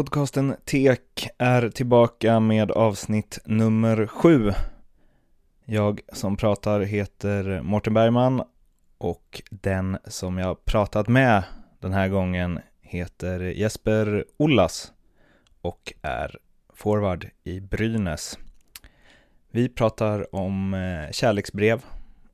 Podcasten 0.00 0.56
Tek 0.64 1.28
är 1.38 1.68
tillbaka 1.68 2.40
med 2.40 2.70
avsnitt 2.70 3.38
nummer 3.44 4.06
sju. 4.06 4.52
Jag 5.64 6.00
som 6.12 6.36
pratar 6.36 6.80
heter 6.80 7.62
Mårten 7.62 7.94
Bergman 7.94 8.42
och 8.98 9.42
den 9.50 9.98
som 10.04 10.38
jag 10.38 10.64
pratat 10.64 11.08
med 11.08 11.42
den 11.80 11.92
här 11.92 12.08
gången 12.08 12.60
heter 12.80 13.40
Jesper 13.40 14.24
Ollas 14.36 14.92
och 15.60 15.92
är 16.02 16.38
forward 16.74 17.28
i 17.44 17.60
Brynäs. 17.60 18.38
Vi 19.50 19.68
pratar 19.68 20.34
om 20.34 20.74
eh, 20.74 21.10
kärleksbrev, 21.12 21.84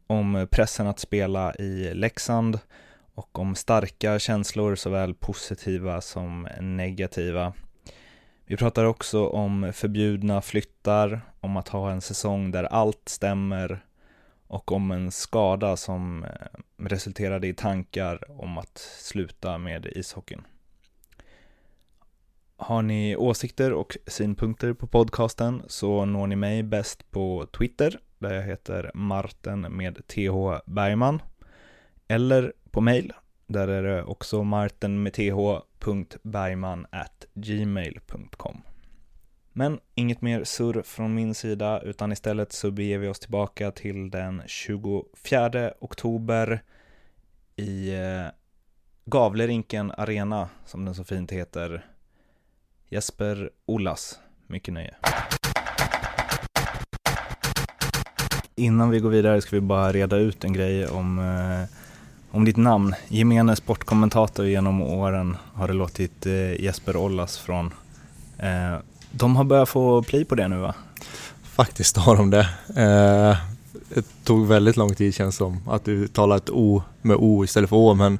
om 0.07 0.48
pressen 0.51 0.87
att 0.87 0.98
spela 0.98 1.55
i 1.55 1.95
Leksand 1.95 2.59
och 3.16 3.38
om 3.38 3.55
starka 3.55 4.19
känslor, 4.19 4.75
såväl 4.75 5.15
positiva 5.15 6.01
som 6.01 6.48
negativa. 6.61 7.52
Vi 8.45 8.57
pratar 8.57 8.84
också 8.84 9.27
om 9.27 9.73
förbjudna 9.74 10.43
flyttar, 10.43 11.21
om 11.41 11.57
att 11.57 11.69
ha 11.69 11.91
en 11.91 12.01
säsong 12.01 12.51
där 12.51 12.65
allt 12.65 13.09
stämmer 13.09 13.84
och 14.47 14.73
om 14.73 14.91
en 14.91 15.10
skada 15.10 15.77
som 15.77 16.24
eh, 16.24 16.30
resulterade 16.77 17.47
i 17.47 17.55
tankar 17.55 18.41
om 18.41 18.59
att 18.59 18.79
sluta 19.01 19.59
med 19.59 19.87
ishockeyn. 19.87 20.43
Har 22.57 22.83
ni 22.83 23.16
åsikter 23.16 23.73
och 23.73 23.96
synpunkter 24.07 24.73
på 24.73 24.87
podcasten 24.87 25.62
så 25.66 26.05
når 26.05 26.27
ni 26.27 26.37
mig 26.37 26.62
bäst 26.62 27.10
på 27.10 27.46
Twitter 27.59 27.98
där 28.19 28.35
jag 28.35 28.43
heter 28.43 28.91
Marten 28.95 29.60
med 29.60 30.07
TH 30.07 30.60
Bergman 30.66 31.23
eller 32.09 32.52
på 32.77 32.80
mail. 32.80 33.13
Där 33.46 33.69
är 33.69 33.82
det 33.82 34.02
också 34.02 34.43
martin 34.43 35.02
med 35.02 35.13
th.bergman 35.13 36.87
at 36.91 37.24
gmail.com. 37.35 38.63
Men 39.52 39.80
inget 39.95 40.21
mer 40.21 40.45
surr 40.45 40.82
från 40.82 41.15
min 41.15 41.35
sida, 41.35 41.80
utan 41.80 42.13
istället 42.13 42.52
så 42.52 42.71
beger 42.71 42.99
vi 42.99 43.09
oss 43.09 43.19
tillbaka 43.19 43.71
till 43.71 44.10
den 44.10 44.43
24 44.47 45.73
oktober 45.80 46.63
i 47.57 47.95
eh, 47.95 48.27
Gavlerinken 49.04 49.91
Arena, 49.91 50.49
som 50.65 50.85
den 50.85 50.95
så 50.95 51.04
fint 51.04 51.32
heter. 51.32 51.87
Jesper 52.88 53.51
Ollas, 53.66 54.19
mycket 54.47 54.74
nöje. 54.74 54.95
Innan 58.54 58.91
vi 58.91 59.01
går 59.01 59.10
vidare 59.10 59.41
ska 59.41 59.57
vi 59.57 59.60
bara 59.60 59.93
reda 59.93 60.16
ut 60.16 60.45
en 60.45 60.52
grej 60.52 60.87
om 60.87 61.19
eh, 61.19 61.85
om 62.37 62.45
ditt 62.45 62.56
namn. 62.56 62.95
Gemene 63.09 63.56
sportkommentator 63.56 64.47
genom 64.47 64.82
åren 64.82 65.37
har 65.54 65.69
det 65.69 65.75
låtit 65.75 66.26
eh, 66.26 66.60
Jesper 66.62 66.97
Ollas 66.97 67.38
från. 67.38 67.66
Eh, 68.38 68.78
de 69.10 69.37
har 69.37 69.44
börjat 69.44 69.69
få 69.69 70.03
pli 70.03 70.25
på 70.25 70.34
det 70.34 70.48
nu 70.48 70.56
va? 70.56 70.75
Faktiskt 71.42 71.97
har 71.97 72.16
de 72.16 72.31
det. 72.31 72.48
Eh, 72.69 73.37
det 73.94 74.25
tog 74.25 74.47
väldigt 74.47 74.76
lång 74.76 74.94
tid 74.94 75.14
känns 75.14 75.37
som 75.37 75.69
att 75.69 75.88
uttala 75.88 76.37
ett 76.37 76.50
O 76.50 76.82
med 77.03 77.16
O 77.16 77.44
istället 77.44 77.70
för 77.70 77.76
Å 77.76 77.94
men 77.94 78.19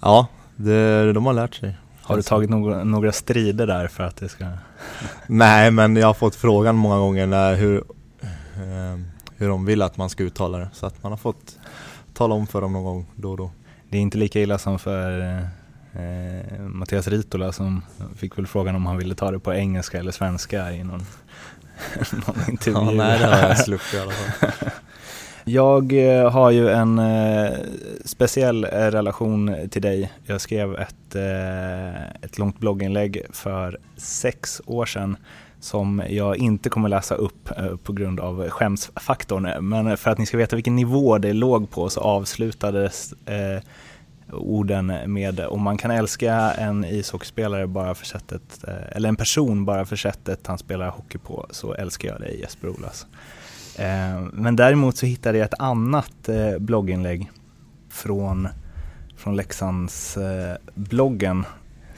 ja, 0.00 0.26
det, 0.56 1.12
de 1.12 1.26
har 1.26 1.32
lärt 1.32 1.54
sig. 1.54 1.76
Har 2.02 2.16
du 2.16 2.22
tagit 2.22 2.50
några, 2.50 2.84
några 2.84 3.12
strider 3.12 3.66
där 3.66 3.88
för 3.88 4.04
att 4.04 4.16
det 4.16 4.28
ska... 4.28 4.44
Nej 5.26 5.70
men 5.70 5.96
jag 5.96 6.06
har 6.06 6.14
fått 6.14 6.34
frågan 6.34 6.76
många 6.76 6.98
gånger 6.98 7.26
när 7.26 7.54
hur, 7.54 7.84
hur 9.36 9.48
de 9.48 9.64
vill 9.64 9.82
att 9.82 9.96
man 9.96 10.10
ska 10.10 10.22
uttala 10.22 10.58
det 10.58 10.68
så 10.72 10.86
att 10.86 11.02
man 11.02 11.12
har 11.12 11.16
fått 11.16 11.58
tala 12.22 12.34
om 12.34 12.46
för 12.46 12.60
dem 12.60 12.72
någon 12.72 12.84
gång 12.84 13.06
då 13.16 13.30
och 13.30 13.36
då. 13.36 13.50
Det 13.88 13.98
är 13.98 14.00
inte 14.00 14.18
lika 14.18 14.40
illa 14.40 14.58
som 14.58 14.78
för 14.78 15.20
eh, 15.92 16.60
Mattias 16.60 17.08
Ritola 17.08 17.52
som 17.52 17.82
fick 18.16 18.38
väl 18.38 18.46
frågan 18.46 18.76
om 18.76 18.86
han 18.86 18.96
ville 18.96 19.14
ta 19.14 19.30
det 19.30 19.38
på 19.38 19.54
engelska 19.54 19.98
eller 19.98 20.12
svenska 20.12 20.72
i 20.72 20.84
någon, 20.84 21.02
någon 22.26 22.50
intervju. 22.50 22.78
Ja, 22.78 22.90
nej, 22.90 23.18
det 23.18 23.26
har 23.26 23.48
jag 23.48 23.58
sluppit 23.58 23.94
i 23.94 23.98
alla 23.98 24.10
fall. 24.10 24.50
Jag 25.44 25.92
eh, 25.92 26.30
har 26.30 26.50
ju 26.50 26.68
en 26.68 26.98
eh, 26.98 27.50
speciell 28.04 28.64
relation 28.64 29.68
till 29.70 29.82
dig. 29.82 30.12
Jag 30.26 30.40
skrev 30.40 30.74
ett, 30.74 31.14
eh, 31.14 32.02
ett 32.22 32.38
långt 32.38 32.58
blogginlägg 32.58 33.22
för 33.30 33.78
sex 33.96 34.62
år 34.66 34.86
sedan 34.86 35.16
som 35.62 36.02
jag 36.08 36.36
inte 36.36 36.68
kommer 36.68 36.88
läsa 36.88 37.14
upp 37.14 37.50
eh, 37.56 37.76
på 37.76 37.92
grund 37.92 38.20
av 38.20 38.48
skämsfaktorn. 38.48 39.68
Men 39.68 39.96
för 39.96 40.10
att 40.10 40.18
ni 40.18 40.26
ska 40.26 40.36
veta 40.36 40.56
vilken 40.56 40.76
nivå 40.76 41.18
det 41.18 41.32
låg 41.32 41.70
på 41.70 41.88
så 41.88 42.00
avslutades 42.00 43.12
eh, 43.12 43.62
orden 44.32 44.86
med 45.06 45.40
om 45.40 45.62
man 45.62 45.78
kan 45.78 45.90
älska 45.90 46.34
en 46.34 46.84
ishockeyspelare 46.84 47.66
bara 47.66 47.94
för 47.94 48.06
sättet, 48.06 48.64
eh, 48.68 48.96
eller 48.96 49.08
en 49.08 49.16
person 49.16 49.64
bara 49.64 49.84
för 49.84 49.96
sättet 49.96 50.46
han 50.46 50.58
spelar 50.58 50.90
hockey 50.90 51.18
på 51.18 51.46
så 51.50 51.74
älskar 51.74 52.08
jag 52.08 52.20
dig 52.20 52.40
Jesper 52.40 52.68
Olas. 52.68 53.06
Eh, 53.76 54.20
men 54.32 54.56
däremot 54.56 54.96
så 54.96 55.06
hittade 55.06 55.38
jag 55.38 55.44
ett 55.44 55.60
annat 55.60 56.28
eh, 56.28 56.58
blogginlägg 56.58 57.30
från, 57.90 58.48
från 59.16 59.36
Leksands 59.36 60.16
eh, 60.16 60.56
bloggen 60.74 61.44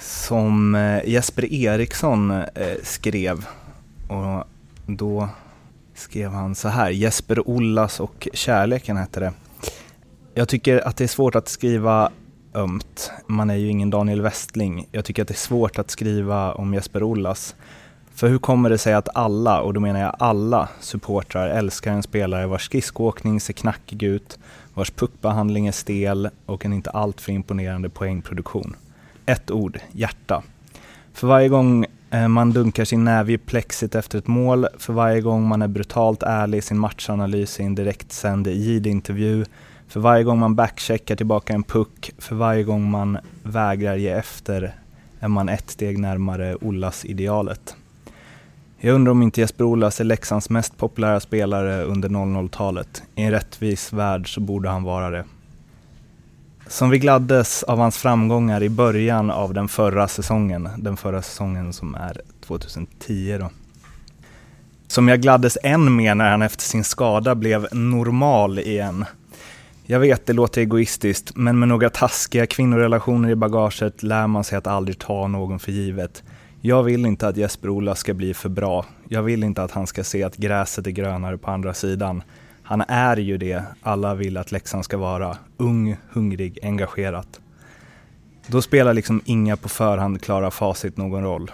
som 0.04 0.74
eh, 0.74 1.08
Jesper 1.08 1.52
Eriksson 1.52 2.30
eh, 2.30 2.44
skrev. 2.82 3.46
Och 4.08 4.44
då 4.86 5.28
skrev 5.94 6.30
han 6.30 6.54
så 6.54 6.68
här, 6.68 6.90
Jesper 6.90 7.48
Ollas 7.48 8.00
och 8.00 8.28
kärleken 8.32 8.96
hette 8.96 9.20
det. 9.20 9.32
Jag 10.34 10.48
tycker 10.48 10.88
att 10.88 10.96
det 10.96 11.04
är 11.04 11.08
svårt 11.08 11.34
att 11.34 11.48
skriva 11.48 12.10
ömt. 12.54 13.10
Man 13.26 13.50
är 13.50 13.54
ju 13.54 13.68
ingen 13.68 13.90
Daniel 13.90 14.20
Westling. 14.22 14.88
Jag 14.92 15.04
tycker 15.04 15.22
att 15.22 15.28
det 15.28 15.34
är 15.34 15.36
svårt 15.36 15.78
att 15.78 15.90
skriva 15.90 16.52
om 16.52 16.74
Jesper 16.74 17.02
Ollas. 17.02 17.54
För 18.14 18.28
hur 18.28 18.38
kommer 18.38 18.70
det 18.70 18.78
sig 18.78 18.94
att 18.94 19.08
alla, 19.14 19.60
och 19.60 19.74
då 19.74 19.80
menar 19.80 20.00
jag 20.00 20.16
alla, 20.18 20.68
supportrar 20.80 21.48
älskar 21.48 21.92
en 21.92 22.02
spelare 22.02 22.46
vars 22.46 22.64
skridskoåkning 22.64 23.40
ser 23.40 23.52
knackig 23.52 24.02
ut, 24.02 24.38
vars 24.74 24.90
puckbehandling 24.90 25.66
är 25.66 25.72
stel 25.72 26.30
och 26.46 26.64
en 26.64 26.72
inte 26.72 26.90
alltför 26.90 27.32
imponerande 27.32 27.88
poängproduktion? 27.88 28.76
Ett 29.26 29.50
ord, 29.50 29.78
hjärta. 29.92 30.42
För 31.12 31.26
varje 31.26 31.48
gång 31.48 31.86
eh, 32.10 32.28
man 32.28 32.52
dunkar 32.52 32.84
sin 32.84 33.04
näve 33.04 33.32
i 33.32 33.38
plexit 33.38 33.94
efter 33.94 34.18
ett 34.18 34.26
mål, 34.26 34.66
för 34.78 34.92
varje 34.92 35.20
gång 35.20 35.48
man 35.48 35.62
är 35.62 35.68
brutalt 35.68 36.22
ärlig 36.22 36.58
i 36.58 36.62
sin 36.62 36.78
matchanalys 36.78 37.60
i 37.60 37.62
en 37.62 37.74
direktsänd 37.74 38.46
JID-intervju, 38.46 39.44
för 39.88 40.00
varje 40.00 40.24
gång 40.24 40.38
man 40.38 40.54
backcheckar 40.54 41.16
tillbaka 41.16 41.52
en 41.52 41.62
puck, 41.62 42.10
för 42.18 42.36
varje 42.36 42.62
gång 42.62 42.90
man 42.90 43.18
vägrar 43.42 43.96
ge 43.96 44.08
efter 44.08 44.74
är 45.20 45.28
man 45.28 45.48
ett 45.48 45.70
steg 45.70 45.98
närmare 45.98 46.56
Ollas-idealet. 46.56 47.76
Jag 48.78 48.94
undrar 48.94 49.10
om 49.10 49.22
inte 49.22 49.40
Jesper 49.40 49.64
Ollas 49.64 50.00
är 50.00 50.04
Leksands 50.04 50.50
mest 50.50 50.76
populära 50.76 51.20
spelare 51.20 51.82
under 51.82 52.08
00-talet. 52.08 53.02
I 53.14 53.22
en 53.22 53.30
rättvis 53.30 53.92
värld 53.92 54.34
så 54.34 54.40
borde 54.40 54.68
han 54.68 54.82
vara 54.82 55.10
det. 55.10 55.24
Som 56.66 56.90
vi 56.90 56.98
gladdes 56.98 57.62
av 57.62 57.78
hans 57.78 57.98
framgångar 57.98 58.62
i 58.62 58.68
början 58.68 59.30
av 59.30 59.54
den 59.54 59.68
förra 59.68 60.08
säsongen, 60.08 60.68
den 60.76 60.96
förra 60.96 61.22
säsongen 61.22 61.72
som 61.72 61.94
är 61.94 62.20
2010 62.46 63.38
då. 63.40 63.50
Som 64.86 65.08
jag 65.08 65.20
gladdes 65.20 65.58
än 65.62 65.96
mer 65.96 66.14
när 66.14 66.30
han 66.30 66.42
efter 66.42 66.62
sin 66.62 66.84
skada 66.84 67.34
blev 67.34 67.68
normal 67.72 68.58
igen. 68.58 69.04
Jag 69.86 70.00
vet, 70.00 70.26
det 70.26 70.32
låter 70.32 70.60
egoistiskt, 70.60 71.36
men 71.36 71.58
med 71.58 71.68
några 71.68 71.90
taskiga 71.90 72.46
kvinnorelationer 72.46 73.30
i 73.30 73.34
bagaget 73.34 74.02
lär 74.02 74.26
man 74.26 74.44
sig 74.44 74.58
att 74.58 74.66
aldrig 74.66 74.98
ta 74.98 75.26
någon 75.26 75.58
för 75.58 75.72
givet. 75.72 76.22
Jag 76.60 76.82
vill 76.82 77.06
inte 77.06 77.28
att 77.28 77.36
Jesper 77.36 77.68
Ola 77.68 77.94
ska 77.94 78.14
bli 78.14 78.34
för 78.34 78.48
bra. 78.48 78.84
Jag 79.08 79.22
vill 79.22 79.44
inte 79.44 79.62
att 79.62 79.70
han 79.70 79.86
ska 79.86 80.04
se 80.04 80.22
att 80.22 80.36
gräset 80.36 80.86
är 80.86 80.90
grönare 80.90 81.38
på 81.38 81.50
andra 81.50 81.74
sidan. 81.74 82.22
Han 82.66 82.80
är 82.88 83.16
ju 83.16 83.38
det 83.38 83.62
alla 83.82 84.14
vill 84.14 84.36
att 84.36 84.52
Leksand 84.52 84.84
ska 84.84 84.96
vara. 84.96 85.36
Ung, 85.56 85.96
hungrig, 86.10 86.58
engagerat. 86.62 87.40
Då 88.46 88.62
spelar 88.62 88.94
liksom 88.94 89.22
inga 89.24 89.56
på 89.56 89.68
förhand 89.68 90.22
klara 90.22 90.50
facit 90.50 90.96
någon 90.96 91.22
roll. 91.22 91.50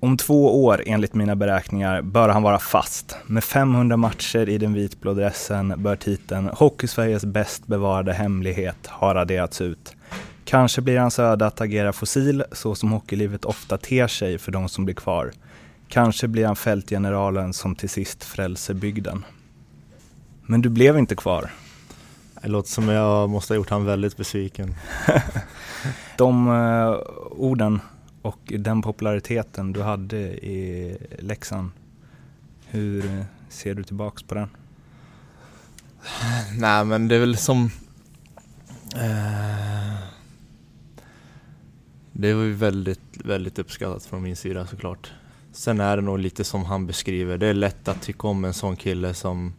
Om 0.00 0.16
två 0.16 0.64
år, 0.64 0.82
enligt 0.86 1.14
mina 1.14 1.36
beräkningar, 1.36 2.02
bör 2.02 2.28
han 2.28 2.42
vara 2.42 2.58
fast. 2.58 3.16
Med 3.26 3.44
500 3.44 3.96
matcher 3.96 4.48
i 4.48 4.58
den 4.58 4.74
vitblå 4.74 5.14
dressen 5.14 5.74
bör 5.76 5.96
titeln 5.96 6.48
Hockeysveriges 6.48 7.24
bäst 7.24 7.66
bevarade 7.66 8.12
hemlighet 8.12 8.86
ha 8.86 9.14
raderats 9.14 9.60
ut. 9.60 9.96
Kanske 10.44 10.80
blir 10.80 10.98
hans 10.98 11.18
öde 11.18 11.46
att 11.46 11.60
agera 11.60 11.92
fossil, 11.92 12.44
så 12.52 12.74
som 12.74 12.92
hockeylivet 12.92 13.44
ofta 13.44 13.78
ter 13.78 14.08
sig 14.08 14.38
för 14.38 14.52
de 14.52 14.68
som 14.68 14.84
blir 14.84 14.94
kvar. 14.94 15.32
Kanske 15.88 16.28
blir 16.28 16.46
han 16.46 16.56
fältgeneralen 16.56 17.52
som 17.52 17.74
till 17.74 17.88
sist 17.88 18.24
frälser 18.24 18.74
bygden. 18.74 19.24
Men 20.46 20.62
du 20.62 20.68
blev 20.68 20.98
inte 20.98 21.16
kvar. 21.16 21.50
Det 22.42 22.48
låter 22.48 22.70
som 22.70 22.88
jag 22.88 23.30
måste 23.30 23.52
ha 23.52 23.56
gjort 23.56 23.70
han 23.70 23.84
väldigt 23.84 24.16
besviken. 24.16 24.74
De 26.16 26.48
uh, 26.48 26.98
orden 27.30 27.80
och 28.22 28.38
den 28.58 28.82
populariteten 28.82 29.72
du 29.72 29.82
hade 29.82 30.16
i 30.46 30.96
Leksand, 31.18 31.70
hur 32.66 33.24
ser 33.48 33.74
du 33.74 33.84
tillbaks 33.84 34.22
på 34.22 34.34
den? 34.34 34.48
Nej 36.58 36.84
men 36.84 37.08
det 37.08 37.14
är 37.14 37.20
väl 37.20 37.36
som... 37.36 37.70
Uh, 38.96 39.86
Det 42.18 42.34
var 42.34 42.42
ju 42.42 42.52
väldigt, 42.52 43.00
väldigt 43.24 43.58
uppskattat 43.58 44.04
från 44.04 44.22
min 44.22 44.36
sida 44.36 44.66
såklart. 44.66 45.12
Sen 45.52 45.80
är 45.80 45.96
det 45.96 46.02
nog 46.02 46.18
lite 46.18 46.44
som 46.44 46.64
han 46.64 46.86
beskriver, 46.86 47.38
det 47.38 47.46
är 47.46 47.54
lätt 47.54 47.88
att 47.88 48.02
tycka 48.02 48.28
om 48.28 48.44
en 48.44 48.54
sån 48.54 48.76
kille 48.76 49.14
som 49.14 49.52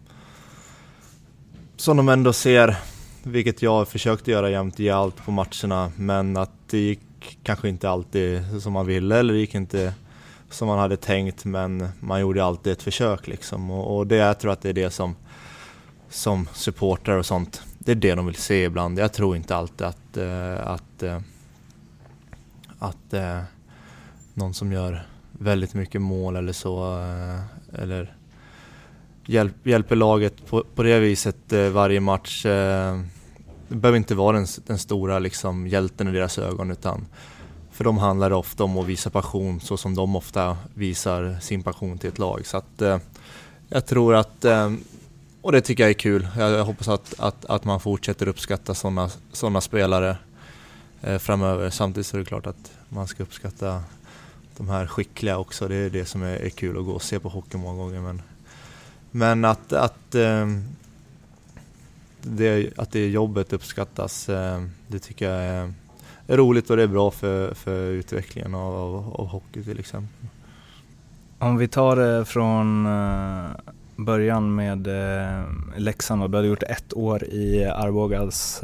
som 1.78 1.98
de 1.98 2.10
ändå 2.10 2.34
ser, 2.34 2.76
vilket 3.24 3.62
jag 3.62 3.88
försökte 3.88 4.32
göra 4.32 4.50
jämt, 4.50 4.80
ge 4.80 4.90
allt 4.90 5.26
på 5.26 5.32
matcherna, 5.32 5.92
men 5.96 6.38
att 6.38 6.52
det 6.70 6.78
gick 6.78 7.00
kanske 7.44 7.70
inte 7.70 7.90
alltid 7.90 8.62
som 8.62 8.74
man 8.74 8.86
ville 8.86 9.20
eller 9.20 9.34
det 9.34 9.40
gick 9.40 9.56
inte 9.56 9.94
som 10.50 10.68
man 10.68 10.80
hade 10.80 10.98
tänkt, 10.98 11.46
men 11.46 11.90
man 12.00 12.22
gjorde 12.22 12.44
alltid 12.44 12.74
ett 12.74 12.84
försök 12.84 13.28
liksom. 13.28 13.72
Och, 13.72 13.98
och 13.98 14.08
det, 14.08 14.16
jag 14.16 14.40
tror 14.40 14.52
att 14.52 14.62
det 14.62 14.70
är 14.70 14.74
det 14.74 14.90
som, 14.90 15.16
som 16.10 16.50
supportrar 16.54 17.18
och 17.18 17.26
sånt, 17.26 17.62
det 17.80 17.92
är 17.92 17.96
det 17.96 18.16
de 18.16 18.26
vill 18.26 18.36
se 18.36 18.64
ibland. 18.64 19.00
Jag 19.00 19.14
tror 19.14 19.36
inte 19.36 19.56
alltid 19.56 19.88
att, 19.88 20.18
äh, 20.18 20.68
att, 20.68 21.04
eh, 21.04 21.20
att 22.80 23.14
eh, 23.14 23.42
någon 24.34 24.54
som 24.54 24.72
gör 24.72 25.08
väldigt 25.32 25.74
mycket 25.74 26.02
mål 26.02 26.36
eller 26.36 26.54
så, 26.54 27.04
eller 27.74 28.17
hjälp, 29.28 29.68
hjälper 29.68 29.96
laget 29.96 30.46
på, 30.46 30.64
på 30.76 30.84
det 30.84 31.00
viset 31.00 31.54
eh, 31.54 31.70
varje 31.70 32.00
match. 32.00 32.46
Eh, 32.46 33.02
det 33.68 33.76
behöver 33.76 33.98
inte 33.98 34.16
vara 34.16 34.38
den, 34.38 34.48
den 34.66 34.78
stora 34.78 35.20
liksom, 35.20 35.68
hjälten 35.68 36.08
i 36.08 36.12
deras 36.12 36.38
ögon 36.38 36.72
utan 36.72 37.06
för 37.78 37.84
dem 37.84 37.98
handlar 37.98 38.30
det 38.30 38.36
ofta 38.36 38.64
om 38.64 38.78
att 38.78 38.86
visa 38.86 39.10
passion 39.10 39.60
så 39.60 39.78
som 39.78 39.96
de 39.96 40.16
ofta 40.16 40.58
visar 40.74 41.38
sin 41.42 41.64
passion 41.64 41.98
till 41.98 42.10
ett 42.10 42.20
lag. 42.20 42.46
Så 42.46 42.58
att, 42.58 42.82
eh, 42.82 42.98
jag 43.70 43.86
tror 43.86 44.16
att, 44.16 44.46
eh, 44.46 44.74
och 45.42 45.52
det 45.52 45.62
tycker 45.62 45.84
jag 45.84 45.90
är 45.90 45.94
kul, 45.94 46.28
jag, 46.38 46.52
jag 46.52 46.66
hoppas 46.66 46.88
att, 46.88 47.20
att, 47.20 47.46
att, 47.46 47.66
man 47.66 47.80
fortsätter 47.80 48.28
uppskatta 48.28 48.74
sådana 48.74 49.10
såna 49.32 49.62
spelare 49.62 50.18
eh, 51.02 51.18
framöver. 51.18 51.70
Samtidigt 51.70 52.08
så 52.08 52.18
är 52.18 52.20
det 52.20 52.26
klart 52.26 52.48
att 52.48 52.72
man 52.90 53.08
ska 53.08 53.24
uppskatta 53.24 53.84
de 54.58 54.70
här 54.70 54.88
skickliga 54.88 55.38
också, 55.38 55.68
det 55.68 55.76
är 55.76 55.90
det 55.90 56.06
som 56.06 56.24
är, 56.24 56.36
är 56.36 56.50
kul 56.50 56.78
att 56.78 56.86
gå 56.86 56.92
och 56.92 57.04
se 57.04 57.20
på 57.20 57.30
hockey 57.30 57.58
många 57.58 57.78
gånger. 57.78 58.00
Men 58.00 58.22
men 59.18 59.46
att, 59.46 59.74
att, 59.74 60.16
eh, 60.16 60.48
det, 62.22 62.78
att 62.78 62.92
det 62.92 63.08
jobbet 63.10 63.54
uppskattas, 63.54 64.30
eh, 64.30 64.62
det 64.88 65.00
tycker 65.00 65.30
jag 65.30 65.44
är, 65.44 65.74
roligt 66.28 66.70
och 66.70 66.78
det 66.78 66.84
är 66.84 66.88
bra 66.88 67.12
för, 67.12 67.54
för 67.54 67.86
utvecklingen 67.86 68.56
av, 68.56 68.76
av, 68.76 69.14
av 69.16 69.28
hockey 69.28 69.64
till 69.64 69.80
exempel. 69.80 70.28
Om 71.40 71.58
vi 71.58 71.68
tar 71.68 71.96
det 71.96 72.26
från 72.26 72.86
eh, 72.86 73.46
början 73.96 74.56
med 74.56 74.88
Leksand 75.78 76.24
och 76.24 76.30
du 76.30 76.38
hade 76.38 76.48
gjort 76.48 76.64
ett 76.64 76.94
år 76.94 77.24
i 77.24 77.66
Arbogas 77.66 78.62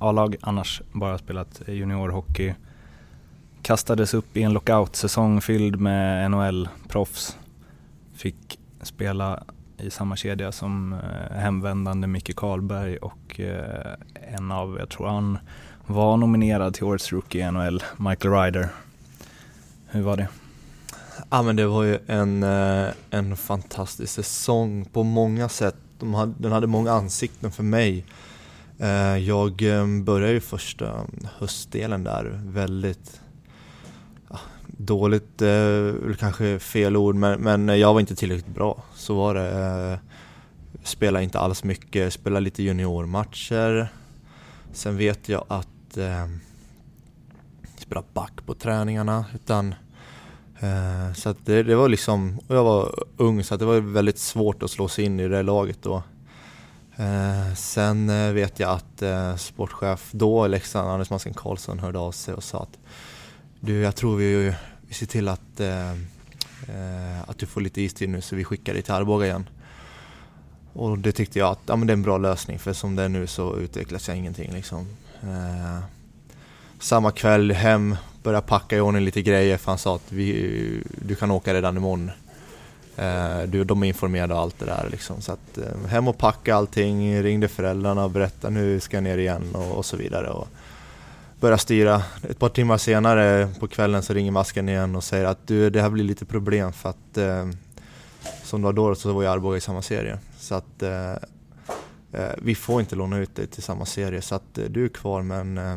A-lag, 0.00 0.36
annars 0.40 0.82
bara 0.92 1.18
spelat 1.18 1.60
juniorhockey. 1.66 2.54
Kastades 3.62 4.14
upp 4.14 4.36
i 4.36 4.42
en 4.42 4.52
lockout-säsong 4.52 5.40
fylld 5.40 5.80
med 5.80 6.30
NHL-proffs. 6.30 7.36
Fick 8.14 8.55
spela 8.86 9.42
i 9.78 9.90
samma 9.90 10.16
kedja 10.16 10.52
som 10.52 10.92
eh, 10.92 11.36
hemvändande 11.36 12.06
Micke 12.06 12.36
Karlberg 12.36 12.96
och 12.96 13.40
eh, 13.40 13.94
en 14.36 14.52
av, 14.52 14.76
jag 14.78 14.88
tror 14.88 15.06
han 15.06 15.38
var 15.86 16.16
nominerad 16.16 16.74
till 16.74 16.84
Årets 16.84 17.12
Rookie 17.12 17.48
i 17.48 17.52
NHL, 17.52 17.82
Michael 17.96 18.34
Ryder. 18.34 18.68
Hur 19.86 20.02
var 20.02 20.16
det? 20.16 20.28
Ja 21.30 21.42
men 21.42 21.56
det 21.56 21.66
var 21.66 21.82
ju 21.82 21.98
en, 22.06 22.42
eh, 22.42 22.88
en 23.10 23.36
fantastisk 23.36 24.12
säsong 24.12 24.84
på 24.84 25.02
många 25.02 25.48
sätt. 25.48 25.76
De 25.98 26.14
hade, 26.14 26.32
den 26.38 26.52
hade 26.52 26.66
många 26.66 26.92
ansikten 26.92 27.52
för 27.52 27.62
mig. 27.62 28.04
Eh, 28.78 29.16
jag 29.16 29.62
eh, 29.62 29.86
började 29.86 30.32
ju 30.32 30.40
första 30.40 31.06
höstdelen 31.38 32.04
där 32.04 32.40
väldigt 32.44 33.20
dåligt 34.76 35.42
eh, 35.42 35.92
kanske 36.18 36.58
fel 36.58 36.96
ord, 36.96 37.14
men, 37.14 37.40
men 37.40 37.78
jag 37.78 37.92
var 37.92 38.00
inte 38.00 38.16
tillräckligt 38.16 38.54
bra. 38.54 38.82
Så 38.94 39.14
var 39.14 39.34
det. 39.34 39.50
Eh, 39.92 39.98
spelade 40.84 41.24
inte 41.24 41.38
alls 41.38 41.64
mycket, 41.64 42.12
spelade 42.12 42.44
lite 42.44 42.62
juniormatcher. 42.62 43.88
Sen 44.72 44.96
vet 44.96 45.28
jag 45.28 45.44
att 45.48 45.96
eh, 45.96 46.26
spela 47.78 48.02
back 48.12 48.46
på 48.46 48.54
träningarna. 48.54 49.24
Utan, 49.34 49.74
eh, 50.60 51.12
så 51.14 51.28
att 51.28 51.46
det, 51.46 51.62
det, 51.62 51.76
var 51.76 51.88
liksom, 51.88 52.38
jag 52.48 52.64
var 52.64 53.04
ung 53.16 53.44
så 53.44 53.56
det 53.56 53.64
var 53.64 53.80
väldigt 53.80 54.18
svårt 54.18 54.62
att 54.62 54.70
slå 54.70 54.88
sig 54.88 55.04
in 55.04 55.20
i 55.20 55.28
det 55.28 55.42
laget 55.42 55.82
då. 55.82 56.02
Eh, 56.96 57.54
sen 57.54 58.10
eh, 58.10 58.32
vet 58.32 58.60
jag 58.60 58.70
att 58.70 59.02
eh, 59.02 59.36
sportchef 59.36 60.08
då 60.12 60.46
i 60.46 60.48
Leksand, 60.48 60.90
Anders 60.90 61.10
Masken 61.10 61.34
Karlsson, 61.34 61.78
hörde 61.78 61.98
av 61.98 62.12
sig 62.12 62.34
och 62.34 62.44
sa 62.44 62.62
att 62.62 62.78
du, 63.66 63.80
jag 63.80 63.96
tror 63.96 64.16
vi, 64.16 64.54
vi 64.88 64.94
ser 64.94 65.06
till 65.06 65.28
att, 65.28 65.60
eh, 65.60 65.90
eh, 65.90 67.22
att 67.26 67.38
du 67.38 67.46
får 67.46 67.60
lite 67.60 67.82
istid 67.82 68.08
nu 68.08 68.20
så 68.20 68.36
vi 68.36 68.44
skickar 68.44 68.72
dig 68.72 68.82
till 68.82 68.92
Arboga 68.92 69.26
igen. 69.26 69.48
Och 70.72 70.98
det 70.98 71.12
tyckte 71.12 71.38
jag 71.38 71.50
att 71.50 71.60
ja, 71.66 71.76
men 71.76 71.86
det 71.86 71.90
är 71.90 71.96
en 71.96 72.02
bra 72.02 72.18
lösning 72.18 72.58
för 72.58 72.72
som 72.72 72.96
det 72.96 73.02
är 73.02 73.08
nu 73.08 73.26
så 73.26 73.56
utvecklas 73.56 74.08
jag 74.08 74.16
ingenting. 74.16 74.52
Liksom. 74.52 74.86
Eh, 75.22 75.78
samma 76.80 77.10
kväll 77.10 77.52
hem, 77.52 77.96
börja 78.22 78.40
packa 78.40 78.76
i 78.76 78.80
ordning 78.80 79.04
lite 79.04 79.22
grejer 79.22 79.56
för 79.56 79.70
han 79.70 79.78
sa 79.78 79.94
att 79.94 80.12
vi, 80.12 80.82
du 80.96 81.14
kan 81.14 81.30
åka 81.30 81.54
redan 81.54 81.76
imorgon. 81.76 82.10
Eh, 82.96 83.42
du, 83.42 83.64
de 83.64 83.82
är 83.82 83.86
informerade 83.86 84.34
och 84.34 84.40
allt 84.40 84.58
det 84.58 84.66
där. 84.66 84.88
Liksom. 84.90 85.20
Så 85.20 85.32
att, 85.32 85.58
eh, 85.58 85.88
hem 85.88 86.08
och 86.08 86.18
packa 86.18 86.56
allting, 86.56 87.22
ringde 87.22 87.48
föräldrarna 87.48 88.04
och 88.04 88.10
berättade 88.10 88.54
nu 88.54 88.80
ska 88.80 88.96
jag 88.96 89.04
ner 89.04 89.18
igen 89.18 89.54
och, 89.54 89.76
och 89.76 89.84
så 89.84 89.96
vidare. 89.96 90.30
Och, 90.30 90.48
börja 91.40 91.58
styra. 91.58 92.02
Ett 92.30 92.38
par 92.38 92.48
timmar 92.48 92.78
senare 92.78 93.48
på 93.60 93.68
kvällen 93.68 94.02
så 94.02 94.14
ringer 94.14 94.30
masken 94.30 94.68
igen 94.68 94.96
och 94.96 95.04
säger 95.04 95.24
att 95.24 95.46
du, 95.46 95.70
det 95.70 95.82
här 95.82 95.90
blir 95.90 96.04
lite 96.04 96.24
problem 96.24 96.72
för 96.72 96.88
att 96.88 97.18
eh, 97.18 97.48
som 98.42 98.60
det 98.60 98.64
var 98.64 98.72
då 98.72 98.94
så 98.94 99.12
var 99.12 99.22
ju 99.22 99.28
Arboga 99.28 99.56
i 99.56 99.60
samma 99.60 99.82
serie. 99.82 100.18
Så 100.38 100.54
att 100.54 100.82
eh, 100.82 101.12
eh 102.12 102.32
vi 102.38 102.54
får 102.54 102.80
inte 102.80 102.96
låna 102.96 103.18
ut 103.18 103.36
dig 103.36 103.46
till 103.46 103.62
samma 103.62 103.86
serie 103.86 104.22
så 104.22 104.34
att 104.34 104.58
eh, 104.58 104.64
du 104.64 104.84
är 104.84 104.88
kvar 104.88 105.22
men 105.22 105.58
eh, 105.58 105.72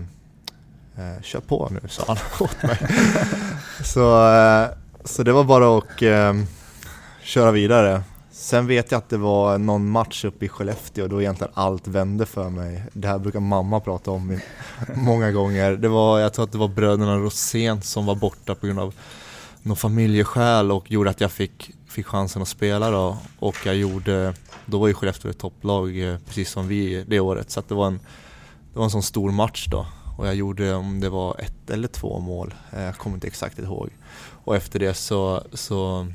eh, 0.98 1.22
kör 1.22 1.40
på 1.40 1.70
nu 1.72 1.88
sa 1.90 2.04
han 2.08 2.18
åt 2.40 2.64
mig. 2.64 2.78
så, 3.84 4.34
eh, 4.34 4.68
så 5.04 5.24
det 5.24 5.32
var 5.32 5.44
bara 5.44 5.78
att 5.78 6.02
eh, 6.02 6.34
köra 7.22 7.52
vidare. 7.52 8.04
Sen 8.40 8.68
vet 8.68 8.92
jag 8.92 8.98
att 8.98 9.10
det 9.10 9.18
var 9.18 9.58
någon 9.58 9.90
match 9.90 10.26
uppe 10.26 10.46
i 10.46 10.50
Skellefteå 10.50 11.08
då 11.08 11.22
egentligen 11.22 11.54
allt 11.56 11.88
vände 11.88 12.26
för 12.26 12.50
mig. 12.50 12.84
Det 12.94 13.08
här 13.08 13.20
brukar 13.20 13.40
mamma 13.40 13.80
prata 13.80 14.12
om 14.12 14.40
många 14.96 15.32
gånger. 15.32 15.72
Det 15.72 15.88
var, 15.88 16.20
jag 16.20 16.34
tror 16.34 16.46
att 16.46 16.52
det 16.52 16.58
var 16.58 16.68
bröderna 16.68 17.18
Rosén 17.18 17.82
som 17.82 18.06
var 18.06 18.16
borta 18.16 18.56
på 18.56 18.66
grund 18.66 18.80
av 18.80 18.96
någon 19.62 19.78
familjeskäl 19.78 20.72
och 20.72 20.92
gjorde 20.92 21.10
att 21.10 21.22
jag 21.22 21.32
fick, 21.32 21.72
fick 21.88 22.06
chansen 22.06 22.42
att 22.42 22.48
spela 22.48 22.92
då. 22.92 23.18
Och 23.40 23.56
jag 23.66 23.76
gjorde, 23.76 24.34
då 24.66 24.80
var 24.80 24.88
ju 24.88 24.94
Skellefteå 24.94 25.32
ett 25.32 25.40
topplag 25.40 26.10
eh, 26.10 26.18
precis 26.28 26.50
som 26.50 26.68
vi 26.68 27.04
det 27.08 27.20
året. 27.20 27.52
Så 27.52 27.64
det 27.68 27.76
var 27.76 27.88
en, 27.88 28.00
det 28.74 28.80
var 28.80 28.84
en 28.84 28.92
sån 28.92 29.04
stor 29.04 29.32
match 29.32 29.68
då. 29.68 29.86
Och 30.18 30.28
jag 30.28 30.36
gjorde, 30.36 30.74
om 30.74 31.00
det 31.00 31.10
var 31.10 31.36
ett 31.40 31.70
eller 31.70 31.88
två 31.88 32.20
mål, 32.20 32.54
eh, 32.72 32.82
jag 32.82 32.98
kommer 32.98 33.16
inte 33.16 33.28
exakt 33.28 33.60
ihåg. 33.60 33.90
Och 34.44 34.56
efter 34.56 34.80
det 34.80 34.94
så, 34.94 35.44
så 35.54 36.08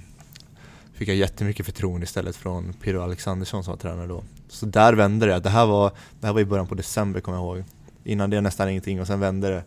fick 1.04 1.08
jag 1.08 1.16
jättemycket 1.16 1.66
förtroende 1.66 2.04
istället 2.04 2.37
från 2.37 2.73
Pirro 2.73 3.02
Alexandersson 3.02 3.64
som 3.64 3.70
var 3.70 3.78
tränare 3.78 4.06
då. 4.06 4.25
Så 4.49 4.66
där 4.66 4.92
vände 4.92 5.26
det. 5.26 5.40
Det 5.40 5.50
här 5.50 5.66
var, 5.66 5.92
det 6.20 6.26
här 6.26 6.34
var 6.34 6.40
i 6.40 6.44
början 6.44 6.66
på 6.66 6.75
december 6.75 7.20
kommer 7.20 7.38
jag 7.38 7.44
ihåg. 7.44 7.64
Innan 8.04 8.30
det 8.30 8.40
nästan 8.40 8.68
ingenting 8.68 9.00
och 9.00 9.06
sen 9.06 9.20
vände 9.20 9.50
det 9.50 9.64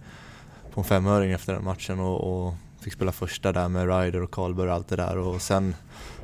på 0.73 0.81
en 0.81 0.85
femöring 0.85 1.31
efter 1.31 1.53
den 1.53 1.63
matchen 1.63 1.99
och, 1.99 2.47
och 2.47 2.53
fick 2.81 2.93
spela 2.93 3.11
första 3.11 3.51
där 3.51 3.69
med 3.69 3.87
Ryder 3.87 4.21
och 4.21 4.31
Karlberg 4.31 4.67
och 4.67 4.73
allt 4.73 4.87
det 4.87 4.95
där 4.95 5.17
och 5.17 5.41
sen 5.41 5.75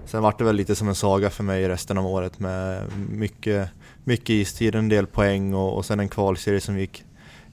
Sen 0.06 0.22
var 0.22 0.36
det 0.38 0.44
väl 0.44 0.56
lite 0.56 0.76
som 0.76 0.88
en 0.88 0.96
saga 0.96 1.30
för 1.30 1.44
mig 1.44 1.68
resten 1.68 1.98
av 1.98 2.06
året 2.06 2.40
med 2.40 2.84
mycket, 3.10 3.70
mycket 4.04 4.30
istid, 4.30 4.76
en 4.76 4.90
del 4.90 5.08
poäng 5.08 5.54
och, 5.54 5.78
och 5.78 5.86
sen 5.86 6.00
en 6.00 6.10
kvalserie 6.10 6.62
som 6.62 6.80
gick, 6.80 7.04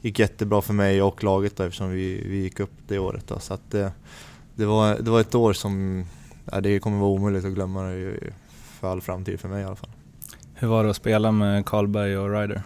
gick 0.01 0.19
jättebra 0.19 0.63
för 0.63 0.73
mig 0.73 1.03
och 1.03 1.25
laget 1.25 1.57
då, 1.57 1.63
eftersom 1.63 1.91
vi, 1.91 2.23
vi 2.29 2.43
gick 2.43 2.61
upp 2.61 2.73
det 2.89 2.99
året. 2.99 3.27
Då. 3.27 3.39
Så 3.39 3.55
att 3.55 3.71
det, 3.71 3.93
det, 4.55 4.67
var, 4.67 4.99
det 4.99 5.11
var 5.11 5.21
ett 5.21 5.35
år 5.35 5.53
som 5.53 6.05
ja, 6.45 6.61
det 6.61 6.81
kommer 6.81 6.99
vara 6.99 7.11
omöjligt 7.11 7.45
att 7.45 7.53
glömma 7.55 7.83
det 7.83 8.19
för 8.81 8.93
all 8.93 9.01
framtid 9.01 9.41
för 9.41 9.49
mig 9.49 9.63
i 9.63 9.65
alla 9.65 9.77
fall. 9.77 9.91
Hur 10.55 10.69
var 10.69 10.85
det 10.85 10.91
att 10.91 10.97
spela 10.97 11.33
med 11.33 11.67
Karlberg 11.67 12.19
och 12.19 12.31
Ryder? 12.31 12.63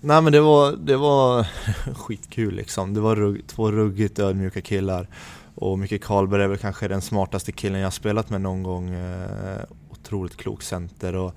Nej 0.00 0.22
men 0.22 0.32
det 0.32 0.40
var, 0.40 0.72
det 0.72 0.96
var 0.96 1.46
skitkul 1.94 2.54
liksom. 2.54 2.94
Det 2.94 3.00
var 3.00 3.16
rugg, 3.16 3.46
två 3.46 3.72
ruggigt 3.72 4.18
ödmjuka 4.18 4.60
killar. 4.60 5.08
Och 5.54 5.78
Micke 5.78 6.02
Karlberg 6.02 6.42
är 6.42 6.48
väl 6.48 6.58
kanske 6.58 6.88
den 6.88 7.00
smartaste 7.00 7.52
killen 7.52 7.80
jag 7.80 7.92
spelat 7.92 8.30
med 8.30 8.40
någon 8.40 8.62
gång. 8.62 8.90
Eh, 8.90 9.60
otroligt 9.90 10.36
klok 10.36 10.62
center 10.62 11.16
och 11.16 11.34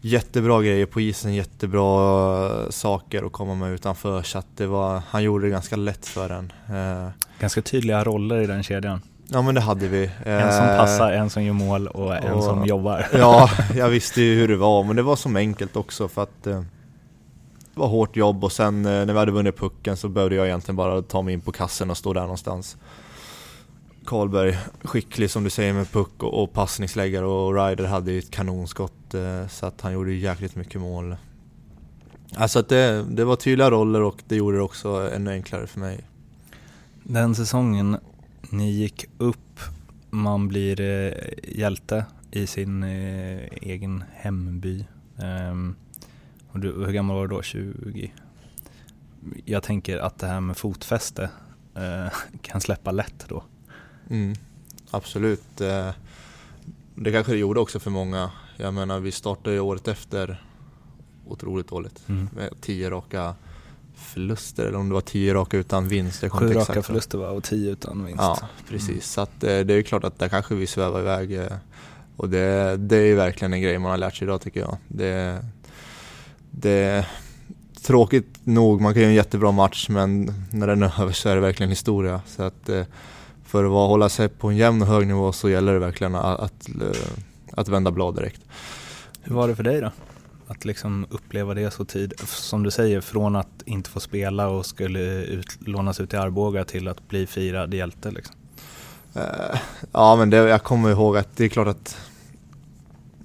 jättebra 0.00 0.62
grejer 0.62 0.86
på 0.86 1.00
isen, 1.00 1.34
jättebra 1.34 2.72
saker 2.72 3.26
att 3.26 3.32
komma 3.32 3.54
med 3.54 3.72
utanför. 3.72 4.22
Så 4.22 4.38
att 4.38 4.56
det 4.56 4.66
var, 4.66 5.02
han 5.08 5.22
gjorde 5.22 5.46
det 5.46 5.50
ganska 5.50 5.76
lätt 5.76 6.06
för 6.06 6.30
en. 6.30 6.52
Eh, 6.68 7.08
ganska 7.38 7.62
tydliga 7.62 8.04
roller 8.04 8.40
i 8.40 8.46
den 8.46 8.62
kedjan. 8.62 9.00
Ja 9.32 9.42
men 9.42 9.54
det 9.54 9.60
hade 9.60 9.88
vi. 9.88 10.10
En 10.24 10.52
som 10.52 10.64
eh, 10.64 10.76
passar, 10.76 11.12
en 11.12 11.30
som 11.30 11.42
gör 11.42 11.52
mål 11.52 11.88
och 11.88 12.16
en 12.16 12.32
och, 12.32 12.44
som 12.44 12.66
jobbar. 12.66 13.06
Ja, 13.12 13.50
jag 13.76 13.88
visste 13.88 14.22
ju 14.22 14.34
hur 14.34 14.48
det 14.48 14.56
var 14.56 14.84
men 14.84 14.96
det 14.96 15.02
var 15.02 15.16
som 15.16 15.36
enkelt 15.36 15.76
också 15.76 16.08
för 16.08 16.22
att 16.22 16.46
eh, 16.46 16.60
det 17.74 17.80
var 17.80 17.86
hårt 17.86 18.16
jobb 18.16 18.44
och 18.44 18.52
sen 18.52 18.86
eh, 18.86 18.90
när 18.90 19.12
vi 19.12 19.18
hade 19.18 19.32
vunnit 19.32 19.56
pucken 19.56 19.96
så 19.96 20.08
behövde 20.08 20.36
jag 20.36 20.46
egentligen 20.46 20.76
bara 20.76 21.02
ta 21.02 21.22
mig 21.22 21.34
in 21.34 21.40
på 21.40 21.52
kassen 21.52 21.90
och 21.90 21.96
stå 21.96 22.12
där 22.12 22.20
någonstans. 22.20 22.76
Karlberg, 24.06 24.58
skicklig 24.82 25.30
som 25.30 25.44
du 25.44 25.50
säger 25.50 25.72
med 25.72 25.92
puck 25.92 26.22
och, 26.22 26.42
och 26.42 26.52
passningsläggare 26.52 27.26
och 27.26 27.54
Ryder 27.54 27.84
hade 27.84 28.12
ju 28.12 28.18
ett 28.18 28.30
kanonskott 28.30 29.14
eh, 29.14 29.48
så 29.48 29.66
att 29.66 29.80
han 29.80 29.92
gjorde 29.92 30.12
jäkligt 30.12 30.56
mycket 30.56 30.80
mål. 30.80 31.16
Alltså 32.36 32.58
att 32.58 32.68
det, 32.68 33.04
det 33.10 33.24
var 33.24 33.36
tydliga 33.36 33.70
roller 33.70 34.02
och 34.02 34.16
det 34.28 34.36
gjorde 34.36 34.56
det 34.56 34.62
också 34.62 35.10
ännu 35.14 35.30
enklare 35.30 35.66
för 35.66 35.80
mig. 35.80 36.04
Den 37.02 37.34
säsongen 37.34 37.98
ni 38.50 38.70
gick 38.70 39.06
upp, 39.18 39.60
man 40.10 40.48
blir 40.48 40.80
eh, 40.80 41.12
hjälte 41.42 42.04
i 42.30 42.46
sin 42.46 42.82
eh, 42.82 43.48
egen 43.60 44.04
hemby. 44.14 44.84
Um, 45.16 45.76
och 46.52 46.60
du, 46.60 46.72
hur 46.72 46.92
gammal 46.92 47.16
var 47.16 47.28
du 47.28 47.36
då? 47.36 47.42
20? 47.42 48.12
Jag 49.44 49.62
tänker 49.62 49.98
att 49.98 50.18
det 50.18 50.26
här 50.26 50.40
med 50.40 50.56
fotfäste 50.56 51.30
eh, 51.74 52.12
kan 52.42 52.60
släppa 52.60 52.90
lätt 52.90 53.24
då. 53.28 53.44
Mm, 54.10 54.34
absolut. 54.90 55.60
Eh, 55.60 55.90
det 56.94 57.12
kanske 57.12 57.32
det 57.32 57.38
gjorde 57.38 57.60
också 57.60 57.80
för 57.80 57.90
många. 57.90 58.30
Jag 58.56 58.74
menar, 58.74 59.00
vi 59.00 59.12
startade 59.12 59.54
ju 59.56 59.60
året 59.60 59.88
efter 59.88 60.42
otroligt 61.26 61.68
dåligt. 61.68 62.08
Mm. 62.08 62.28
Med 62.36 62.60
tio 62.60 62.90
raka 62.90 63.34
förluster, 64.00 64.66
eller 64.66 64.78
om 64.78 64.88
det 64.88 64.94
var 64.94 65.00
tio 65.00 65.34
raka 65.34 65.56
utan 65.56 65.88
vinst. 65.88 66.24
Sju 66.30 66.52
raka 66.52 66.82
förluster 66.82 67.18
var 67.18 67.30
och 67.30 67.44
tio 67.44 67.72
utan 67.72 68.04
vinst. 68.04 68.22
Ja, 68.22 68.38
precis. 68.68 68.88
Mm. 68.88 69.00
Så 69.00 69.20
att, 69.20 69.44
eh, 69.44 69.58
det 69.58 69.74
är 69.74 69.82
klart 69.82 70.04
att 70.04 70.18
där 70.18 70.28
kanske 70.28 70.54
vi 70.54 70.66
svävar 70.66 71.00
iväg. 71.00 71.32
Eh, 71.32 71.46
och 72.16 72.28
det, 72.28 72.76
det 72.76 72.96
är 72.96 73.14
verkligen 73.14 73.52
en 73.52 73.62
grej 73.62 73.78
man 73.78 73.90
har 73.90 73.98
lärt 73.98 74.16
sig 74.16 74.24
idag 74.24 74.40
tycker 74.40 74.60
jag. 74.60 74.76
Det, 74.88 75.44
det, 76.50 77.06
tråkigt 77.82 78.38
nog, 78.44 78.80
man 78.80 78.92
kan 78.92 79.02
göra 79.02 79.10
en 79.10 79.16
jättebra 79.16 79.52
match 79.52 79.88
men 79.88 80.34
när 80.50 80.66
den 80.66 80.82
är 80.82 81.02
över 81.02 81.12
så 81.12 81.28
är 81.28 81.34
det 81.34 81.40
verkligen 81.40 81.70
historia. 81.70 82.20
Så 82.26 82.42
att 82.42 82.68
eh, 82.68 82.84
för 83.44 83.64
att 83.64 83.70
hålla 83.70 84.08
sig 84.08 84.28
på 84.28 84.48
en 84.48 84.56
jämn 84.56 84.82
och 84.82 84.88
hög 84.88 85.06
nivå 85.06 85.32
så 85.32 85.50
gäller 85.50 85.72
det 85.72 85.78
verkligen 85.78 86.14
att, 86.14 86.40
att, 86.40 86.68
att 87.52 87.68
vända 87.68 87.90
blad 87.90 88.14
direkt. 88.14 88.40
Hur 89.22 89.34
var 89.34 89.48
det 89.48 89.56
för 89.56 89.62
dig 89.62 89.80
då? 89.80 89.90
Att 90.50 90.64
liksom 90.64 91.06
uppleva 91.10 91.54
det 91.54 91.70
så 91.70 91.84
tid, 91.84 92.12
som 92.26 92.62
du 92.62 92.70
säger, 92.70 93.00
från 93.00 93.36
att 93.36 93.62
inte 93.64 93.90
få 93.90 94.00
spela 94.00 94.48
och 94.48 94.66
skulle 94.66 95.24
ut, 95.24 95.46
lånas 95.60 96.00
ut 96.00 96.14
i 96.14 96.16
Arboga 96.16 96.64
till 96.64 96.88
att 96.88 97.08
bli 97.08 97.26
firad 97.26 97.74
hjälte 97.74 98.10
liksom? 98.10 98.34
Uh, 99.16 99.58
ja 99.92 100.16
men 100.16 100.30
det, 100.30 100.36
jag 100.36 100.62
kommer 100.62 100.90
ihåg 100.90 101.16
att 101.16 101.36
det 101.36 101.44
är 101.44 101.48
klart 101.48 101.68
att 101.68 101.96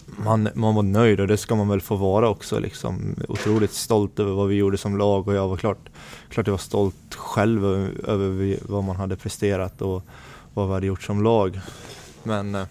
man, 0.06 0.50
man 0.54 0.76
var 0.76 0.84
nöjd 0.84 1.20
och 1.20 1.28
det 1.28 1.38
ska 1.38 1.56
man 1.56 1.70
väl 1.70 1.82
få 1.82 1.96
vara 1.96 2.30
också 2.30 2.60
liksom. 2.60 3.16
Otroligt 3.28 3.74
stolt 3.74 4.20
över 4.20 4.32
vad 4.32 4.48
vi 4.48 4.56
gjorde 4.56 4.78
som 4.78 4.98
lag 4.98 5.28
och 5.28 5.34
jag 5.34 5.48
var 5.48 5.58
klart, 5.58 5.90
klart 6.30 6.48
jag 6.48 6.54
var 6.54 6.58
stolt 6.58 7.16
själv 7.16 7.66
över, 7.66 8.10
över 8.10 8.58
vad 8.62 8.84
man 8.84 8.96
hade 8.96 9.16
presterat 9.16 9.82
och 9.82 10.04
vad 10.54 10.68
vi 10.68 10.74
hade 10.74 10.88
gjort 10.88 11.04
som 11.04 11.24
lag. 11.24 11.60
Men 12.24 12.56
eh, 12.56 12.66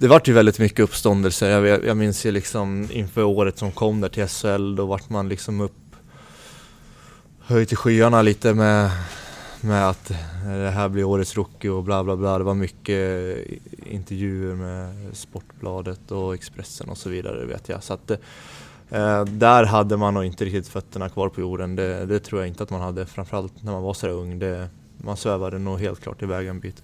det 0.00 0.08
vart 0.08 0.28
ju 0.28 0.32
väldigt 0.32 0.58
mycket 0.58 0.80
uppståndelse. 0.80 1.48
Jag, 1.48 1.84
jag 1.84 1.96
minns 1.96 2.26
ju 2.26 2.30
liksom 2.30 2.88
inför 2.92 3.22
året 3.22 3.58
som 3.58 3.72
kom 3.72 4.00
där 4.00 4.08
till 4.08 4.26
SHL, 4.26 4.76
då 4.76 4.86
vart 4.86 5.10
man 5.10 5.28
liksom 5.28 5.60
upp 5.60 5.96
höjt 7.40 7.68
till 7.68 7.76
skyarna 7.76 8.22
lite 8.22 8.54
med, 8.54 8.90
med 9.60 9.88
att 9.88 10.12
det 10.44 10.70
här 10.70 10.88
blir 10.88 11.04
årets 11.04 11.36
rookie 11.36 11.70
och 11.70 11.84
bla 11.84 12.04
bla 12.04 12.16
bla. 12.16 12.38
Det 12.38 12.44
var 12.44 12.54
mycket 12.54 13.36
intervjuer 13.86 14.54
med 14.54 15.16
Sportbladet 15.16 16.10
och 16.10 16.34
Expressen 16.34 16.88
och 16.88 16.98
så 16.98 17.10
vidare 17.10 17.44
vet 17.44 17.68
jag. 17.68 17.82
Så 17.82 17.94
att, 17.94 18.10
eh, 18.90 19.24
där 19.24 19.64
hade 19.64 19.96
man 19.96 20.14
nog 20.14 20.24
inte 20.24 20.44
riktigt 20.44 20.68
fötterna 20.68 21.08
kvar 21.08 21.28
på 21.28 21.40
jorden. 21.40 21.76
Det, 21.76 22.06
det, 22.06 22.20
tror 22.20 22.40
jag 22.40 22.48
inte 22.48 22.62
att 22.62 22.70
man 22.70 22.80
hade, 22.80 23.06
framförallt 23.06 23.62
när 23.62 23.72
man 23.72 23.82
var 23.82 23.94
så 23.94 24.08
ung. 24.08 24.38
Det, 24.38 24.68
man 24.96 25.16
svävade 25.16 25.58
nog 25.58 25.80
helt 25.80 26.00
klart 26.00 26.22
iväg 26.22 26.46
en 26.46 26.60
bit. 26.60 26.82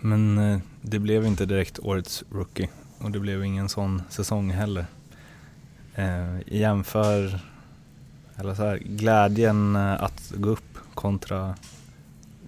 Men 0.00 0.38
eh, 0.38 0.58
det 0.82 0.98
blev 0.98 1.26
inte 1.26 1.46
direkt 1.46 1.78
årets 1.78 2.24
rookie 2.30 2.68
och 2.98 3.10
det 3.10 3.20
blev 3.20 3.44
ingen 3.44 3.68
sån 3.68 4.02
säsong 4.08 4.50
heller. 4.50 4.86
Eh, 5.94 6.36
jämför, 6.46 7.40
eller 8.36 8.54
så 8.54 8.62
här, 8.62 8.76
glädjen 8.76 9.76
eh, 9.76 10.02
att 10.02 10.32
gå 10.36 10.48
upp 10.48 10.78
kontra 10.94 11.54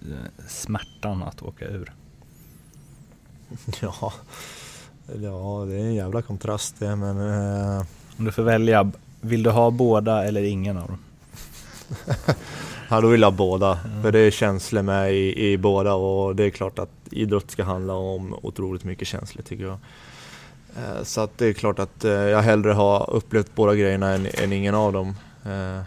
eh, 0.01 0.47
smärtan 0.47 1.23
att 1.23 1.41
åka 1.41 1.65
ur. 1.65 1.93
Ja, 3.81 4.13
ja 5.21 5.65
det 5.67 5.75
är 5.75 5.85
en 5.85 5.93
jävla 5.93 6.21
kontrast 6.21 6.75
det 6.79 6.95
men... 6.95 7.17
Eh... 7.17 7.85
Om 8.17 8.25
du 8.25 8.31
får 8.31 8.43
välja, 8.43 8.91
vill 9.21 9.43
du 9.43 9.49
ha 9.49 9.71
båda 9.71 10.25
eller 10.25 10.43
ingen 10.43 10.77
av 10.77 10.87
dem? 10.87 10.99
ja, 12.91 13.01
då 13.01 13.07
vill 13.07 13.21
jag 13.21 13.31
ha 13.31 13.37
båda. 13.37 13.79
Mm. 13.85 14.01
För 14.01 14.11
det 14.11 14.19
är 14.19 14.31
känslor 14.31 14.81
med 14.81 15.13
i, 15.13 15.51
i 15.51 15.57
båda 15.57 15.93
och 15.93 16.35
det 16.35 16.43
är 16.43 16.49
klart 16.49 16.79
att 16.79 16.89
idrott 17.11 17.51
ska 17.51 17.63
handla 17.63 17.93
om 17.93 18.35
otroligt 18.41 18.83
mycket 18.83 19.07
känslor 19.07 19.43
tycker 19.43 19.63
jag. 19.63 19.77
Eh, 20.77 21.03
så 21.03 21.21
att 21.21 21.37
det 21.37 21.45
är 21.45 21.53
klart 21.53 21.79
att 21.79 22.05
eh, 22.05 22.11
jag 22.11 22.41
hellre 22.41 22.71
har 22.71 23.09
upplevt 23.09 23.55
båda 23.55 23.75
grejerna 23.75 24.09
än, 24.09 24.27
än 24.33 24.53
ingen 24.53 24.75
av 24.75 24.93
dem. 24.93 25.07
Eh, 25.45 25.81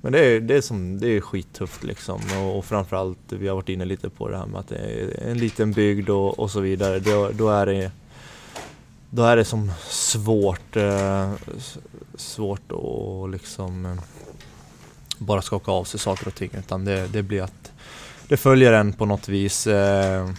men 0.00 0.12
det 0.12 0.18
är, 0.18 0.40
det 0.40 0.54
är, 0.54 0.60
som, 0.60 1.00
det 1.00 1.08
är 1.08 1.20
skittufft 1.20 1.84
liksom 1.84 2.20
och, 2.38 2.58
och 2.58 2.64
framförallt, 2.64 3.18
vi 3.28 3.48
har 3.48 3.54
varit 3.54 3.68
inne 3.68 3.84
lite 3.84 4.10
på 4.10 4.28
det 4.28 4.36
här 4.36 4.46
med 4.46 4.60
att 4.60 4.68
det 4.68 4.76
är 4.76 5.30
en 5.30 5.38
liten 5.38 5.72
bygd 5.72 6.10
och, 6.10 6.38
och 6.38 6.50
så 6.50 6.60
vidare. 6.60 6.98
Då, 6.98 7.30
då, 7.32 7.48
är 7.48 7.66
det 7.66 7.92
då 9.10 9.22
är 9.22 9.36
det 9.36 9.44
som 9.44 9.72
svårt, 9.88 10.76
svårt 12.16 12.72
att 12.72 13.30
liksom 13.30 14.00
bara 15.20 15.42
skaka 15.42 15.72
av 15.72 15.84
sig 15.84 16.00
saker 16.00 16.28
och 16.28 16.34
ting 16.34 16.50
utan 16.58 16.84
det, 16.84 17.06
det 17.06 17.22
blir 17.22 17.42
att 17.42 17.72
det 18.28 18.36
följer 18.36 18.72
en 18.72 18.92
på 18.92 19.06
något 19.06 19.28
vis. 19.28 19.66
Eh, 19.66 20.30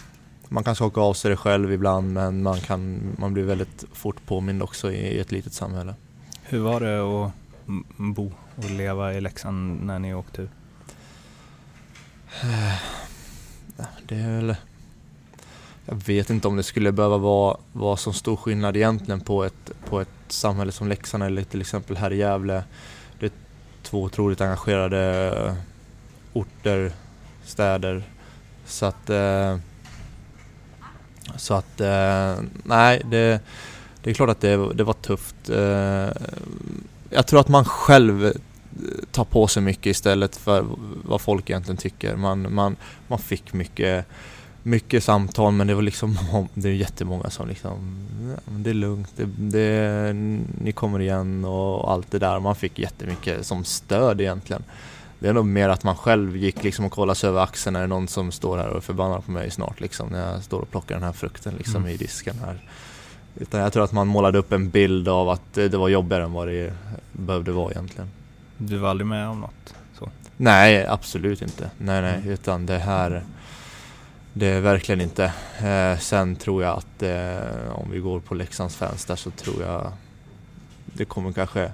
man 0.47 0.63
kan 0.63 0.75
skaka 0.75 1.01
av 1.01 1.13
sig 1.13 1.31
det 1.31 1.37
själv 1.37 1.71
ibland 1.71 2.13
men 2.13 2.43
man, 2.43 2.59
kan, 2.59 3.01
man 3.17 3.33
blir 3.33 3.43
väldigt 3.43 3.85
fort 3.93 4.25
påmind 4.25 4.63
också 4.63 4.91
i, 4.91 4.97
i 4.97 5.19
ett 5.19 5.31
litet 5.31 5.53
samhälle. 5.53 5.95
Hur 6.43 6.59
var 6.59 6.79
det 6.79 7.25
att 7.25 7.31
bo 7.97 8.31
och 8.55 8.69
leva 8.69 9.13
i 9.13 9.21
Leksand 9.21 9.83
när 9.83 9.99
ni 9.99 10.13
åkte 10.13 10.41
ut? 10.41 10.49
Det 14.07 14.15
är 14.15 14.35
väl... 14.35 14.55
Jag 15.85 15.95
vet 15.95 16.29
inte 16.29 16.47
om 16.47 16.57
det 16.57 16.63
skulle 16.63 16.91
behöva 16.91 17.17
vara, 17.17 17.57
vara 17.73 17.97
så 17.97 18.13
stor 18.13 18.35
skillnad 18.35 18.77
egentligen 18.77 19.21
på 19.21 19.43
ett, 19.43 19.71
på 19.89 20.01
ett 20.01 20.09
samhälle 20.27 20.71
som 20.71 20.87
Leksand 20.87 21.23
eller 21.23 21.43
till 21.43 21.61
exempel 21.61 21.97
här 21.97 22.13
i 22.13 22.17
Gävle. 22.17 22.63
Två 23.91 24.03
otroligt 24.03 24.41
engagerade 24.41 25.55
orter, 26.33 26.91
städer. 27.45 28.03
Så 28.65 28.85
att... 28.85 29.09
Eh, 29.09 29.57
så 31.35 31.53
att... 31.53 31.81
Eh, 31.81 32.35
nej, 32.63 33.01
det, 33.05 33.41
det 34.03 34.09
är 34.09 34.13
klart 34.13 34.29
att 34.29 34.41
det, 34.41 34.73
det 34.73 34.83
var 34.83 34.93
tufft. 34.93 35.49
Eh, 35.49 36.09
jag 37.09 37.27
tror 37.27 37.39
att 37.39 37.47
man 37.47 37.65
själv 37.65 38.33
tar 39.11 39.25
på 39.25 39.47
sig 39.47 39.63
mycket 39.63 39.85
istället 39.85 40.35
för 40.35 40.65
vad 41.03 41.21
folk 41.21 41.49
egentligen 41.49 41.77
tycker. 41.77 42.15
Man, 42.15 42.53
man, 42.53 42.75
man 43.07 43.19
fick 43.19 43.53
mycket, 43.53 44.05
mycket 44.63 45.03
samtal 45.03 45.53
men 45.53 45.67
det 45.67 45.75
var 45.75 45.81
liksom, 45.81 46.17
det 46.53 46.69
är 46.69 46.73
jättemånga 46.73 47.29
som 47.29 47.47
liksom, 47.47 48.07
det 48.45 48.69
är 48.69 48.73
lugnt, 48.73 49.11
det, 49.15 49.25
det, 49.37 50.13
ni 50.61 50.71
kommer 50.71 50.99
igen 50.99 51.45
och 51.45 51.91
allt 51.91 52.11
det 52.11 52.19
där. 52.19 52.39
Man 52.39 52.55
fick 52.55 52.79
jättemycket 52.79 53.45
som 53.45 53.63
stöd 53.63 54.21
egentligen. 54.21 54.63
Det 55.19 55.27
är 55.27 55.33
nog 55.33 55.45
mer 55.45 55.69
att 55.69 55.83
man 55.83 55.95
själv 55.95 56.37
gick 56.37 56.63
liksom 56.63 56.85
och 56.85 56.91
kollade 56.91 57.15
sig 57.15 57.29
över 57.29 57.41
axeln, 57.41 57.75
är 57.75 57.81
det 57.81 57.87
någon 57.87 58.07
som 58.07 58.31
står 58.31 58.57
här 58.57 58.67
och 58.67 58.77
är 58.77 58.81
förbannad 58.81 59.25
på 59.25 59.31
mig 59.31 59.51
snart 59.51 59.79
liksom 59.79 60.09
när 60.09 60.31
jag 60.31 60.43
står 60.43 60.59
och 60.59 60.71
plockar 60.71 60.95
den 60.95 61.03
här 61.03 61.11
frukten 61.11 61.53
liksom 61.57 61.75
mm. 61.75 61.89
i 61.93 61.97
disken 61.97 62.35
här. 62.45 62.61
Utan 63.35 63.61
jag 63.61 63.73
tror 63.73 63.83
att 63.83 63.91
man 63.91 64.07
målade 64.07 64.37
upp 64.37 64.51
en 64.51 64.69
bild 64.69 65.07
av 65.07 65.29
att 65.29 65.53
det 65.53 65.77
var 65.77 65.89
jobbigare 65.89 66.23
än 66.23 66.33
vad 66.33 66.47
det 66.47 66.73
behövde 67.11 67.51
vara 67.51 67.71
egentligen. 67.71 68.09
Du 68.57 68.77
var 68.77 68.89
aldrig 68.89 69.07
med 69.07 69.27
om 69.27 69.39
något 69.39 69.73
så? 69.99 70.09
Nej, 70.37 70.85
absolut 70.85 71.41
inte. 71.41 71.69
Nej, 71.77 72.01
nej, 72.01 72.15
mm. 72.15 72.29
utan 72.29 72.65
det 72.65 72.77
här 72.77 73.23
det 74.33 74.47
är 74.47 74.61
verkligen 74.61 75.01
inte. 75.01 75.33
Eh, 75.63 75.99
sen 75.99 76.35
tror 76.35 76.63
jag 76.63 76.77
att 76.77 77.03
eh, 77.03 77.71
om 77.71 77.91
vi 77.91 77.99
går 77.99 78.19
på 78.19 78.35
Leksands 78.35 78.75
fans 78.75 79.05
där 79.05 79.15
så 79.15 79.31
tror 79.31 79.61
jag 79.61 79.91
det 80.85 81.05
kommer 81.05 81.31
kanske 81.31 81.71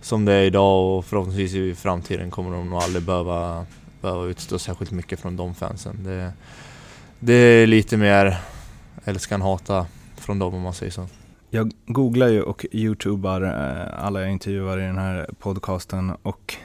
som 0.00 0.24
det 0.24 0.32
är 0.32 0.42
idag 0.42 0.98
och 0.98 1.04
förhoppningsvis 1.04 1.54
i 1.54 1.74
framtiden 1.74 2.30
kommer 2.30 2.50
de 2.50 2.70
nog 2.70 2.82
aldrig 2.82 3.04
behöva, 3.04 3.66
behöva 4.00 4.24
utstå 4.24 4.58
särskilt 4.58 4.90
mycket 4.90 5.20
från 5.20 5.36
de 5.36 5.54
fansen. 5.54 6.04
Det, 6.04 6.32
det 7.18 7.32
är 7.32 7.66
lite 7.66 7.96
mer 7.96 8.36
älskan 9.04 9.42
hata 9.42 9.86
från 10.16 10.38
dem 10.38 10.54
om 10.54 10.62
man 10.62 10.74
säger 10.74 10.92
så. 10.92 11.06
Jag 11.50 11.72
googlar 11.86 12.28
ju 12.28 12.42
och 12.42 12.66
youtubar 12.72 13.42
eh, 13.42 14.04
alla 14.04 14.20
jag 14.20 14.30
intervjuar 14.30 14.78
i 14.78 14.82
den 14.82 14.98
här 14.98 15.30
podcasten 15.38 16.10
och 16.22 16.56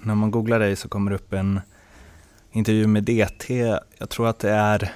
när 0.00 0.14
man 0.14 0.30
googlar 0.30 0.58
dig 0.58 0.76
så 0.76 0.88
kommer 0.88 1.10
det 1.10 1.14
upp 1.14 1.32
en 1.32 1.60
intervju 2.56 2.86
med 2.86 3.04
DT. 3.04 3.78
Jag 3.98 4.08
tror 4.08 4.28
att 4.28 4.38
det 4.38 4.50
är, 4.50 4.92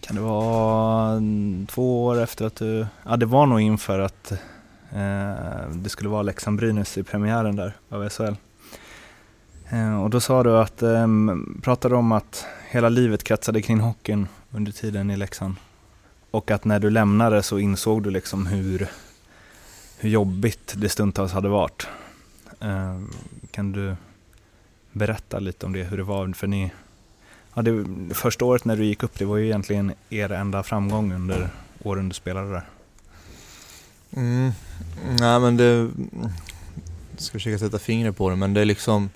kan 0.00 0.16
det 0.16 0.22
vara 0.22 1.22
två 1.68 2.04
år 2.04 2.20
efter 2.20 2.46
att 2.46 2.56
du, 2.56 2.86
ja 3.04 3.16
det 3.16 3.26
var 3.26 3.46
nog 3.46 3.60
inför 3.60 3.98
att 3.98 4.32
Eh, 4.92 5.70
det 5.70 5.88
skulle 5.88 6.08
vara 6.08 6.22
Leksand-Brynäs 6.22 6.98
i 6.98 7.02
premiären 7.02 7.56
där 7.56 7.72
av 7.88 8.08
SHL. 8.08 8.34
Eh, 9.68 10.02
och 10.02 10.10
då 10.10 10.20
sa 10.20 10.42
du 10.42 10.58
att, 10.58 10.82
eh, 10.82 11.06
pratade 11.62 11.96
om 11.96 12.12
att 12.12 12.46
hela 12.70 12.88
livet 12.88 13.24
kretsade 13.24 13.62
kring 13.62 13.80
hockeyn 13.80 14.28
under 14.50 14.72
tiden 14.72 15.10
i 15.10 15.16
Leksand. 15.16 15.54
Och 16.30 16.50
att 16.50 16.64
när 16.64 16.80
du 16.80 16.90
lämnade 16.90 17.42
så 17.42 17.58
insåg 17.58 18.02
du 18.02 18.10
liksom 18.10 18.46
hur, 18.46 18.88
hur 19.98 20.10
jobbigt 20.10 20.74
det 20.76 20.88
stundtals 20.88 21.32
hade 21.32 21.48
varit. 21.48 21.86
Eh, 22.60 23.00
kan 23.50 23.72
du 23.72 23.96
berätta 24.98 25.38
lite 25.38 25.66
om 25.66 25.72
det, 25.72 25.84
hur 25.84 25.96
det 25.96 26.02
var? 26.02 26.32
För 26.32 26.46
ni, 26.46 26.72
ja, 27.54 27.62
det, 27.62 27.84
första 28.14 28.44
året 28.44 28.64
när 28.64 28.76
du 28.76 28.84
gick 28.84 29.02
upp, 29.02 29.18
det 29.18 29.24
var 29.24 29.36
ju 29.36 29.44
egentligen 29.44 29.92
er 30.10 30.32
enda 30.32 30.62
framgång 30.62 31.12
under 31.12 31.48
åren 31.82 32.08
du 32.08 32.14
spelade 32.14 32.50
där. 32.50 32.68
Mm. 34.16 34.52
Nej 35.20 35.40
men 35.40 35.56
det, 35.56 35.90
jag 37.10 37.20
ska 37.20 37.32
försöka 37.32 37.58
sätta 37.58 37.78
fingret 37.78 38.16
på 38.16 38.30
det, 38.30 38.36
men 38.36 38.54
det 38.54 38.60
är 38.60 38.64
liksom 38.64 39.10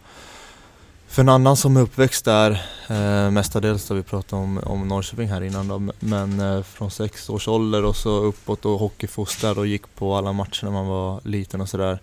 för 1.13 1.23
en 1.23 1.29
annan 1.29 1.57
som 1.57 1.77
är 1.77 1.81
uppväxt 1.81 2.25
där, 2.25 2.51
eh, 2.89 3.31
mestadels 3.31 3.89
har 3.89 3.97
vi 3.97 4.03
pratat 4.03 4.33
om, 4.33 4.59
om 4.59 4.89
Norrköping 4.89 5.29
här 5.29 5.43
innan 5.43 5.69
då, 5.69 5.93
men 6.01 6.41
eh, 6.41 6.63
från 6.63 6.91
sex 6.91 7.31
års 7.31 7.49
ålder 7.49 7.85
och 7.85 7.97
så 7.97 8.11
uppåt 8.11 8.65
och 8.65 8.79
hockeyfostrad 8.79 9.59
och 9.59 9.67
gick 9.67 9.95
på 9.95 10.15
alla 10.15 10.33
matcher 10.33 10.65
när 10.65 10.73
man 10.73 10.87
var 10.87 11.21
liten 11.25 11.61
och 11.61 11.69
sådär. 11.69 11.99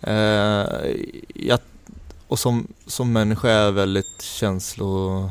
Eh, 0.00 0.66
och 2.32 2.38
som, 2.38 2.66
som 2.86 3.12
människa 3.12 3.48
är 3.48 3.64
jag 3.64 3.72
väldigt 3.72 4.22
känslo, 4.22 5.30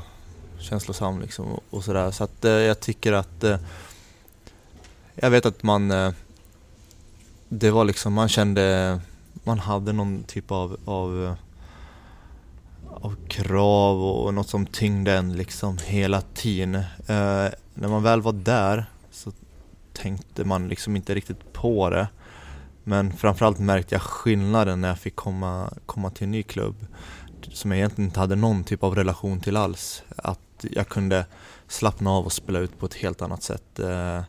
känslosam 0.60 1.22
liksom 1.22 1.46
och, 1.46 1.64
och 1.70 1.84
sådär. 1.84 2.12
Så 2.12 2.24
att 2.24 2.46
eh, 2.46 2.52
jag 2.52 2.80
tycker 2.80 3.14
att 3.14 3.44
eh, 3.44 3.58
jag 5.16 5.30
vet 5.30 5.46
att 5.46 5.64
man 5.64 5.92
eh, 5.92 6.12
det 7.50 7.72
var 7.72 7.86
liksom, 7.86 8.14
man 8.14 8.30
kände, 8.30 9.00
man 9.44 9.60
hade 9.60 9.94
någon 9.94 10.24
typ 10.24 10.52
av, 10.52 10.78
av, 10.86 11.26
eh, 11.26 11.34
av 12.90 13.16
krav 13.28 14.04
och 14.04 14.34
något 14.34 14.50
som 14.50 14.66
tyngde 14.66 15.14
en 15.14 15.34
liksom 15.34 15.78
hela 15.86 16.22
tiden. 16.22 16.76
Eh, 16.76 17.48
när 17.74 17.88
man 17.88 18.04
väl 18.04 18.22
var 18.22 18.34
där 18.34 18.86
så 19.12 19.32
tänkte 19.94 20.46
man 20.46 20.68
liksom 20.68 20.96
inte 20.96 21.16
riktigt 21.16 21.54
på 21.54 21.90
det. 21.90 22.08
Men 22.92 23.14
framförallt 23.14 23.60
märkte 23.60 23.96
jag 23.96 24.02
skillnaden 24.02 24.82
när 24.82 24.88
jag 24.88 25.00
fick 25.00 25.16
komma, 25.16 25.74
komma 25.86 26.10
till 26.10 26.24
en 26.24 26.32
ny 26.32 26.44
klubb 26.44 26.76
som 27.52 27.72
jag 27.72 27.78
egentligen 27.78 28.10
inte 28.10 28.20
hade 28.20 28.36
någon 28.36 28.64
typ 28.64 28.84
av 28.84 28.96
relation 28.96 29.40
till 29.40 29.58
alls. 29.58 30.04
Att 30.16 30.66
jag 30.72 30.88
kunde 30.88 31.26
slappna 31.68 32.12
av 32.12 32.26
och 32.26 32.32
spela 32.32 32.60
ut 32.60 32.80
på 32.80 32.86
ett 32.86 32.94
helt 32.94 33.22
annat 33.22 33.44
sätt. 33.44 33.80
Eh, 33.80 34.22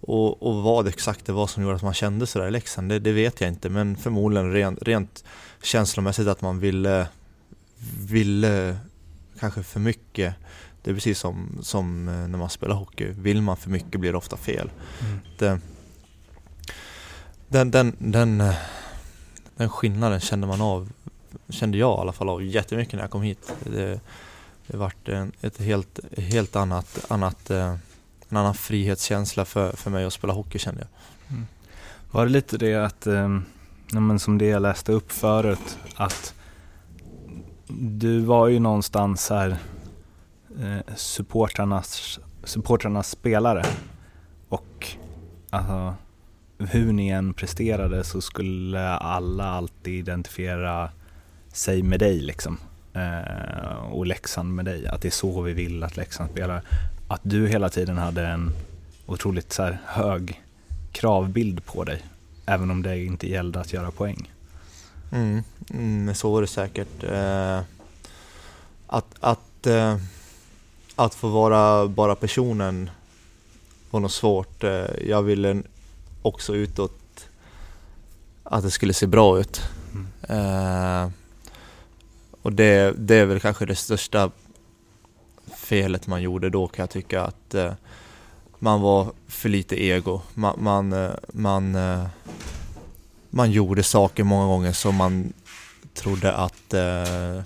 och, 0.00 0.42
och 0.42 0.62
vad 0.62 0.88
exakt 0.88 1.26
det 1.26 1.32
var 1.32 1.46
som 1.46 1.62
gjorde 1.62 1.76
att 1.76 1.82
man 1.82 1.94
kände 1.94 2.26
sådär 2.26 2.48
i 2.48 2.50
Leksand, 2.50 2.88
det, 2.88 2.98
det 2.98 3.12
vet 3.12 3.40
jag 3.40 3.50
inte. 3.50 3.68
Men 3.68 3.96
förmodligen 3.96 4.52
rent, 4.52 4.82
rent 4.82 5.24
känslomässigt 5.62 6.28
att 6.28 6.42
man 6.42 6.58
ville, 6.58 7.08
ville 8.00 8.76
kanske 9.40 9.62
för 9.62 9.80
mycket. 9.80 10.34
Det 10.82 10.90
är 10.90 10.94
precis 10.94 11.18
som, 11.18 11.58
som 11.62 12.04
när 12.04 12.38
man 12.38 12.50
spelar 12.50 12.74
hockey. 12.76 13.06
Vill 13.08 13.42
man 13.42 13.56
för 13.56 13.70
mycket 13.70 14.00
blir 14.00 14.12
det 14.12 14.18
ofta 14.18 14.36
fel. 14.36 14.70
Mm. 15.00 15.20
Det, 15.38 15.60
den, 17.50 17.70
den, 17.70 17.96
den, 17.98 18.40
eh, 18.40 18.54
den 19.56 19.68
skillnaden 19.68 20.20
kände 20.20 20.46
man 20.46 20.60
av, 20.60 20.88
kände 21.48 21.78
jag 21.78 21.98
i 21.98 22.00
alla 22.00 22.12
fall 22.12 22.28
av 22.28 22.42
jättemycket 22.42 22.94
när 22.94 23.00
jag 23.00 23.10
kom 23.10 23.22
hit. 23.22 23.54
Det, 23.64 24.00
det 24.66 24.76
vart 24.76 25.08
ett 25.40 25.60
helt, 25.60 26.00
helt 26.16 26.56
annat, 26.56 27.04
annat 27.08 27.50
eh, 27.50 27.76
en 28.28 28.36
annan 28.36 28.54
frihetskänsla 28.54 29.44
för, 29.44 29.72
för 29.72 29.90
mig 29.90 30.04
att 30.04 30.12
spela 30.12 30.32
hockey 30.32 30.58
kände 30.58 30.80
jag. 30.80 30.88
Mm. 31.30 31.46
Var 32.10 32.26
det 32.26 32.32
lite 32.32 32.58
det 32.58 32.74
att, 32.74 33.06
eh, 33.06 33.40
men 33.92 34.18
som 34.18 34.38
det 34.38 34.46
jag 34.46 34.62
läste 34.62 34.92
upp 34.92 35.12
förut, 35.12 35.78
att 35.96 36.34
du 37.78 38.20
var 38.20 38.48
ju 38.48 38.58
någonstans 38.58 39.30
här 39.30 39.58
eh, 40.60 40.94
supportrarnas, 40.96 42.18
supportrarnas 42.44 43.10
spelare 43.10 43.64
och 44.48 44.86
alltså, 45.50 45.94
hur 46.68 46.92
ni 46.92 47.08
än 47.08 47.34
presterade 47.34 48.04
så 48.04 48.20
skulle 48.20 48.88
alla 48.88 49.44
alltid 49.44 49.94
identifiera 49.94 50.90
sig 51.52 51.82
med 51.82 52.00
dig 52.00 52.20
liksom. 52.20 52.58
Eh, 52.92 53.92
och 53.92 54.06
Leksand 54.06 54.54
med 54.54 54.64
dig. 54.64 54.86
Att 54.86 55.02
det 55.02 55.08
är 55.08 55.12
så 55.12 55.42
vi 55.42 55.52
vill 55.52 55.82
att 55.82 55.96
Leksand 55.96 56.30
spelar 56.30 56.62
att 57.08 57.20
du 57.22 57.48
hela 57.48 57.68
tiden 57.68 57.98
hade 57.98 58.26
en 58.26 58.52
otroligt 59.06 59.52
så 59.52 59.76
hög 59.84 60.42
kravbild 60.92 61.64
på 61.64 61.84
dig. 61.84 62.02
Även 62.46 62.70
om 62.70 62.82
det 62.82 63.04
inte 63.04 63.30
gällde 63.30 63.60
att 63.60 63.72
göra 63.72 63.90
poäng. 63.90 64.30
Mm, 65.12 65.42
mm 65.70 66.14
så 66.14 66.32
var 66.32 66.40
det 66.40 66.46
säkert. 66.46 67.04
Eh, 67.04 67.60
att, 68.86 69.14
att, 69.20 69.66
eh, 69.66 69.96
att 70.96 71.14
få 71.14 71.28
vara 71.28 71.88
bara 71.88 72.14
personen 72.14 72.90
var 73.90 74.00
nog 74.00 74.10
svårt. 74.10 74.64
Eh, 74.64 74.86
jag 75.06 75.22
ville 75.22 75.62
också 76.22 76.54
utåt 76.54 77.28
att 78.42 78.62
det 78.62 78.70
skulle 78.70 78.92
se 78.92 79.06
bra 79.06 79.40
ut. 79.40 79.62
Mm. 79.92 80.06
Eh, 80.28 81.10
och 82.42 82.52
det, 82.52 82.94
det 82.98 83.14
är 83.14 83.26
väl 83.26 83.40
kanske 83.40 83.66
det 83.66 83.74
största 83.74 84.30
felet 85.56 86.06
man 86.06 86.22
gjorde 86.22 86.50
då 86.50 86.68
kan 86.68 86.82
jag 86.82 86.90
tycka 86.90 87.22
att 87.22 87.54
eh, 87.54 87.72
man 88.58 88.80
var 88.80 89.12
för 89.28 89.48
lite 89.48 89.84
ego. 89.84 90.20
Man, 90.34 90.54
man, 90.58 90.92
eh, 90.92 91.10
man, 91.32 91.74
eh, 91.74 92.06
man 93.30 93.50
gjorde 93.50 93.82
saker 93.82 94.24
många 94.24 94.46
gånger 94.46 94.72
som 94.72 94.94
man 94.94 95.32
trodde 95.94 96.32
att 96.32 96.74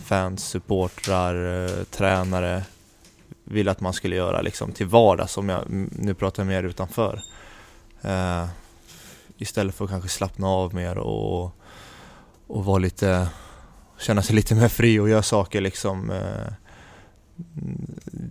fans, 0.05 0.45
supportrar, 0.45 1.85
tränare 1.85 2.63
ville 3.45 3.71
att 3.71 3.81
man 3.81 3.93
skulle 3.93 4.17
göra 4.17 4.43
liksom 4.43 4.73
till 4.73 4.87
vardags, 4.87 5.33
som 5.33 5.49
jag 5.49 5.63
nu 5.99 6.15
pratar 6.15 6.45
mer 6.45 6.63
utanför. 6.63 7.23
Istället 9.39 9.75
för 9.75 9.85
att 9.85 9.91
kanske 9.91 10.09
slappna 10.09 10.49
av 10.49 10.75
mer 10.75 10.99
och, 10.99 11.45
och 12.47 12.65
vara 12.65 12.79
lite, 12.79 13.29
känna 13.99 14.23
sig 14.23 14.37
lite 14.37 14.55
mer 14.55 14.69
fri 14.69 14.99
och 14.99 15.09
göra 15.09 15.23
saker 15.23 15.61
liksom 15.61 16.11
eh, 16.11 16.53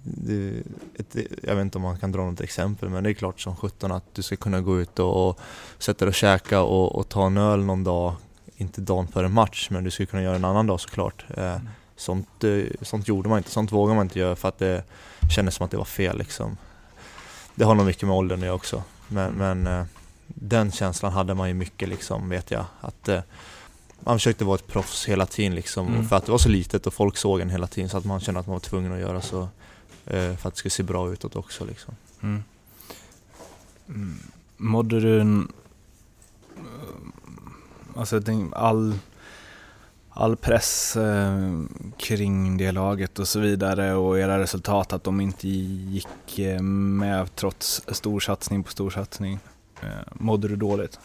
det, 0.04 0.64
ett, 0.96 1.16
jag 1.44 1.56
vet 1.56 1.62
inte 1.62 1.78
om 1.78 1.82
man 1.82 2.00
kan 2.00 2.12
dra 2.12 2.22
något 2.22 2.42
exempel 2.42 2.90
men 2.90 3.04
det 3.04 3.10
är 3.10 3.14
klart 3.14 3.40
som 3.40 3.56
sjutton 3.56 3.92
att 3.92 4.04
du 4.14 4.22
ska 4.22 4.36
kunna 4.36 4.62
gå 4.62 4.80
ut 4.80 5.00
och, 5.00 5.30
och 5.30 5.40
sätta 5.78 6.06
dig 6.06 6.10
och 6.10 6.16
käka 6.16 6.62
och, 6.62 6.96
och, 6.96 7.10
ta 7.10 7.26
en 7.26 7.38
öl 7.38 7.64
någon 7.64 7.84
dag, 7.84 8.16
inte 8.56 8.82
dagen 8.82 9.08
före 9.08 9.30
match 9.30 9.68
men 9.72 9.84
du 9.84 9.92
skulle 9.92 10.08
kunna 10.08 10.24
göra 10.24 10.36
en 10.36 10.46
annan 10.46 10.68
dag 10.68 10.80
såklart. 10.80 11.26
Eh, 11.38 11.54
mm. 11.54 11.70
sånt, 11.96 12.44
eh, 12.44 12.64
sånt 12.82 13.08
gjorde 13.08 13.30
man 13.30 13.38
inte, 13.38 13.52
sånt 13.52 13.72
vågade 13.72 13.96
man 13.96 14.06
inte 14.06 14.20
göra 14.20 14.36
för 14.36 14.48
att 14.48 14.60
det 14.60 14.84
kändes 15.36 15.56
som 15.56 15.66
att 15.66 15.72
det 15.72 15.78
var 15.78 15.86
fel 15.86 16.18
liksom. 16.18 16.58
Det 17.56 17.64
har 17.64 17.76
nog 17.76 17.86
mycket 17.86 18.08
med 18.08 18.18
åldern 18.18 18.40
att 18.40 18.46
göra 18.46 18.56
också 18.56 18.84
men, 19.08 19.34
men 19.34 19.68
eh, 19.68 19.86
den 20.28 20.72
känslan 20.72 21.12
hade 21.12 21.34
man 21.34 21.48
ju 21.48 21.54
mycket 21.54 21.90
liksom 21.90 22.30
vet 22.30 22.52
jag. 22.52 22.66
Att 22.82 23.10
man 24.06 24.20
försökte 24.20 24.46
vara 24.46 24.56
ett 24.56 24.68
proffs 24.68 25.06
hela 25.06 25.26
tiden 25.26 25.56
liksom, 25.56 25.88
mm. 25.88 26.06
för 26.06 26.16
att 26.16 26.26
det 26.26 26.32
var 26.32 26.40
så 26.40 26.50
litet 26.50 26.88
och 26.88 26.94
folk 26.94 27.18
såg 27.18 27.40
en 27.40 27.50
hela 27.50 27.68
tiden 27.68 27.90
så 27.90 27.98
att 27.98 28.06
man 28.06 28.20
kände 28.20 28.40
att 28.40 28.48
man 28.48 28.54
var 28.54 28.60
tvungen 28.60 28.94
att 28.94 29.00
göra 29.00 29.22
så 29.22 29.42
eh, 30.06 30.36
för 30.36 30.48
att 30.48 30.54
det 30.54 30.58
skulle 30.58 30.72
se 30.72 30.84
bra 30.84 31.12
utåt 31.12 31.36
också. 31.36 31.66
Liksom. 31.66 31.96
Mm. 32.22 32.44
Mm. 33.88 34.18
Mådde 34.58 35.00
du 35.00 35.22
en, 35.22 35.52
alltså 37.96 38.22
all, 38.52 39.00
all 40.10 40.36
press 40.36 40.96
eh, 40.96 41.60
kring 41.98 42.58
det 42.58 42.72
laget 42.72 43.20
och 43.20 43.28
så 43.28 43.40
vidare 43.40 43.94
och 43.94 44.20
era 44.20 44.40
resultat 44.40 44.94
att 44.94 45.04
de 45.04 45.22
inte 45.22 45.48
gick 45.48 46.40
eh, 46.40 46.62
med 46.62 47.36
trots 47.36 47.82
stor 47.88 48.20
satsning 48.20 48.64
på 48.64 48.72
stor 48.72 48.90
satsning. 48.90 49.34
Eh, 49.34 49.53
Eh, 49.84 50.04
mådde 50.14 50.48
du 50.48 50.56
dåligt? 50.56 51.00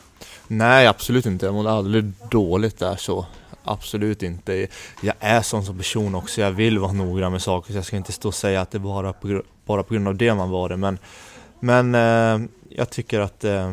Nej, 0.46 0.86
absolut 0.86 1.26
inte. 1.26 1.46
Jag 1.46 1.54
mådde 1.54 1.70
aldrig 1.70 2.12
dåligt 2.30 2.78
där 2.78 2.96
så. 2.96 3.26
Absolut 3.64 4.22
inte. 4.22 4.66
Jag 5.02 5.14
är 5.20 5.42
sån 5.42 5.64
som 5.64 5.78
person 5.78 6.14
också. 6.14 6.40
Jag 6.40 6.50
vill 6.50 6.78
vara 6.78 6.92
noggrann 6.92 7.32
med 7.32 7.42
saker. 7.42 7.72
Så 7.72 7.78
jag 7.78 7.84
ska 7.84 7.96
inte 7.96 8.12
stå 8.12 8.28
och 8.28 8.34
säga 8.34 8.60
att 8.60 8.70
det 8.70 8.78
bara 8.78 9.12
på, 9.12 9.42
bara 9.66 9.82
på 9.82 9.94
grund 9.94 10.08
av 10.08 10.14
det 10.16 10.34
man 10.34 10.50
var 10.50 10.68
det. 10.68 10.76
Men, 10.76 10.98
men 11.60 11.94
eh, 11.94 12.48
jag 12.68 12.90
tycker 12.90 13.20
att, 13.20 13.44
eh, 13.44 13.68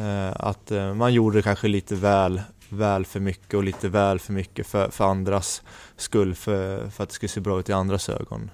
eh 0.00 0.32
att 0.36 0.70
eh, 0.70 0.94
man 0.94 1.12
gjorde 1.12 1.42
kanske 1.42 1.68
lite 1.68 1.94
väl, 1.94 2.42
väl 2.68 3.06
för 3.06 3.20
mycket 3.20 3.54
och 3.54 3.64
lite 3.64 3.88
väl 3.88 4.18
för 4.18 4.32
mycket 4.32 4.66
för, 4.66 4.90
för 4.90 5.04
andras 5.04 5.62
skull. 5.96 6.34
För, 6.34 6.90
för 6.90 7.02
att 7.02 7.08
det 7.08 7.14
skulle 7.14 7.28
se 7.28 7.40
bra 7.40 7.60
ut 7.60 7.68
i 7.68 7.72
andras 7.72 8.08
ögon 8.08 8.50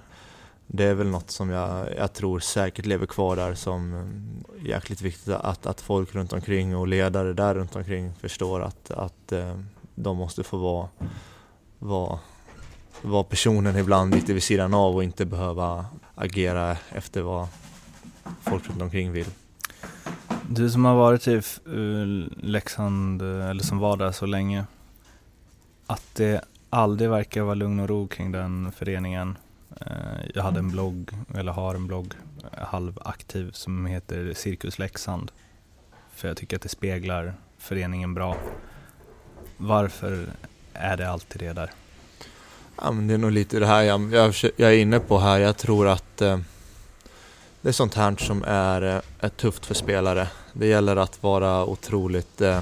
det 0.66 0.85
är 0.85 0.94
väl 0.94 1.07
något 1.07 1.31
som 1.31 1.50
jag, 1.50 1.96
jag 1.96 2.12
tror 2.12 2.40
säkert 2.40 2.87
lever 2.87 3.07
kvar 3.07 3.37
där 3.37 3.55
som 3.55 3.94
eh, 3.94 4.66
jäkligt 4.68 5.02
viktigt 5.02 5.35
att, 5.35 5.66
att 5.66 5.81
folk 5.81 6.14
runt 6.14 6.33
omkring 6.33 6.76
och 6.76 6.88
ledare 6.88 7.33
där 7.33 7.55
runt 7.55 7.76
omkring 7.76 8.12
förstår 8.20 8.61
att, 8.61 8.90
att 8.90 9.33
eh, 9.33 9.59
de 9.94 10.16
måste 10.16 10.42
få 10.42 10.57
vara, 10.57 10.88
vara, 11.79 12.18
vara 13.02 13.24
personen 13.24 13.76
ibland 13.76 14.14
lite 14.14 14.33
vid 14.33 14.42
sidan 14.42 14.74
av 14.74 14.94
och 14.94 15.05
inte 15.05 15.26
behöva 15.26 15.87
agera 16.14 16.76
efter 16.92 17.22
vad 17.22 17.48
folk 18.40 18.68
runt 18.68 18.83
omkring 18.83 19.12
vill. 19.12 19.29
Du 20.50 20.70
som 20.70 20.85
har 20.85 20.94
varit 20.94 21.29
i 21.29 21.35
eh, 21.35 21.42
Leksand, 22.44 23.22
eller 23.22 23.62
som 23.62 23.79
var 23.79 23.96
där 23.96 24.12
så 24.12 24.26
länge, 24.26 24.64
att 25.87 26.14
det 26.14 26.40
aldrig 26.70 27.11
verkar 27.11 27.42
vara 27.42 27.55
lugn 27.55 27.81
och 27.81 27.88
ro 27.88 28.09
kring 28.09 28.33
den 28.33 28.72
föreningen. 28.72 29.37
Eh, 29.80 30.30
jag 30.34 30.42
hade 30.42 30.58
en 30.58 30.70
blogg, 30.70 31.10
eller 31.34 31.52
har 31.52 31.74
en 31.74 31.86
blogg, 31.86 32.14
eh, 32.52 32.66
halvaktiv, 32.66 33.50
som 33.52 33.86
heter 33.86 34.32
Cirkus 34.34 34.78
Leksand. 34.78 35.32
För 36.14 36.28
jag 36.28 36.36
tycker 36.36 36.56
att 36.56 36.62
det 36.62 36.68
speglar 36.68 37.34
föreningen 37.58 38.14
bra. 38.14 38.36
Varför 39.56 40.28
är 40.72 40.96
det 40.96 41.10
alltid 41.10 41.40
det 41.40 41.52
där? 41.52 41.70
Ja, 42.76 42.92
men 42.92 43.06
det 43.06 43.14
är 43.14 43.18
nog 43.18 43.32
lite 43.32 43.58
det 43.58 43.66
här 43.66 43.82
jag, 43.82 44.14
jag, 44.14 44.34
jag 44.56 44.74
är 44.74 44.78
inne 44.78 45.00
på 45.00 45.18
här. 45.18 45.38
Jag 45.38 45.56
tror 45.56 45.88
att 45.88 46.22
eh, 46.22 46.38
det 47.60 47.68
är 47.68 47.72
sånt 47.72 47.94
här 47.94 48.16
som 48.16 48.44
är, 48.46 48.82
eh, 48.82 49.00
är 49.20 49.28
tufft 49.28 49.66
för 49.66 49.74
spelare. 49.74 50.28
Det 50.52 50.66
gäller 50.66 50.96
att 50.96 51.22
vara 51.22 51.64
otroligt... 51.64 52.40
Eh, 52.40 52.60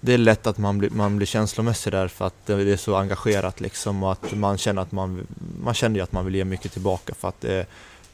det 0.00 0.14
är 0.14 0.18
lätt 0.18 0.46
att 0.46 0.58
man 0.58 0.78
blir, 0.78 0.90
man 0.90 1.16
blir 1.16 1.26
känslomässig 1.26 1.92
där 1.92 2.08
för 2.08 2.26
att 2.26 2.46
det 2.46 2.52
är 2.54 2.76
så 2.76 2.96
engagerat 2.96 3.60
liksom 3.60 4.02
och 4.02 4.12
att 4.12 4.32
man 4.32 4.58
känner 4.58 4.82
att 4.82 4.92
man, 4.92 5.26
man 5.62 5.74
känner 5.74 6.02
att 6.02 6.12
man 6.12 6.24
vill 6.24 6.34
ge 6.34 6.44
mycket 6.44 6.72
tillbaka 6.72 7.14
för 7.14 7.28
att 7.28 7.40
det, 7.40 7.66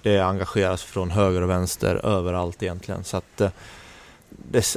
det 0.02 0.18
engageras 0.18 0.82
från 0.82 1.10
höger 1.10 1.42
och 1.42 1.50
vänster 1.50 2.06
överallt 2.06 2.62
egentligen. 2.62 3.04
Så 3.04 3.16
att 3.16 3.40
eh, 3.40 3.50
det, 4.28 4.76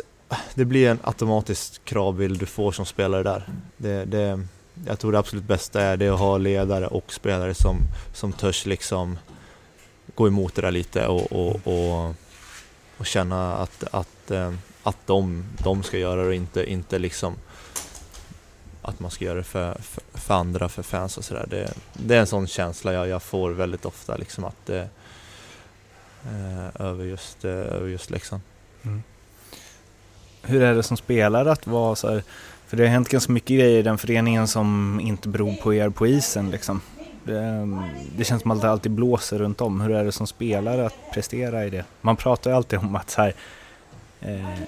det 0.55 0.65
blir 0.65 0.89
en 0.89 0.99
automatisk 1.03 1.85
kravbild 1.85 2.39
du 2.39 2.45
får 2.45 2.71
som 2.71 2.85
spelare 2.85 3.23
där. 3.23 3.49
Det, 3.77 4.05
det, 4.05 4.47
jag 4.87 4.99
tror 4.99 5.11
det 5.11 5.19
absolut 5.19 5.43
bästa 5.43 5.81
är 5.81 5.97
det 5.97 6.09
att 6.09 6.19
ha 6.19 6.37
ledare 6.37 6.87
och 6.87 7.13
spelare 7.13 7.53
som, 7.53 7.77
som 8.13 8.33
törs 8.33 8.65
liksom 8.65 9.17
gå 10.15 10.27
emot 10.27 10.55
det 10.55 10.61
där 10.61 10.71
lite 10.71 11.07
och, 11.07 11.31
och, 11.31 11.67
och, 11.67 12.15
och 12.97 13.05
känna 13.05 13.55
att, 13.55 13.83
att, 13.91 14.31
eh, 14.31 14.53
att 14.85 15.07
de, 15.07 15.43
de 15.63 15.83
ska 15.83 15.97
göra 15.97 16.21
det 16.21 16.27
och 16.27 16.33
inte, 16.33 16.71
inte 16.71 16.99
liksom 16.99 17.35
att 18.81 18.99
man 18.99 19.11
ska 19.11 19.25
göra 19.25 19.37
det 19.37 19.43
för, 19.43 19.73
för, 19.81 20.03
för 20.13 20.33
andra, 20.33 20.69
för 20.69 20.83
fans 20.83 21.17
och 21.17 21.25
sådär. 21.25 21.45
Det, 21.49 21.73
det 21.93 22.15
är 22.15 22.19
en 22.19 22.27
sån 22.27 22.47
känsla 22.47 22.93
jag, 22.93 23.07
jag 23.07 23.23
får 23.23 23.51
väldigt 23.51 23.85
ofta 23.85 24.17
liksom 24.17 24.43
att 24.43 24.69
eh, 24.69 24.81
eh 26.25 26.81
över 26.81 27.05
just, 27.05 27.45
eh, 27.45 27.51
över 27.51 27.87
just 27.87 28.09
Leksand. 28.09 28.41
Mm. 28.83 29.03
Hur 30.41 30.61
är 30.61 30.75
det 30.75 30.83
som 30.83 30.97
spelare 30.97 31.51
att 31.51 31.67
vara 31.67 31.95
så 31.95 32.09
här, 32.09 32.23
för 32.67 32.77
det 32.77 32.83
har 32.83 32.89
hänt 32.89 33.09
ganska 33.09 33.31
mycket 33.31 33.57
grejer 33.57 33.79
i 33.79 33.81
den 33.81 33.97
föreningen 33.97 34.47
som 34.47 34.99
inte 35.03 35.27
beror 35.27 35.55
på 35.55 35.73
er 35.73 35.89
på 35.89 36.07
isen 36.07 36.51
liksom. 36.51 36.81
Det, 37.23 37.69
det, 38.17 38.23
känns 38.23 38.41
som 38.41 38.51
att 38.51 38.61
det 38.61 38.69
alltid 38.69 38.91
blåser 38.91 39.39
runt 39.39 39.61
om. 39.61 39.81
Hur 39.81 39.91
är 39.91 40.05
det 40.05 40.11
som 40.11 40.27
spelare 40.27 40.85
att 40.85 40.95
prestera 41.13 41.65
i 41.65 41.69
det? 41.69 41.85
Man 42.01 42.15
pratar 42.15 42.51
ju 42.51 42.57
alltid 42.57 42.79
om 42.79 42.95
att 42.95 43.09
så 43.09 43.21
här, 43.21 43.33
eh, 44.21 44.60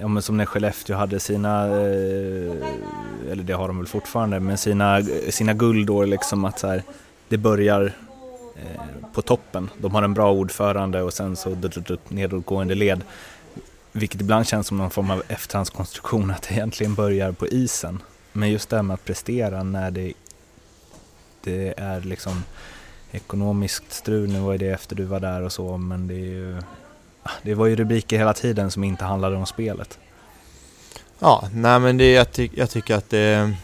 ja, 0.00 0.20
som 0.20 0.36
när 0.36 0.46
Skellefteå 0.46 0.96
hade 0.96 1.20
sina, 1.20 1.66
eh, 1.66 2.52
eller 3.30 3.42
det 3.42 3.52
har 3.52 3.68
de 3.68 3.78
väl 3.78 3.86
fortfarande, 3.86 4.40
men 4.40 4.58
sina, 4.58 5.02
sina 5.30 5.52
guldår 5.52 6.06
liksom 6.06 6.44
att 6.44 6.58
så 6.58 6.66
här, 6.66 6.82
det 7.28 7.38
börjar 7.38 7.92
eh, 8.56 9.10
på 9.14 9.22
toppen. 9.22 9.70
De 9.78 9.94
har 9.94 10.02
en 10.02 10.14
bra 10.14 10.32
ordförande 10.32 11.02
och 11.02 11.12
sen 11.12 11.36
så 11.36 11.56
nedåtgående 12.08 12.74
led. 12.74 13.04
Vilket 13.92 14.20
ibland 14.20 14.46
känns 14.46 14.66
som 14.66 14.78
någon 14.78 14.90
form 14.90 15.10
av 15.10 15.22
efterhandskonstruktion 15.28 16.30
att 16.30 16.42
det 16.42 16.54
egentligen 16.54 16.94
börjar 16.94 17.32
på 17.32 17.46
isen. 17.46 18.02
Men 18.32 18.50
just 18.50 18.70
det 18.70 18.76
här 18.76 18.82
med 18.82 18.94
att 18.94 19.04
prestera 19.04 19.62
när 19.62 19.90
det 19.90 20.12
det 21.44 21.74
är 21.76 22.00
liksom 22.00 22.44
ekonomiskt 23.10 23.92
strul, 23.92 24.28
nu 24.28 24.40
var 24.40 24.58
det 24.58 24.70
efter 24.70 24.96
du 24.96 25.04
var 25.04 25.20
där 25.20 25.42
och 25.42 25.52
så, 25.52 25.76
men 25.76 26.06
det 26.06 26.14
är 26.14 26.18
ju 26.18 26.56
det 27.42 27.54
var 27.54 27.66
ju 27.66 27.76
rubriker 27.76 28.18
hela 28.18 28.32
tiden 28.32 28.70
som 28.70 28.84
inte 28.84 29.04
handlade 29.04 29.36
om 29.36 29.46
spelet. 29.46 29.98
Ja, 31.18 31.48
nej 31.52 31.80
men 31.80 31.96
det, 31.96 32.12
jag, 32.12 32.32
ty 32.32 32.48
jag 32.54 32.70
tycker 32.70 32.94
att 32.94 33.10
det, 33.10 33.54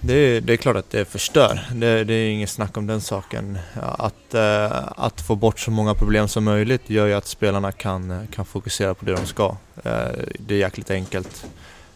det, 0.00 0.40
det 0.40 0.52
är 0.52 0.56
klart 0.56 0.76
att 0.76 0.90
det 0.90 1.04
förstör. 1.04 1.60
Det, 1.74 2.04
det 2.04 2.14
är 2.14 2.30
inget 2.30 2.50
snack 2.50 2.76
om 2.76 2.86
den 2.86 3.00
saken. 3.00 3.58
Att, 3.82 4.34
eh, 4.34 4.82
att 4.96 5.20
få 5.20 5.36
bort 5.36 5.60
så 5.60 5.70
många 5.70 5.94
problem 5.94 6.28
som 6.28 6.44
möjligt 6.44 6.90
gör 6.90 7.06
ju 7.06 7.14
att 7.14 7.26
spelarna 7.26 7.72
kan, 7.72 8.26
kan 8.26 8.44
fokusera 8.44 8.94
på 8.94 9.04
det 9.04 9.12
de 9.12 9.26
ska. 9.26 9.56
Eh, 9.84 10.08
det 10.38 10.54
är 10.54 10.58
jäkligt 10.58 10.90
enkelt. 10.90 11.46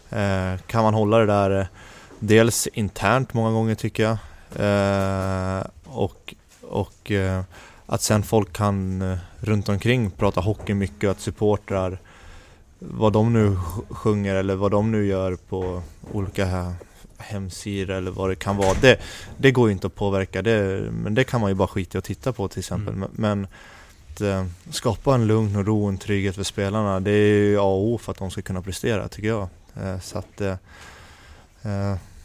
Eh, 0.09 0.53
kan 0.67 0.83
man 0.83 0.93
hålla 0.93 1.17
det 1.17 1.25
där 1.25 1.67
Dels 2.19 2.67
internt 2.67 3.33
många 3.33 3.51
gånger 3.51 3.75
tycker 3.75 4.03
jag. 4.03 4.17
Och 5.83 6.33
och 6.69 7.11
att 7.87 8.01
sen 8.01 8.23
folk 8.23 8.53
kan 8.53 9.01
eh, 9.01 9.17
runt 9.39 9.69
omkring 9.69 10.11
prata 10.11 10.41
hockey 10.41 10.73
mycket 10.73 11.03
och 11.03 11.11
att 11.11 11.19
supportrar 11.19 11.99
vad 12.79 13.13
de 13.13 13.33
nu 13.33 13.57
sjunger 13.89 14.35
eller 14.35 14.55
vad 14.55 14.71
de 14.71 14.91
nu 14.91 15.05
gör 15.05 15.35
på 15.35 15.81
olika 16.11 16.73
hemsidor 17.17 17.95
eller 17.95 18.11
vad 18.11 18.29
det 18.29 18.35
kan 18.35 18.57
vara. 18.57 18.73
Det, 18.81 18.99
det 19.37 19.51
går 19.51 19.67
ju 19.67 19.73
inte 19.73 19.87
att 19.87 19.95
påverka, 19.95 20.41
det, 20.41 20.87
men 20.91 21.15
det 21.15 21.23
kan 21.23 21.41
man 21.41 21.49
ju 21.49 21.55
bara 21.55 21.67
skita 21.67 21.97
i 21.97 21.99
att 21.99 22.03
titta 22.03 22.33
på 22.33 22.47
till 22.47 22.59
exempel. 22.59 22.93
Mm. 22.93 23.09
Men 23.11 23.47
att 24.13 24.21
eh, 24.21 24.45
skapa 24.69 25.15
en 25.15 25.27
lugn 25.27 25.55
och 25.55 25.65
ro 25.65 25.83
och 25.83 25.89
en 25.89 25.97
trygghet 25.97 26.35
för 26.35 26.43
spelarna, 26.43 26.99
det 26.99 27.11
är 27.11 27.33
ju 27.33 27.57
A 27.57 27.63
och 27.63 27.87
O 27.87 27.97
för 27.97 28.11
att 28.11 28.17
de 28.17 28.31
ska 28.31 28.41
kunna 28.41 28.61
prestera 28.61 29.07
tycker 29.07 29.27
jag. 29.27 29.47
Eh, 29.81 29.99
så 29.99 30.17
att 30.17 30.41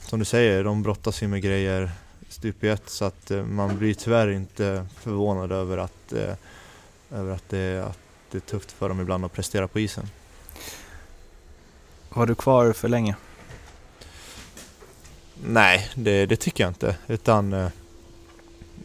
som 0.00 0.18
du 0.18 0.24
säger, 0.24 0.64
de 0.64 0.82
brottas 0.82 1.22
ju 1.22 1.28
med 1.28 1.42
grejer 1.42 1.90
stup 2.32 2.64
i 2.64 2.68
ett 2.68 2.88
så 2.88 3.04
att 3.04 3.30
eh, 3.30 3.44
man 3.44 3.78
blir 3.78 3.94
tyvärr 3.94 4.28
inte 4.28 4.86
förvånad 5.00 5.52
över 5.52 5.78
att, 5.78 6.12
eh, 6.12 6.34
över 7.10 7.34
att 7.34 7.48
det, 7.48 7.84
att 7.84 7.98
det 8.30 8.38
är 8.38 8.40
tufft 8.40 8.72
för 8.72 8.88
dem 8.88 9.00
ibland 9.00 9.24
att 9.24 9.32
prestera 9.32 9.68
på 9.68 9.80
isen. 9.80 10.06
Var 12.08 12.26
du 12.26 12.34
kvar 12.34 12.72
för 12.72 12.88
länge? 12.88 13.16
Nej, 15.44 15.90
det, 15.94 16.26
det 16.26 16.36
tycker 16.36 16.64
jag 16.64 16.70
inte. 16.70 16.96
Utan 17.06 17.70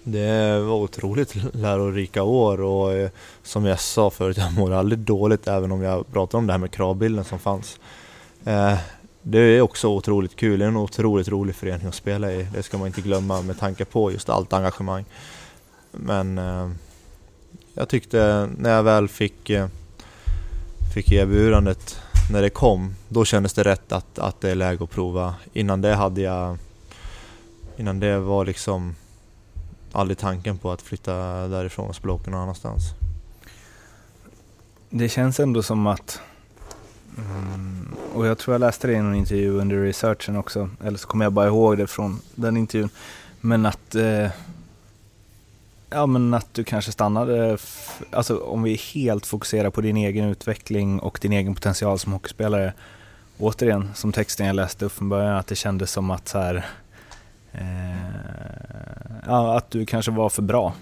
det 0.03 0.59
var 0.59 0.75
otroligt 0.75 1.35
lärorika 1.55 2.23
år 2.23 2.61
och 2.61 3.11
som 3.43 3.65
jag 3.65 3.79
sa 3.79 4.09
förut, 4.09 4.37
jag 4.37 4.53
mår 4.53 4.73
aldrig 4.73 4.99
dåligt 4.99 5.47
även 5.47 5.71
om 5.71 5.81
jag 5.81 6.11
pratar 6.11 6.37
om 6.37 6.47
det 6.47 6.53
här 6.53 6.57
med 6.57 6.71
kravbilden 6.71 7.25
som 7.25 7.39
fanns 7.39 7.79
det 9.29 9.39
är 9.39 9.61
också 9.61 9.87
otroligt 9.87 10.35
kul, 10.35 10.59
det 10.59 10.65
är 10.65 10.69
en 10.69 10.77
otroligt 10.77 11.27
rolig 11.27 11.55
förening 11.55 11.87
att 11.87 11.95
spela 11.95 12.31
i. 12.31 12.47
Det 12.53 12.63
ska 12.63 12.77
man 12.77 12.87
inte 12.87 13.01
glömma 13.01 13.41
med 13.41 13.59
tanke 13.59 13.85
på 13.85 14.11
just 14.11 14.29
allt 14.29 14.53
engagemang. 14.53 15.05
Men 15.91 16.37
eh, 16.37 16.69
jag 17.73 17.89
tyckte 17.89 18.49
när 18.57 18.69
jag 18.69 18.83
väl 18.83 19.07
fick, 19.07 19.49
eh, 19.49 19.67
fick 20.93 21.11
erbjudandet 21.11 21.99
när 22.31 22.41
det 22.41 22.49
kom, 22.49 22.95
då 23.09 23.25
kändes 23.25 23.53
det 23.53 23.63
rätt 23.63 23.91
att, 23.91 24.19
att 24.19 24.41
det 24.41 24.49
är 24.49 24.55
läge 24.55 24.83
att 24.83 24.89
prova. 24.89 25.35
Innan 25.53 25.81
det 25.81 25.95
hade 25.95 26.21
jag... 26.21 26.57
Innan 27.77 27.99
det 27.99 28.19
var 28.19 28.45
liksom 28.45 28.95
aldrig 29.91 30.17
tanken 30.17 30.57
på 30.57 30.71
att 30.71 30.81
flytta 30.81 31.13
därifrån 31.47 31.89
och 31.89 31.95
spela 31.95 32.13
någon 32.25 32.33
annanstans. 32.33 32.83
Det 34.89 35.09
känns 35.09 35.39
ändå 35.39 35.63
som 35.63 35.87
att 35.87 36.21
och 38.13 38.27
jag 38.27 38.37
tror 38.37 38.53
jag 38.53 38.59
läste 38.59 38.87
det 38.87 38.93
i 38.93 39.01
någon 39.01 39.15
intervju 39.15 39.51
under 39.51 39.75
researchen 39.75 40.35
också, 40.35 40.69
eller 40.83 40.97
så 40.97 41.07
kommer 41.07 41.25
jag 41.25 41.33
bara 41.33 41.47
ihåg 41.47 41.77
det 41.77 41.87
från 41.87 42.19
den 42.35 42.57
intervjun. 42.57 42.89
Men 43.41 43.65
att, 43.65 43.95
eh, 43.95 44.29
ja 45.89 46.05
men 46.05 46.33
att 46.33 46.53
du 46.53 46.63
kanske 46.63 46.91
stannade, 46.91 47.57
alltså 48.11 48.37
om 48.37 48.63
vi 48.63 48.75
helt 48.75 49.25
fokuserar 49.25 49.69
på 49.69 49.81
din 49.81 49.97
egen 49.97 50.25
utveckling 50.25 50.99
och 50.99 51.19
din 51.21 51.33
egen 51.33 51.55
potential 51.55 51.99
som 51.99 52.13
hockeyspelare. 52.13 52.73
Återigen, 53.39 53.89
som 53.95 54.11
texten 54.11 54.47
jag 54.47 54.55
läste 54.55 54.85
upp 54.85 54.91
från 54.91 55.09
början, 55.09 55.35
att 55.35 55.47
det 55.47 55.55
kändes 55.55 55.91
som 55.91 56.11
att 56.11 56.27
så 56.27 56.39
här, 56.39 56.65
eh, 57.51 57.61
ja, 59.25 59.57
att 59.57 59.71
du 59.71 59.85
kanske 59.85 60.11
var 60.11 60.29
för 60.29 60.41
bra. 60.41 60.73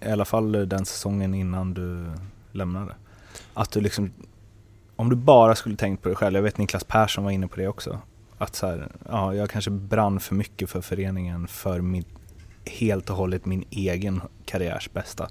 I 0.00 0.10
alla 0.10 0.24
fall 0.24 0.68
den 0.68 0.84
säsongen 0.84 1.34
innan 1.34 1.74
du 1.74 2.12
lämnade. 2.52 2.94
Att 3.54 3.70
du 3.70 3.80
liksom 3.80 4.10
om 5.02 5.10
du 5.10 5.16
bara 5.16 5.54
skulle 5.54 5.76
tänkt 5.76 6.02
på 6.02 6.08
dig 6.08 6.16
själv, 6.16 6.36
jag 6.36 6.42
vet 6.42 6.58
Niklas 6.58 6.84
Persson 6.84 7.24
var 7.24 7.30
inne 7.30 7.48
på 7.48 7.56
det 7.56 7.68
också, 7.68 7.98
att 8.38 8.56
så 8.56 8.66
här, 8.66 8.88
ja, 9.08 9.34
jag 9.34 9.50
kanske 9.50 9.70
brann 9.70 10.20
för 10.20 10.34
mycket 10.34 10.70
för 10.70 10.80
föreningen 10.80 11.48
för 11.48 11.80
min, 11.80 12.04
helt 12.64 13.10
och 13.10 13.16
hållet 13.16 13.46
min 13.46 13.64
egen 13.70 14.20
karriärs 14.44 14.90
bästa. 14.92 15.28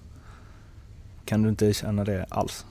Kan 1.26 1.42
du 1.42 1.50
inte 1.50 1.74
känna 1.74 2.04
det 2.04 2.26
alls? 2.30 2.66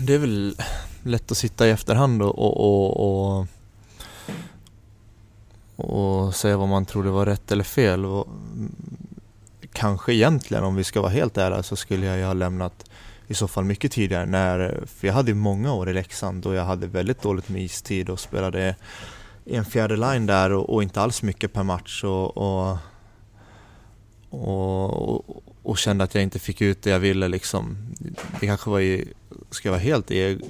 Det 0.00 0.14
är 0.14 0.18
väl 0.18 0.56
lätt 1.02 1.30
att 1.30 1.36
sitta 1.36 1.66
i 1.66 1.70
efterhand 1.70 2.22
och, 2.22 2.38
och, 2.38 2.60
och, 2.60 3.46
och, 5.76 6.26
och 6.26 6.34
säga 6.34 6.56
vad 6.56 6.68
man 6.68 6.84
trodde 6.84 7.10
var 7.10 7.26
rätt 7.26 7.52
eller 7.52 7.64
fel. 7.64 8.04
Och, 8.04 8.26
mm, 8.26 8.74
kanske 9.72 10.14
egentligen, 10.14 10.64
om 10.64 10.74
vi 10.74 10.84
ska 10.84 11.00
vara 11.00 11.12
helt 11.12 11.36
ärliga, 11.36 11.62
så 11.62 11.76
skulle 11.76 12.06
jag 12.06 12.18
ju 12.18 12.24
ha 12.24 12.32
lämnat 12.32 12.90
i 13.26 13.34
så 13.34 13.48
fall 13.48 13.64
mycket 13.64 13.92
tidigare. 13.92 14.26
När, 14.26 14.84
för 14.86 15.06
jag 15.06 15.14
hade 15.14 15.34
många 15.34 15.72
år 15.72 15.90
i 15.90 15.92
Leksand 15.92 16.42
då 16.42 16.54
jag 16.54 16.64
hade 16.64 16.86
väldigt 16.86 17.22
dåligt 17.22 17.48
med 17.48 17.62
istid 17.62 18.10
och 18.10 18.20
spelade 18.20 18.76
i 19.44 19.56
en 19.56 19.64
fjärde 19.64 19.96
line 19.96 20.26
där 20.26 20.52
och, 20.52 20.74
och 20.74 20.82
inte 20.82 21.00
alls 21.00 21.22
mycket 21.22 21.52
per 21.52 21.62
match. 21.62 22.04
Och, 22.04 22.36
och, 22.36 22.78
och, 24.30 25.42
och 25.62 25.78
kände 25.78 26.04
att 26.04 26.14
jag 26.14 26.22
inte 26.22 26.38
fick 26.38 26.60
ut 26.60 26.82
det 26.82 26.90
jag 26.90 26.98
ville 26.98 27.28
liksom. 27.28 27.76
Det 28.40 28.46
kanske 28.46 28.70
var 28.70 28.80
i, 28.80 29.08
ska 29.50 29.68
jag 29.68 29.72
vara 29.72 29.82
helt 29.82 30.10
ego, 30.10 30.44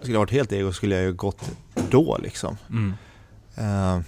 skulle 0.00 0.14
jag 0.14 0.20
varit 0.20 0.30
helt 0.30 0.52
ego 0.52 0.72
skulle 0.72 0.94
jag 0.94 1.04
ju 1.04 1.12
gått 1.12 1.50
då 1.90 2.18
liksom. 2.22 2.56
Mm. 2.70 2.94
Eh, 3.56 4.00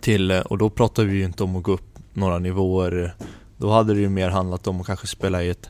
till, 0.00 0.30
och 0.30 0.58
då 0.58 0.70
pratar 0.70 1.04
vi 1.04 1.16
ju 1.16 1.24
inte 1.24 1.44
om 1.44 1.56
att 1.56 1.62
gå 1.62 1.72
upp 1.72 1.98
några 2.12 2.38
nivåer. 2.38 3.14
Då 3.56 3.70
hade 3.70 3.94
det 3.94 4.00
ju 4.00 4.08
mer 4.08 4.28
handlat 4.28 4.66
om 4.66 4.80
att 4.80 4.86
kanske 4.86 5.06
spela 5.06 5.42
i 5.42 5.50
ett, 5.50 5.68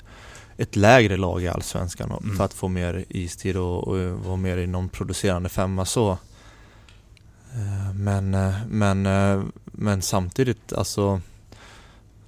ett 0.59 0.77
lägre 0.77 1.17
lag 1.17 1.43
i 1.43 1.49
Allsvenskan 1.49 2.11
mm. 2.11 2.37
för 2.37 2.45
att 2.45 2.55
få 2.55 2.69
mer 2.69 3.05
istid 3.09 3.57
och, 3.57 3.89
och 3.89 3.97
vara 3.99 4.37
mer 4.37 4.57
i 4.57 4.67
någon 4.67 4.89
producerande 4.89 5.49
femma 5.49 5.85
så. 5.85 6.11
Eh, 7.53 7.95
men, 7.95 8.35
eh, 8.35 8.55
men, 8.69 9.07
eh, 9.07 9.43
men 9.65 10.03
samtidigt, 10.03 10.73
alltså 10.73 11.21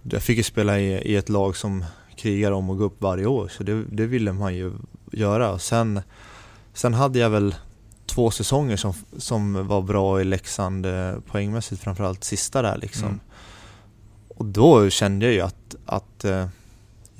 jag 0.03 0.23
fick 0.23 0.37
ju 0.37 0.43
spela 0.43 0.79
i, 0.81 0.93
i 0.93 1.16
ett 1.16 1.29
lag 1.29 1.57
som 1.57 1.85
krigar 2.16 2.53
om 2.53 2.71
att 2.71 2.79
gå 2.79 2.85
upp 2.85 3.03
varje 3.03 3.27
år, 3.27 3.49
så 3.49 3.62
det, 3.62 3.85
det 3.85 4.07
ville 4.07 4.33
man 4.33 4.55
ju 4.55 4.73
göra. 5.12 5.59
Sen, 5.59 6.01
sen 6.75 6.95
hade 6.95 7.19
jag 7.19 7.31
väl 7.31 7.55
två 8.07 8.31
säsonger 8.31 8.77
som, 8.77 8.95
som 9.16 9.66
var 9.66 9.83
bra 9.83 10.21
i 10.21 10.25
Leksand 10.25 10.87
poängmässigt, 11.27 11.83
framförallt 11.83 12.25
sista 12.25 12.62
där 12.62 12.79
liksom. 12.79 13.09
Mm. 13.09 13.21
Och 14.29 14.45
då 14.45 14.90
kände 14.90 15.27
jag 15.27 15.35
ju 15.35 15.40
att, 15.40 15.75
att 15.87 16.25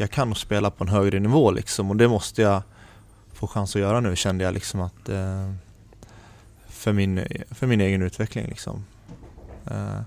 jag 0.01 0.11
kan 0.11 0.35
spela 0.35 0.71
på 0.71 0.85
en 0.85 0.91
högre 0.91 1.21
nivå 1.21 1.51
liksom 1.51 1.91
och 1.91 1.97
det 1.97 2.09
måste 2.09 2.43
jag 2.43 2.63
få 3.33 3.47
chans 3.47 3.77
att 3.77 3.83
göra 3.83 4.01
nu 4.01 4.17
kände 4.17 4.45
jag 4.45 4.55
liksom 4.55 4.81
att 4.81 5.09
för 6.81 6.93
min, 6.93 7.27
för 7.51 7.67
min 7.67 7.81
egen 7.81 8.03
utveckling. 8.03 8.47
Liksom. 8.47 8.85
Uh, 9.71 10.01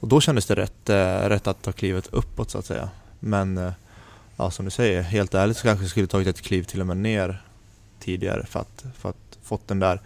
och 0.00 0.08
då 0.08 0.20
kändes 0.20 0.46
det 0.46 0.54
rätt, 0.54 0.90
uh, 0.90 1.28
rätt 1.28 1.46
att 1.46 1.62
ta 1.62 1.72
klivet 1.72 2.06
uppåt 2.06 2.50
så 2.50 2.58
att 2.58 2.64
säga. 2.64 2.90
Men 3.20 3.58
uh, 3.58 3.72
ja, 4.36 4.50
som 4.50 4.64
du 4.64 4.70
säger, 4.70 5.02
helt 5.02 5.34
ärligt 5.34 5.56
så 5.56 5.62
kanske 5.62 5.84
jag 5.84 5.90
skulle 5.90 6.06
tagit 6.06 6.28
ett 6.28 6.40
kliv 6.40 6.62
till 6.62 6.80
och 6.80 6.86
med 6.86 6.96
ner 6.96 7.42
tidigare 8.00 8.46
för 8.46 8.60
att, 8.60 8.84
för 8.98 9.08
att 9.08 9.38
fått 9.42 9.68
den 9.68 9.78
där 9.78 10.00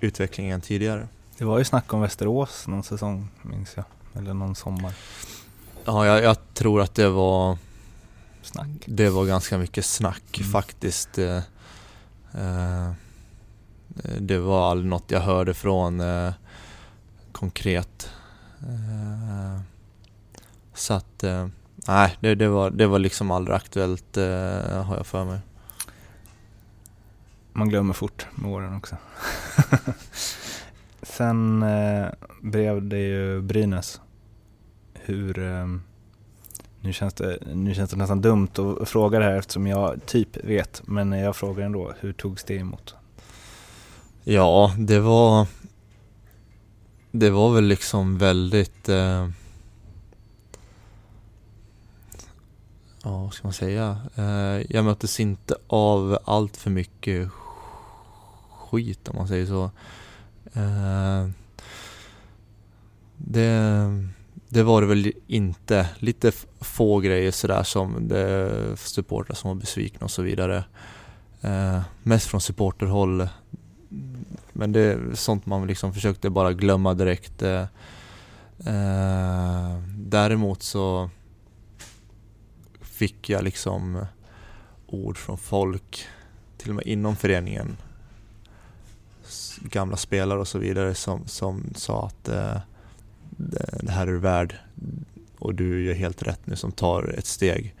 utvecklingen 0.00 0.60
tidigare. 0.60 1.08
Det 1.38 1.44
var 1.44 1.58
ju 1.58 1.64
snack 1.64 1.92
om 1.92 2.00
Västerås 2.00 2.66
någon 2.66 2.82
säsong 2.82 3.28
minns 3.42 3.76
jag, 3.76 3.84
eller 4.16 4.34
någon 4.34 4.54
sommar. 4.54 4.92
Ja, 5.84 6.06
jag, 6.06 6.22
jag 6.22 6.36
tror 6.54 6.80
att 6.80 6.94
det 6.94 7.08
var 7.08 7.58
Snack. 8.42 8.68
Det 8.86 9.10
var 9.10 9.26
ganska 9.26 9.58
mycket 9.58 9.84
snack 9.84 10.38
mm. 10.38 10.50
faktiskt. 10.50 11.18
Eh, 11.18 12.90
det 14.20 14.38
var 14.38 14.70
aldrig 14.70 14.88
något 14.88 15.10
jag 15.10 15.20
hörde 15.20 15.54
från 15.54 16.00
eh, 16.00 16.32
konkret. 17.32 18.10
Eh, 18.60 19.60
så 20.74 20.94
att, 20.94 21.24
eh, 21.24 21.48
nej, 21.88 22.16
det, 22.20 22.34
det, 22.34 22.48
var, 22.48 22.70
det 22.70 22.86
var 22.86 22.98
liksom 22.98 23.30
aldrig 23.30 23.56
aktuellt 23.56 24.16
eh, 24.16 24.82
har 24.84 24.96
jag 24.96 25.06
för 25.06 25.24
mig. 25.24 25.38
Man 27.52 27.68
glömmer 27.68 27.94
fort 27.94 28.26
med 28.34 28.50
åren 28.50 28.76
också. 28.76 28.96
Sen 31.02 31.62
eh, 31.62 32.08
blev 32.42 32.82
det 32.82 32.98
ju 32.98 33.42
Brynäs. 33.42 34.00
Hur, 34.94 35.38
eh, 35.38 35.66
nu, 36.80 36.92
känns 36.92 37.14
det, 37.14 37.38
nu 37.54 37.74
känns 37.74 37.90
det 37.90 37.96
nästan 37.96 38.20
dumt 38.20 38.48
att 38.80 38.88
fråga 38.88 39.18
det 39.18 39.24
här 39.24 39.38
eftersom 39.38 39.66
jag 39.66 40.06
typ 40.06 40.44
vet, 40.44 40.82
men 40.84 41.12
jag 41.12 41.36
frågar 41.36 41.66
ändå, 41.66 41.92
hur 42.00 42.12
togs 42.12 42.44
det 42.44 42.56
emot? 42.56 42.94
Ja, 44.24 44.74
det 44.78 45.00
var 45.00 45.46
Det 47.10 47.30
var 47.30 47.54
väl 47.54 47.64
liksom 47.64 48.18
väldigt 48.18 48.88
eh, 48.88 49.28
Ja, 53.02 53.22
vad 53.22 53.34
ska 53.34 53.46
man 53.46 53.52
säga? 53.52 53.98
Eh, 54.14 54.72
jag 54.74 54.84
möttes 54.84 55.20
inte 55.20 55.56
av 55.66 56.18
allt 56.24 56.56
för 56.56 56.70
mycket 56.70 57.28
skit 58.50 59.08
om 59.08 59.16
man 59.16 59.28
säger 59.28 59.46
så. 59.46 59.70
Eh, 60.52 61.28
det, 63.16 64.08
det 64.50 64.62
var 64.62 64.80
det 64.80 64.86
väl 64.86 65.12
inte. 65.26 65.88
Lite 65.98 66.32
få 66.60 67.00
grejer 67.00 67.30
sådär 67.30 67.62
som 67.62 68.08
det, 68.08 68.76
supportrar 68.76 69.34
som 69.34 69.48
var 69.48 69.54
besvikna 69.54 70.04
och 70.04 70.10
så 70.10 70.22
vidare. 70.22 70.64
Eh, 71.40 71.80
mest 72.02 72.26
från 72.26 72.40
supporterhåll 72.40 73.28
men 74.52 74.72
det 74.72 74.80
är 74.80 75.14
sånt 75.14 75.46
man 75.46 75.66
liksom 75.66 75.94
försökte 75.94 76.30
bara 76.30 76.52
glömma 76.52 76.94
direkt. 76.94 77.42
Eh, 77.42 77.66
eh, 78.66 79.78
däremot 79.96 80.62
så 80.62 81.10
fick 82.80 83.30
jag 83.30 83.44
liksom 83.44 84.06
ord 84.86 85.18
från 85.18 85.38
folk, 85.38 86.06
till 86.56 86.70
och 86.70 86.76
med 86.76 86.86
inom 86.86 87.16
föreningen, 87.16 87.76
gamla 89.60 89.96
spelare 89.96 90.40
och 90.40 90.48
så 90.48 90.58
vidare 90.58 90.94
som, 90.94 91.26
som 91.26 91.64
sa 91.74 92.06
att 92.06 92.28
eh, 92.28 92.56
Eh, 93.60 93.78
det 93.82 93.92
här 93.92 94.06
är 94.06 94.12
du 94.12 94.18
värd 94.18 94.54
och 95.38 95.54
du 95.54 95.84
gör 95.84 95.94
helt 95.94 96.22
rätt 96.22 96.40
nu 96.44 96.56
som 96.56 96.72
tar 96.72 97.14
ett 97.18 97.26
steg 97.26 97.74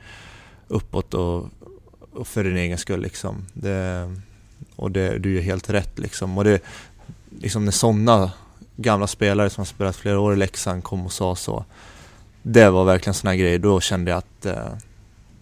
uppåt 0.68 1.14
och, 1.14 1.46
och 2.12 2.26
för 2.26 2.44
din 2.44 2.56
egen 2.56 2.78
skull 2.78 3.00
liksom. 3.00 3.46
Det, 3.52 4.10
och 4.76 4.90
det, 4.90 5.18
du 5.18 5.34
gör 5.34 5.42
helt 5.42 5.70
rätt 5.70 5.98
liksom. 5.98 6.38
Och 6.38 6.44
det, 6.44 6.60
liksom 7.40 7.64
när 7.64 7.72
sådana 7.72 8.32
gamla 8.76 9.06
spelare 9.06 9.50
som 9.50 9.60
har 9.60 9.66
spelat 9.66 9.96
flera 9.96 10.20
år 10.20 10.32
i 10.32 10.36
Leksand 10.36 10.84
kom 10.84 11.06
och 11.06 11.12
sa 11.12 11.36
så. 11.36 11.64
Det 12.42 12.70
var 12.70 12.84
verkligen 12.84 13.14
sådana 13.14 13.36
grejer, 13.36 13.58
då 13.58 13.80
kände 13.80 14.10
jag 14.10 14.18
att 14.18 14.46
eh, 14.46 14.72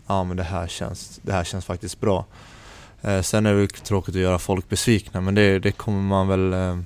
ja 0.07 0.25
men 0.25 0.37
det 0.37 0.43
här 0.43 0.67
känns, 0.67 1.21
det 1.23 1.33
här 1.33 1.45
känns 1.45 1.65
faktiskt 1.65 2.01
bra. 2.01 2.25
Eh, 3.03 3.23
sen 3.23 3.47
är 3.47 3.55
det 3.55 3.69
tråkigt 3.69 4.15
att 4.15 4.21
göra 4.21 4.39
folk 4.39 4.69
besvikna 4.69 5.21
men 5.21 5.35
det, 5.35 5.59
det 5.59 5.73
kommer 5.73 6.03
man 6.03 6.29
väl 6.29 6.53
eh, 6.53 6.79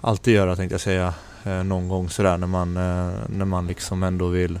alltid 0.00 0.34
göra 0.34 0.56
tänkte 0.56 0.74
jag 0.74 0.80
säga. 0.80 1.14
Eh, 1.44 1.64
någon 1.64 1.88
gång 1.88 2.08
sådär 2.08 2.38
när 2.38 2.46
man, 2.46 2.76
eh, 2.76 3.12
när 3.28 3.44
man 3.44 3.66
liksom 3.66 4.02
ändå 4.02 4.28
vill, 4.28 4.60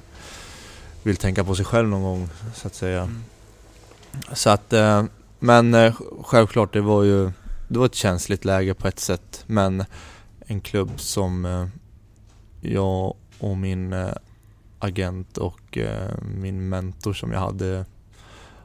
vill 1.02 1.16
tänka 1.16 1.44
på 1.44 1.54
sig 1.54 1.64
själv 1.64 1.88
någon 1.88 2.02
gång 2.02 2.28
så 2.54 2.66
att 2.66 2.74
säga. 2.74 3.02
Mm. 3.02 3.24
Så 4.32 4.50
att 4.50 4.72
eh, 4.72 5.04
men 5.38 5.74
eh, 5.74 5.94
självklart, 6.22 6.72
det 6.72 6.80
var 6.80 7.02
ju 7.02 7.30
det 7.68 7.78
var 7.78 7.86
ett 7.86 7.94
känsligt 7.94 8.44
läge 8.44 8.74
på 8.74 8.88
ett 8.88 9.00
sätt. 9.00 9.44
Men 9.46 9.84
en 10.40 10.60
klubb 10.60 10.90
som 10.96 11.44
eh, 11.44 11.66
jag 12.60 13.14
och 13.38 13.56
min 13.56 13.92
eh, 13.92 14.12
agent 14.78 15.38
och 15.38 15.78
min 16.22 16.68
mentor 16.68 17.12
som 17.12 17.32
jag 17.32 17.40
hade, 17.40 17.84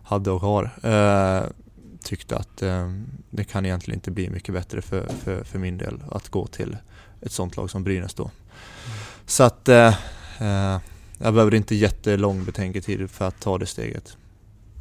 hade 0.03 0.31
och 0.31 0.41
har 0.41 0.71
tyckte 2.03 2.37
att 2.37 2.61
eh, 2.61 2.91
det 3.29 3.43
kan 3.43 3.65
egentligen 3.65 3.97
inte 3.97 4.11
bli 4.11 4.29
mycket 4.29 4.53
bättre 4.53 4.81
för, 4.81 5.07
för, 5.23 5.43
för 5.43 5.59
min 5.59 5.77
del 5.77 6.03
att 6.11 6.29
gå 6.29 6.47
till 6.47 6.77
ett 7.25 7.31
sånt 7.31 7.57
lag 7.57 7.69
som 7.69 7.83
Brynäs 7.83 8.13
då. 8.13 8.23
Mm. 8.23 8.33
Så 9.25 9.43
att 9.43 9.69
eh, 9.69 9.95
jag 11.17 11.33
behövde 11.33 11.57
inte 11.57 11.75
jättelång 11.75 12.45
betänketid 12.45 13.09
för 13.09 13.27
att 13.27 13.39
ta 13.39 13.57
det 13.57 13.65
steget. 13.65 14.17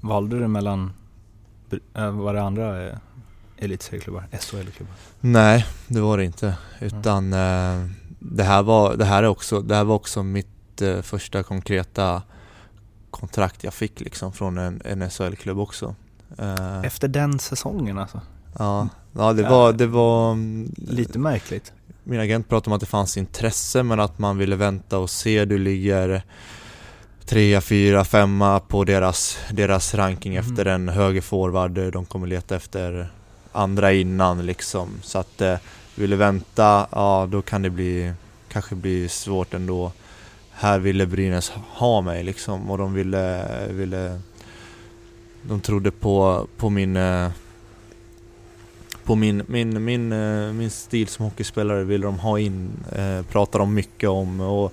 Valde 0.00 0.38
du 0.38 0.48
mellan 0.48 0.92
Eh, 1.94 2.10
var 2.10 2.34
det 2.34 2.42
andra 2.42 2.86
eh, 2.86 2.96
elitserieklubbar, 3.56 4.28
SHL-klubbar? 4.40 4.94
Nej, 5.20 5.66
det 5.86 6.00
var 6.00 6.18
det 6.18 6.24
inte. 6.24 6.54
Utan 6.80 7.32
mm. 7.32 7.94
det, 8.18 8.42
här 8.42 8.62
var, 8.62 8.96
det, 8.96 9.04
här 9.04 9.22
är 9.22 9.28
också, 9.28 9.60
det 9.60 9.74
här 9.74 9.84
var 9.84 9.94
också 9.94 10.22
mitt 10.22 10.48
första 11.02 11.42
konkreta 11.42 12.22
kontrakt 13.10 13.64
jag 13.64 13.74
fick 13.74 14.00
liksom 14.00 14.32
från 14.32 14.58
en, 14.58 14.82
en 14.84 15.10
SHL-klubb 15.10 15.58
också. 15.58 15.94
Efter 16.84 17.08
den 17.08 17.38
säsongen 17.38 17.98
alltså? 17.98 18.20
Ja, 18.58 18.88
ja 19.12 19.32
det, 19.32 19.42
var, 19.42 19.72
det 19.72 19.86
var... 19.86 20.32
Mm, 20.32 20.74
Lite 20.76 21.18
märkligt. 21.18 21.72
Min 22.04 22.20
agent 22.20 22.48
pratade 22.48 22.70
om 22.70 22.74
att 22.74 22.80
det 22.80 22.86
fanns 22.86 23.16
intresse 23.16 23.82
men 23.82 24.00
att 24.00 24.18
man 24.18 24.38
ville 24.38 24.56
vänta 24.56 24.98
och 24.98 25.10
se. 25.10 25.44
Du 25.44 25.58
ligger 25.58 26.22
trea, 27.24 27.60
fyra, 27.60 28.04
femma 28.04 28.60
på 28.60 28.84
deras, 28.84 29.38
deras 29.50 29.94
ranking 29.94 30.34
mm. 30.34 30.44
efter 30.44 30.64
en 30.66 30.88
höger 30.88 31.20
forward. 31.20 31.70
De 31.70 32.04
kommer 32.04 32.26
leta 32.26 32.56
efter 32.56 33.08
andra 33.52 33.92
innan 33.92 34.46
liksom. 34.46 34.88
Så 35.02 35.18
att 35.18 35.40
eh, 35.40 35.56
ville 35.94 36.16
vänta, 36.16 36.86
ja 36.90 37.28
då 37.30 37.42
kan 37.42 37.62
det 37.62 37.70
bli, 37.70 38.12
kanske 38.48 38.74
bli 38.74 39.08
svårt 39.08 39.54
ändå. 39.54 39.92
Här 40.52 40.78
ville 40.78 41.06
Brynäs 41.06 41.52
ha 41.68 42.00
mig 42.00 42.22
liksom 42.22 42.70
och 42.70 42.78
de 42.78 42.94
ville, 42.94 43.46
ville 43.70 44.20
de 45.42 45.60
trodde 45.60 45.90
på, 45.90 46.46
på 46.56 46.70
min 46.70 46.96
eh, 46.96 47.30
på 49.04 49.14
min, 49.14 49.42
min, 49.46 49.84
min, 49.84 50.12
eh, 50.12 50.52
min 50.52 50.70
stil 50.70 51.08
som 51.08 51.24
hockeyspelare 51.24 51.84
ville 51.84 52.06
de 52.06 52.18
ha 52.18 52.38
in, 52.38 52.70
eh, 52.92 53.22
pratar 53.22 53.58
de 53.58 53.74
mycket 53.74 54.08
om 54.08 54.40
och 54.40 54.72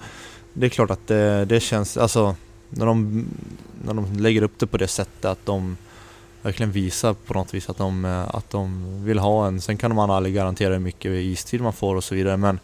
det 0.54 0.66
är 0.66 0.70
klart 0.70 0.92
att 0.92 1.08
det, 1.08 1.46
det 1.46 1.60
känns, 1.60 1.98
alltså 1.98 2.36
när 2.70 2.86
de, 2.86 3.26
när 3.86 3.94
de 3.94 4.14
lägger 4.20 4.42
upp 4.42 4.60
det 4.60 4.68
på 4.68 4.78
det 4.78 4.88
sättet 4.88 5.26
att 5.26 5.46
de 5.46 5.78
verkligen 6.42 6.72
visar 6.72 7.14
på 7.14 7.34
något 7.34 7.54
vis 7.54 7.70
att 7.70 7.78
de, 7.78 8.06
eh, 8.06 8.36
att 8.36 8.50
de 8.50 8.86
vill 9.06 9.20
ha 9.20 9.48
en. 9.48 9.62
Sen 9.62 9.78
kan 9.78 9.96
man 9.96 10.12
aldrig 10.12 10.36
garantera 10.36 10.74
hur 10.74 10.80
mycket 10.80 11.12
istid 11.12 11.62
man 11.62 11.74
får 11.74 11.96
och 11.96 12.04
så 12.04 12.16
vidare 12.16 12.38
men, 12.38 12.60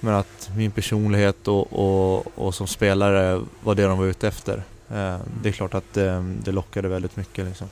men 0.00 0.14
att 0.14 0.50
min 0.56 0.70
personlighet 0.70 1.48
och, 1.48 1.72
och, 1.72 2.38
och 2.38 2.54
som 2.54 2.66
spelare 2.66 3.40
var 3.62 3.74
det 3.74 3.82
de 3.82 3.98
var 3.98 4.06
ute 4.06 4.28
efter. 4.28 4.62
Eh, 4.90 5.16
det 5.42 5.48
är 5.48 5.52
klart 5.52 5.74
att 5.74 5.94
det 6.42 6.52
lockade 6.52 6.88
väldigt 6.88 7.16
mycket. 7.16 7.46
Liksom. 7.46 7.68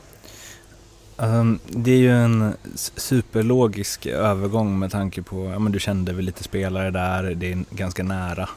Um, 1.20 1.58
det 1.66 1.90
är 1.90 1.96
ju 1.96 2.10
en 2.10 2.54
superlogisk 2.96 4.06
övergång 4.06 4.78
med 4.78 4.90
tanke 4.90 5.22
på, 5.22 5.44
ja 5.44 5.58
men 5.58 5.72
du 5.72 5.80
kände 5.80 6.12
väl 6.12 6.24
lite 6.24 6.44
spelare 6.44 6.90
där, 6.90 7.34
det 7.34 7.52
är 7.52 7.64
ganska 7.70 8.02
nära 8.02 8.48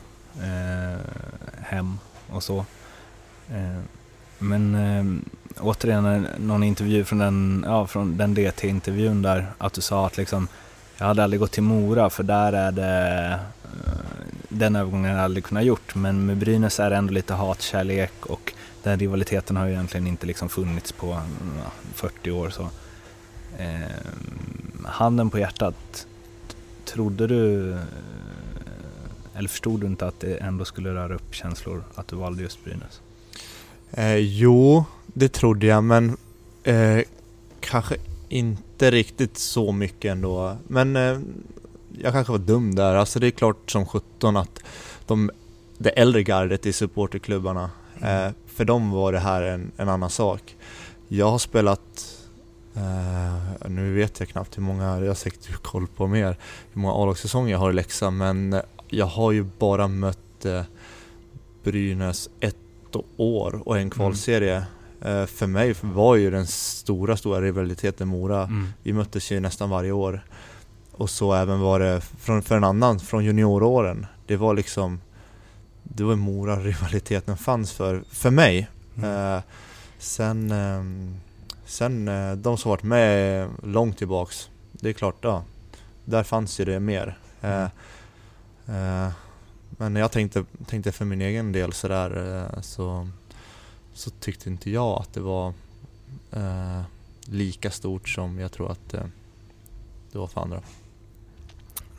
eh, 0.42 1.00
hem 1.62 1.98
och 2.30 2.44
så. 2.44 2.66
Ehm, 3.50 3.56
ehm, 3.56 3.76
eh, 3.76 3.82
men 4.38 4.76
eh, 4.76 5.64
återigen 5.64 6.28
någon 6.40 6.64
intervju 6.64 7.04
från 7.04 7.20
den, 7.20 7.66
ja, 7.68 7.88
från 7.88 8.18
den 8.18 8.34
DT-intervjun 8.34 9.22
där, 9.22 9.46
att 9.58 9.74
du 9.74 9.82
sa 9.82 10.06
att 10.08 10.18
liksom, 10.18 10.48
jag 10.98 11.06
hade 11.06 11.24
aldrig 11.24 11.40
gått 11.40 11.52
till 11.52 11.64
Mora 11.64 12.10
för 12.10 12.24
där 12.24 12.54
är 12.54 12.72
det, 12.72 13.30
eh, 13.34 13.40
den 14.50 14.76
övergången 14.76 15.06
hade 15.06 15.18
jag 15.18 15.26
aldrig 15.26 15.44
kunnat 15.44 15.64
gjort, 15.64 15.96
men 15.96 16.26
med 16.26 16.38
Brynäs 16.38 16.80
är 16.80 16.90
det 16.90 16.96
ändå 16.96 17.14
lite 17.14 17.34
hatkärlek 17.34 18.26
och 18.26 18.54
den 18.84 19.00
rivaliteten 19.00 19.56
har 19.56 19.66
ju 19.66 19.72
egentligen 19.72 20.08
inte 20.08 20.26
liksom 20.26 20.50
funnits 20.50 20.92
på 20.92 21.08
ja, 21.08 21.72
40 21.94 22.32
år. 22.32 22.50
Så. 22.50 22.70
Eh, 23.58 23.82
handen 24.86 25.30
på 25.30 25.40
hjärtat, 25.40 26.08
trodde 26.86 27.28
du 27.28 27.78
eller 29.42 29.50
förstod 29.50 29.82
du 29.82 29.88
inte 29.88 30.08
att 30.08 30.20
det 30.20 30.36
ändå 30.36 30.66
skulle 30.66 30.94
röra 30.94 31.16
upp 31.16 31.36
känslor 31.36 31.84
att 31.96 32.08
du 32.08 32.16
valde 32.16 32.44
just 32.44 32.64
Brynäs? 32.64 33.02
Eh, 33.92 34.16
jo, 34.16 34.86
det 35.06 35.30
trodde 35.34 35.66
jag 35.66 35.84
men 35.84 36.18
eh, 36.64 37.00
kanske 37.60 37.96
inte 38.30 38.92
riktigt 38.92 39.38
så 39.38 39.72
mycket 39.72 40.12
ändå. 40.12 40.58
Men 40.68 40.96
eh, 40.96 41.20
jag 41.98 42.14
kanske 42.14 42.32
var 42.32 42.40
dum 42.40 42.76
där. 42.76 42.96
Alltså 42.96 43.20
det 43.20 43.28
är 43.28 43.32
klart 43.32 43.72
som 43.72 43.86
17 43.86 44.38
att 44.38 44.64
de, 45.06 45.32
det 45.78 45.90
äldre 45.90 46.24
gardet 46.24 46.66
i 46.66 46.74
supporterklubbarna, 46.74 47.72
mm. 48.02 48.26
eh, 48.26 48.32
för 48.56 48.66
dem 48.66 48.92
var 48.92 49.12
det 49.12 49.20
här 49.20 49.42
en, 49.42 49.72
en 49.78 49.90
annan 49.90 50.10
sak. 50.10 50.56
Jag 51.08 51.32
har 51.32 51.40
spelat 51.40 52.18
Uh, 52.78 53.70
nu 53.70 53.94
vet 53.94 54.20
jag 54.20 54.30
knappt 54.30 54.58
hur 54.58 54.64
många, 54.64 55.00
jag 55.00 55.08
har 55.08 55.14
säkert 55.14 55.54
koll 55.64 55.88
på 55.88 56.08
mer, 56.08 56.38
hur 56.74 56.82
många 56.82 56.94
A-lagssäsonger 56.94 57.52
jag 57.52 57.60
har 57.60 57.70
i 57.70 57.74
Leksand 57.74 58.18
men 58.18 58.62
jag 58.90 59.06
har 59.06 59.32
ju 59.32 59.44
bara 59.60 59.88
mött 59.88 60.46
uh, 60.46 60.62
Brynäs 61.64 62.30
ett 62.40 62.56
år 63.18 63.62
och 63.66 63.78
en 63.78 63.90
kvalserie. 63.90 64.66
Mm. 65.02 65.18
Uh, 65.18 65.26
för 65.26 65.48
mig 65.48 65.76
var 65.82 66.16
ju 66.16 66.32
den 66.32 66.48
stora, 66.48 67.18
stora 67.18 67.42
rivaliteten 67.42 68.08
Mora. 68.08 68.44
Mm. 68.44 68.68
Vi 68.84 68.94
möttes 68.94 69.32
ju 69.32 69.40
nästan 69.40 69.70
varje 69.70 69.92
år. 69.92 70.26
Och 70.92 71.10
så 71.10 71.34
även 71.34 71.60
var 71.60 71.80
det 71.80 72.02
från, 72.02 72.42
för 72.42 72.58
en 72.58 72.64
annan, 72.64 73.00
från 73.00 73.26
junioråren. 73.26 74.06
Det 74.28 74.38
var 74.38 74.54
liksom, 74.54 75.00
det 75.96 76.04
var 76.04 76.16
Mora 76.16 76.56
rivaliteten 76.56 77.38
fanns 77.38 77.72
för, 77.72 78.04
för 78.10 78.32
mig. 78.32 78.68
Mm. 78.98 79.42
sen 80.00 80.52
um, 80.52 81.16
Sen 81.72 82.08
eh, 82.08 82.32
de 82.32 82.58
som 82.58 82.70
varit 82.70 82.84
med 82.84 83.50
långt 83.64 83.98
tillbaks, 83.98 84.50
det 84.72 84.90
är 84.90 84.94
klart, 84.94 85.16
ja, 85.22 85.44
där 86.06 86.24
fanns 86.24 86.60
ju 86.60 86.66
det 86.66 86.80
mer. 86.80 87.18
Mm. 87.42 87.70
Eh, 88.68 89.06
eh, 89.06 89.12
men 89.70 89.96
jag 89.96 90.12
tänkte, 90.12 90.46
tänkte 90.66 90.92
för 90.92 91.06
min 91.06 91.22
egen 91.22 91.52
del 91.52 91.74
sådär 91.74 92.50
så, 92.62 93.08
så 93.94 94.10
tyckte 94.10 94.50
inte 94.50 94.70
jag 94.70 95.02
att 95.02 95.14
det 95.14 95.20
var 95.22 95.54
lika 97.26 97.72
stort 97.72 98.10
som 98.10 98.40
jag 98.40 98.52
tror 98.52 98.72
att 98.72 98.90
det 100.12 100.18
var 100.18 100.28
för 100.28 100.42
andra. 100.42 100.62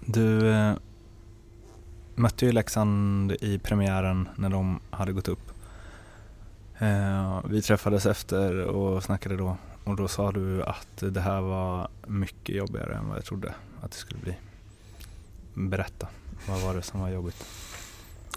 Du 0.06 0.50
eh, 0.50 0.74
mötte 2.14 2.46
ju 2.46 2.52
Leksand 2.52 3.32
i 3.32 3.58
premiären 3.58 4.28
när 4.36 4.48
de 4.48 4.80
hade 4.90 5.12
gått 5.12 5.28
upp. 5.28 5.52
Eh, 6.78 7.40
vi 7.48 7.62
träffades 7.62 8.06
efter 8.06 8.64
och 8.64 9.02
snackade 9.02 9.36
då 9.36 9.56
och 9.84 9.96
då 9.96 10.08
sa 10.08 10.32
du 10.32 10.62
att 10.62 10.96
det 10.96 11.20
här 11.20 11.40
var 11.40 11.88
mycket 12.06 12.56
jobbigare 12.56 12.94
än 12.94 13.08
vad 13.08 13.16
jag 13.16 13.24
trodde 13.24 13.54
att 13.80 13.90
det 13.90 13.96
skulle 13.96 14.20
bli. 14.20 14.34
Berätta, 15.54 16.08
vad 16.48 16.60
var 16.60 16.74
det 16.74 16.82
som 16.82 17.00
var 17.00 17.08
jobbigt? 17.08 17.46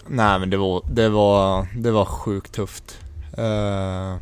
Nej 0.07 0.39
men 0.39 0.49
det 0.49 0.57
var, 0.57 0.81
det 0.91 1.09
var, 1.09 1.67
det 1.75 1.91
var 1.91 2.05
sjukt 2.05 2.53
tufft. 2.53 2.99
Uh, 3.37 4.17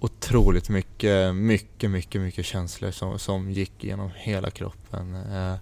otroligt 0.00 0.68
mycket, 0.68 1.34
mycket, 1.34 1.90
mycket, 1.90 2.20
mycket 2.20 2.46
känslor 2.46 2.90
som, 2.90 3.18
som 3.18 3.50
gick 3.50 3.84
genom 3.84 4.10
hela 4.14 4.50
kroppen. 4.50 5.14
Uh, 5.14 5.56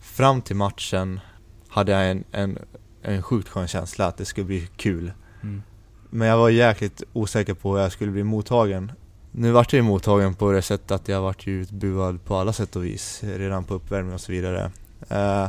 fram 0.00 0.42
till 0.42 0.56
matchen 0.56 1.20
hade 1.68 1.92
jag 1.92 2.10
en, 2.10 2.24
en, 2.32 2.58
en 3.02 3.22
sjukt 3.22 3.48
skön 3.48 3.68
känsla 3.68 4.06
att 4.06 4.16
det 4.16 4.24
skulle 4.24 4.46
bli 4.46 4.68
kul. 4.76 5.12
Mm. 5.42 5.62
Men 6.10 6.28
jag 6.28 6.38
var 6.38 6.50
jäkligt 6.50 7.02
osäker 7.12 7.54
på 7.54 7.74
hur 7.74 7.82
jag 7.82 7.92
skulle 7.92 8.12
bli 8.12 8.24
mottagen. 8.24 8.92
Nu 9.32 9.50
vart 9.50 9.72
jag 9.72 9.78
ju 9.78 9.82
mottagen 9.82 10.34
på 10.34 10.52
det 10.52 10.62
sättet 10.62 10.90
att 10.90 11.08
jag 11.08 11.22
vart 11.22 11.46
ju 11.46 11.62
utbuad 11.62 12.24
på 12.24 12.36
alla 12.36 12.52
sätt 12.52 12.76
och 12.76 12.84
vis, 12.84 13.22
redan 13.22 13.64
på 13.64 13.74
uppvärmning 13.74 14.14
och 14.14 14.20
så 14.20 14.32
vidare. 14.32 14.70
Uh, 15.12 15.48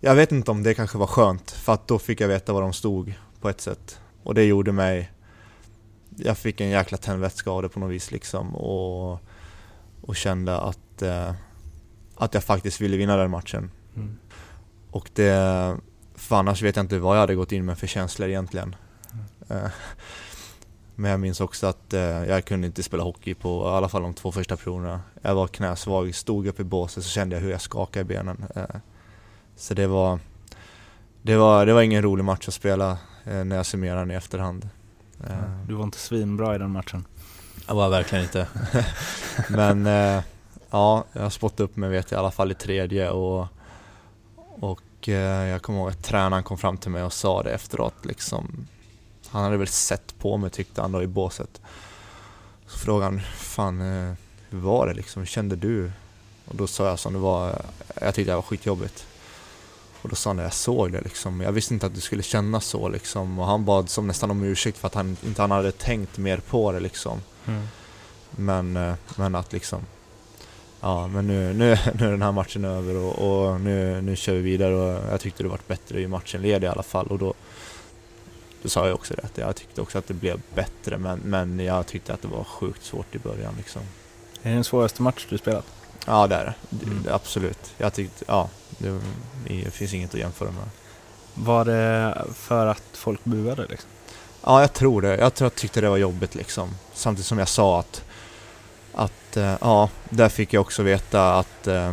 jag 0.00 0.14
vet 0.14 0.32
inte 0.32 0.50
om 0.50 0.62
det 0.62 0.74
kanske 0.74 0.98
var 0.98 1.06
skönt, 1.06 1.50
för 1.50 1.72
att 1.72 1.88
då 1.88 1.98
fick 1.98 2.20
jag 2.20 2.28
veta 2.28 2.52
var 2.52 2.62
de 2.62 2.72
stod 2.72 3.14
på 3.40 3.48
ett 3.48 3.60
sätt. 3.60 4.00
Och 4.22 4.34
det 4.34 4.44
gjorde 4.44 4.72
mig... 4.72 5.10
Jag 6.16 6.38
fick 6.38 6.60
en 6.60 6.68
jäkla 6.68 6.98
tändvätska 6.98 7.50
av 7.50 7.62
det 7.62 7.68
på 7.68 7.80
något 7.80 7.90
vis 7.90 8.10
liksom 8.10 8.56
och, 8.56 9.20
och 10.00 10.16
kände 10.16 10.58
att, 10.58 11.02
uh, 11.02 11.32
att 12.16 12.34
jag 12.34 12.44
faktiskt 12.44 12.80
ville 12.80 12.96
vinna 12.96 13.16
den 13.16 13.30
matchen. 13.30 13.70
Mm. 13.96 14.16
Och 14.94 15.10
det... 15.14 15.76
För 16.14 16.36
annars 16.36 16.62
vet 16.62 16.76
jag 16.76 16.84
inte 16.84 16.98
vad 16.98 17.16
jag 17.16 17.20
hade 17.20 17.34
gått 17.34 17.52
in 17.52 17.64
med 17.64 17.78
för 17.78 17.86
känslor 17.86 18.28
egentligen. 18.28 18.76
Mm. 19.48 19.70
Men 20.94 21.10
jag 21.10 21.20
minns 21.20 21.40
också 21.40 21.66
att 21.66 21.92
eh, 21.92 22.00
jag 22.00 22.44
kunde 22.44 22.66
inte 22.66 22.82
spela 22.82 23.02
hockey 23.02 23.34
på 23.34 23.64
i 23.64 23.68
alla 23.68 23.88
fall 23.88 24.02
de 24.02 24.14
två 24.14 24.32
första 24.32 24.56
proverna. 24.56 25.00
Jag 25.22 25.34
var 25.34 25.46
knäsvag, 25.46 26.14
stod 26.14 26.46
upp 26.46 26.60
i 26.60 26.64
båset 26.64 27.04
så 27.04 27.10
kände 27.10 27.36
jag 27.36 27.42
hur 27.42 27.50
jag 27.50 27.60
skakade 27.60 28.00
i 28.00 28.04
benen. 28.04 28.44
Eh, 28.54 28.64
så 29.56 29.74
det 29.74 29.86
var, 29.86 30.18
det, 31.22 31.36
var, 31.36 31.66
det 31.66 31.72
var 31.72 31.82
ingen 31.82 32.02
rolig 32.02 32.24
match 32.24 32.48
att 32.48 32.54
spela 32.54 32.98
när 33.24 33.56
jag 33.56 33.66
summerar 33.66 33.98
den 33.98 34.10
i 34.10 34.14
efterhand. 34.14 34.68
Du 35.68 35.74
var 35.74 35.84
inte 35.84 35.98
svinbra 35.98 36.54
i 36.54 36.58
den 36.58 36.70
matchen? 36.70 37.04
Jag 37.68 37.74
var 37.74 37.88
verkligen 37.88 38.24
inte. 38.24 38.46
Men 39.48 39.86
ja, 40.70 41.04
jag 41.12 41.32
spottade 41.32 41.62
upp 41.62 41.76
mig 41.76 41.90
vet 41.90 42.10
jag 42.10 42.18
i 42.18 42.20
alla 42.20 42.30
fall 42.30 42.50
i 42.50 42.54
tredje 42.54 43.10
och, 43.10 43.48
och 44.60 45.08
eh, 45.08 45.48
jag 45.48 45.62
kommer 45.62 45.78
ihåg 45.78 45.88
att 45.88 46.02
tränaren 46.02 46.42
kom 46.42 46.58
fram 46.58 46.76
till 46.76 46.90
mig 46.90 47.02
och 47.02 47.12
sa 47.12 47.42
det 47.42 47.50
efteråt 47.50 48.04
liksom 48.04 48.66
han 49.34 49.44
hade 49.44 49.56
väl 49.56 49.68
sett 49.68 50.18
på 50.18 50.36
mig 50.36 50.50
tyckte 50.50 50.80
han 50.80 50.92
då 50.92 51.02
i 51.02 51.06
båset. 51.06 51.60
Så 52.66 52.78
frågade 52.78 53.10
han, 53.10 53.20
fan 53.36 53.80
eh, 53.80 54.14
hur 54.50 54.58
var 54.58 54.86
det 54.86 54.94
liksom, 54.94 55.22
hur 55.22 55.26
kände 55.26 55.56
du? 55.56 55.92
Och 56.44 56.56
då 56.56 56.66
sa 56.66 56.88
jag 56.88 56.98
som 56.98 57.12
det 57.12 57.18
var, 57.18 57.62
jag 58.00 58.14
tyckte 58.14 58.32
det 58.32 58.36
var 58.36 58.42
skitjobbigt. 58.42 59.06
Och 60.02 60.08
då 60.08 60.16
sa 60.16 60.30
han, 60.30 60.38
jag 60.38 60.52
såg 60.52 60.92
det 60.92 61.00
liksom, 61.00 61.40
jag 61.40 61.52
visste 61.52 61.74
inte 61.74 61.86
att 61.86 61.94
du 61.94 62.00
skulle 62.00 62.22
känna 62.22 62.60
så 62.60 62.88
liksom. 62.88 63.38
Och 63.38 63.46
han 63.46 63.64
bad 63.64 63.90
som 63.90 64.06
nästan 64.06 64.30
om 64.30 64.42
ursäkt 64.42 64.78
för 64.78 64.86
att 64.86 64.94
han 64.94 65.16
inte 65.24 65.42
han 65.42 65.50
hade 65.50 65.72
tänkt 65.72 66.18
mer 66.18 66.38
på 66.38 66.72
det 66.72 66.80
liksom. 66.80 67.20
Mm. 67.46 67.68
Men, 68.30 68.76
eh, 68.76 68.94
men 69.16 69.34
att 69.34 69.52
liksom, 69.52 69.80
ja 70.84 71.06
men 71.06 71.26
nu, 71.26 71.52
nu, 71.52 71.78
nu 71.98 72.06
är 72.06 72.10
den 72.10 72.22
här 72.22 72.32
matchen 72.32 72.64
över 72.64 72.96
och, 72.96 73.18
och 73.18 73.60
nu, 73.60 74.00
nu 74.00 74.16
kör 74.16 74.32
vi 74.32 74.40
vidare 74.40 74.74
och 74.74 75.12
jag 75.12 75.20
tyckte 75.20 75.42
det 75.42 75.48
var 75.48 75.60
bättre 75.66 76.00
i 76.00 76.08
matchen 76.08 76.42
led 76.42 76.64
i 76.64 76.66
alla 76.66 76.82
fall 76.82 77.06
och 77.06 77.18
då, 77.18 77.34
då 78.62 78.68
sa 78.68 78.86
jag 78.86 78.94
också 78.94 79.14
det, 79.14 79.40
jag 79.40 79.56
tyckte 79.56 79.80
också 79.80 79.98
att 79.98 80.06
det 80.06 80.14
blev 80.14 80.40
bättre 80.54 80.98
men, 80.98 81.18
men 81.18 81.60
jag 81.60 81.86
tyckte 81.86 82.14
att 82.14 82.22
det 82.22 82.28
var 82.28 82.44
sjukt 82.44 82.84
svårt 82.84 83.14
i 83.14 83.18
början 83.18 83.54
liksom. 83.56 83.82
Är 84.42 84.48
det 84.50 84.54
den 84.54 84.64
svåraste 84.64 85.02
match 85.02 85.26
du 85.30 85.38
spelat? 85.38 85.64
Ja 86.06 86.26
det 86.26 86.34
är 86.34 86.54
det, 86.70 86.86
mm. 86.86 87.04
absolut. 87.10 87.74
Jag 87.78 87.94
tyckte, 87.94 88.24
ja, 88.28 88.48
det, 88.78 89.00
det, 89.46 89.70
finns 89.70 89.94
inget 89.94 90.14
att 90.14 90.20
jämföra 90.20 90.50
med. 90.50 90.68
Var 91.34 91.64
det 91.64 92.24
för 92.34 92.66
att 92.66 92.82
folk 92.92 93.24
buade 93.24 93.66
liksom? 93.66 93.90
Ja, 94.44 94.60
jag 94.60 94.72
tror 94.72 95.02
det. 95.02 95.16
Jag 95.16 95.34
tror 95.34 95.46
jag 95.46 95.54
tyckte 95.54 95.80
det 95.80 95.88
var 95.88 95.96
jobbigt 95.96 96.34
liksom. 96.34 96.70
Samtidigt 96.94 97.26
som 97.26 97.38
jag 97.38 97.48
sa 97.48 97.80
att, 97.80 98.04
att 98.94 99.12
uh, 99.36 99.56
ja, 99.60 99.90
där 100.10 100.28
fick 100.28 100.52
jag 100.52 100.60
också 100.60 100.82
veta 100.82 101.38
att, 101.38 101.68
uh, 101.68 101.92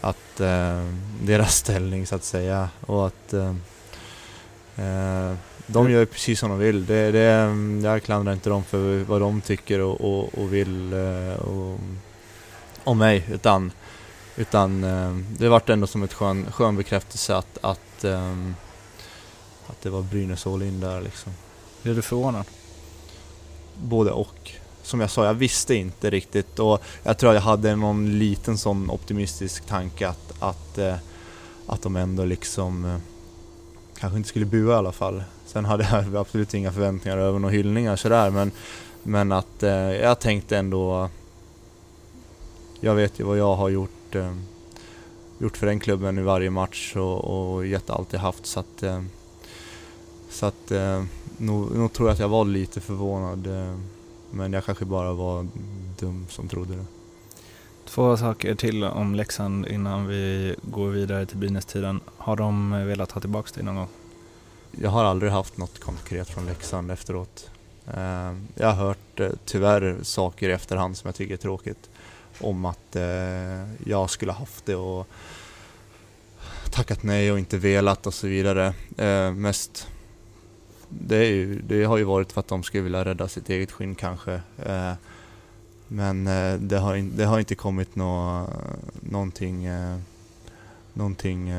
att 0.00 0.40
uh, 0.40 0.94
deras 1.22 1.56
ställning 1.56 2.06
så 2.06 2.14
att 2.14 2.24
säga 2.24 2.68
och 2.86 3.06
att 3.06 3.34
de 5.70 5.90
gör 5.90 6.04
precis 6.04 6.40
som 6.40 6.50
de 6.50 6.58
vill. 6.58 6.86
Det, 6.86 7.12
det, 7.12 7.56
jag 7.82 8.02
klandrar 8.02 8.32
inte 8.32 8.50
dem 8.50 8.64
för 8.64 9.04
vad 9.04 9.20
de 9.20 9.40
tycker 9.40 9.80
och, 9.80 10.00
och, 10.00 10.38
och 10.38 10.54
vill 10.54 10.92
eh, 10.92 11.40
och, 11.40 11.78
om 12.84 12.98
mig, 12.98 13.26
utan, 13.32 13.72
utan 14.36 14.84
eh, 14.84 15.16
det 15.38 15.48
vart 15.48 15.68
ändå 15.68 15.86
som 15.86 16.02
ett 16.02 16.12
skön, 16.12 16.46
skön 16.52 16.76
bekräftelse 16.76 17.36
att, 17.36 17.58
att, 17.60 18.04
att 19.66 19.82
det 19.82 19.90
var 19.90 20.02
Brynäs 20.02 20.46
all 20.46 20.62
in 20.62 20.80
där 20.80 21.00
liksom. 21.00 21.32
Blev 21.82 21.96
du 21.96 22.02
förvånad? 22.02 22.44
Både 23.74 24.10
och. 24.10 24.57
Som 24.88 25.00
jag 25.00 25.10
sa, 25.10 25.24
jag 25.24 25.34
visste 25.34 25.74
inte 25.74 26.10
riktigt 26.10 26.58
och 26.58 26.82
jag 27.02 27.18
tror 27.18 27.30
att 27.30 27.34
jag 27.34 27.42
hade 27.42 27.76
någon 27.76 28.18
liten 28.18 28.58
sån 28.58 28.90
optimistisk 28.90 29.66
tanke 29.66 30.08
att, 30.08 30.32
att, 30.38 30.78
eh, 30.78 30.94
att 31.66 31.82
de 31.82 31.96
ändå 31.96 32.24
liksom 32.24 32.84
eh, 32.84 32.96
kanske 33.98 34.16
inte 34.16 34.28
skulle 34.28 34.44
bua 34.44 34.74
i 34.74 34.76
alla 34.76 34.92
fall. 34.92 35.22
Sen 35.46 35.64
hade 35.64 35.88
jag 35.92 36.16
absolut 36.20 36.54
inga 36.54 36.72
förväntningar 36.72 37.18
över 37.18 37.38
några 37.38 37.52
hyllningar 37.52 37.96
sådär 37.96 38.30
men, 38.30 38.50
men 39.02 39.32
att 39.32 39.62
eh, 39.62 39.70
jag 39.72 40.20
tänkte 40.20 40.58
ändå 40.58 41.10
Jag 42.80 42.94
vet 42.94 43.20
ju 43.20 43.24
vad 43.24 43.38
jag 43.38 43.56
har 43.56 43.68
gjort 43.68 44.14
eh, 44.14 44.34
gjort 45.38 45.56
för 45.56 45.66
den 45.66 45.80
klubben 45.80 46.18
i 46.18 46.22
varje 46.22 46.50
match 46.50 46.96
och, 46.96 47.24
och 47.24 47.66
gett 47.66 47.90
allt 47.90 48.12
jag 48.12 48.20
haft 48.20 48.46
så 48.46 48.60
att 48.60 48.82
eh, 48.82 49.02
så 50.30 50.46
att 50.46 50.70
eh, 50.70 51.04
nog, 51.36 51.76
nog 51.76 51.92
tror 51.92 52.08
jag 52.08 52.14
att 52.14 52.20
jag 52.20 52.28
var 52.28 52.44
lite 52.44 52.80
förvånad 52.80 53.46
eh, 53.46 53.74
men 54.30 54.52
jag 54.52 54.64
kanske 54.64 54.84
bara 54.84 55.12
var 55.12 55.46
dum 55.98 56.26
som 56.28 56.48
trodde 56.48 56.76
det. 56.76 56.84
Två 57.84 58.16
saker 58.16 58.54
till 58.54 58.84
om 58.84 59.14
Leksand 59.14 59.66
innan 59.66 60.06
vi 60.06 60.54
går 60.62 60.88
vidare 60.88 61.26
till 61.26 61.36
Brynäs-tiden. 61.36 62.00
Har 62.16 62.36
de 62.36 62.70
velat 62.86 63.12
ha 63.12 63.20
tillbaka 63.20 63.54
dig 63.54 63.64
någon 63.64 63.76
gång? 63.76 63.88
Jag 64.70 64.90
har 64.90 65.04
aldrig 65.04 65.32
haft 65.32 65.56
något 65.56 65.78
konkret 65.78 66.28
från 66.28 66.46
Leksand 66.46 66.90
efteråt. 66.90 67.50
Eh, 67.94 68.34
jag 68.54 68.66
har 68.66 68.72
hört 68.72 69.20
eh, 69.20 69.30
tyvärr 69.44 69.98
saker 70.02 70.48
i 70.48 70.52
efterhand 70.52 70.96
som 70.96 71.08
jag 71.08 71.14
tycker 71.14 71.34
är 71.34 71.38
tråkigt. 71.38 71.90
Om 72.40 72.64
att 72.64 72.96
eh, 72.96 73.02
jag 73.86 74.10
skulle 74.10 74.32
haft 74.32 74.66
det 74.66 74.74
och 74.74 75.06
tackat 76.70 77.02
nej 77.02 77.32
och 77.32 77.38
inte 77.38 77.58
velat 77.58 78.06
och 78.06 78.14
så 78.14 78.26
vidare. 78.26 78.74
Mest 79.32 79.88
det, 80.88 81.26
ju, 81.26 81.62
det, 81.62 81.84
har 81.84 81.96
ju 81.96 82.04
varit 82.04 82.32
för 82.32 82.40
att 82.40 82.48
de 82.48 82.62
skulle 82.62 82.82
vilja 82.82 83.04
rädda 83.04 83.28
sitt 83.28 83.48
eget 83.48 83.72
skinn 83.72 83.94
kanske. 83.94 84.40
Men 85.88 86.24
det 86.68 86.78
har, 86.78 87.16
det 87.16 87.24
har 87.24 87.38
inte 87.38 87.54
kommit 87.54 87.96
nå, 87.96 88.46
någonting, 89.00 89.68
någonting 90.92 91.52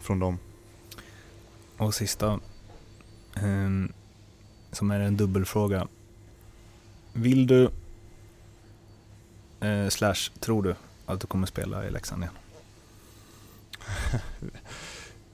från 0.00 0.18
dem. 0.18 0.38
Och 1.76 1.94
sista, 1.94 2.40
um, 3.42 3.92
som 4.72 4.90
är 4.90 5.00
en 5.00 5.16
dubbelfråga. 5.16 5.88
Vill 7.12 7.46
du, 7.46 7.70
eh, 9.60 9.88
slash 9.88 10.30
tror 10.40 10.62
du, 10.62 10.74
att 11.06 11.20
du 11.20 11.26
kommer 11.26 11.46
spela 11.46 11.86
i 11.86 11.90
Leksand 11.90 12.22
igen? 12.22 12.34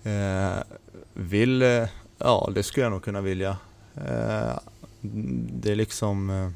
eh, 0.15 0.63
vill, 1.15 1.63
eh, 1.63 1.89
ja 2.21 2.51
det 2.55 2.63
skulle 2.63 2.85
jag 2.85 2.93
nog 2.93 3.05
kunna 3.05 3.21
vilja. 3.21 3.57
Eh, 3.97 4.59
det 5.53 5.71
är 5.71 5.77
liksom, 5.77 6.31
eh, 6.31 6.51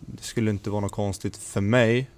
det 0.00 0.22
skulle 0.22 0.50
inte 0.50 0.70
vara 0.70 0.80
något 0.80 0.92
konstigt 0.92 1.36
för 1.36 1.60
mig. 1.60 2.10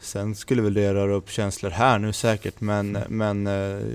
Sen 0.00 0.34
skulle 0.34 0.62
väl 0.62 0.74
det 0.74 0.94
röra 0.94 1.12
upp 1.12 1.30
känslor 1.30 1.70
här 1.70 1.98
nu 1.98 2.12
säkert 2.12 2.60
men, 2.60 2.98
men 3.08 3.46
eh, 3.46 3.86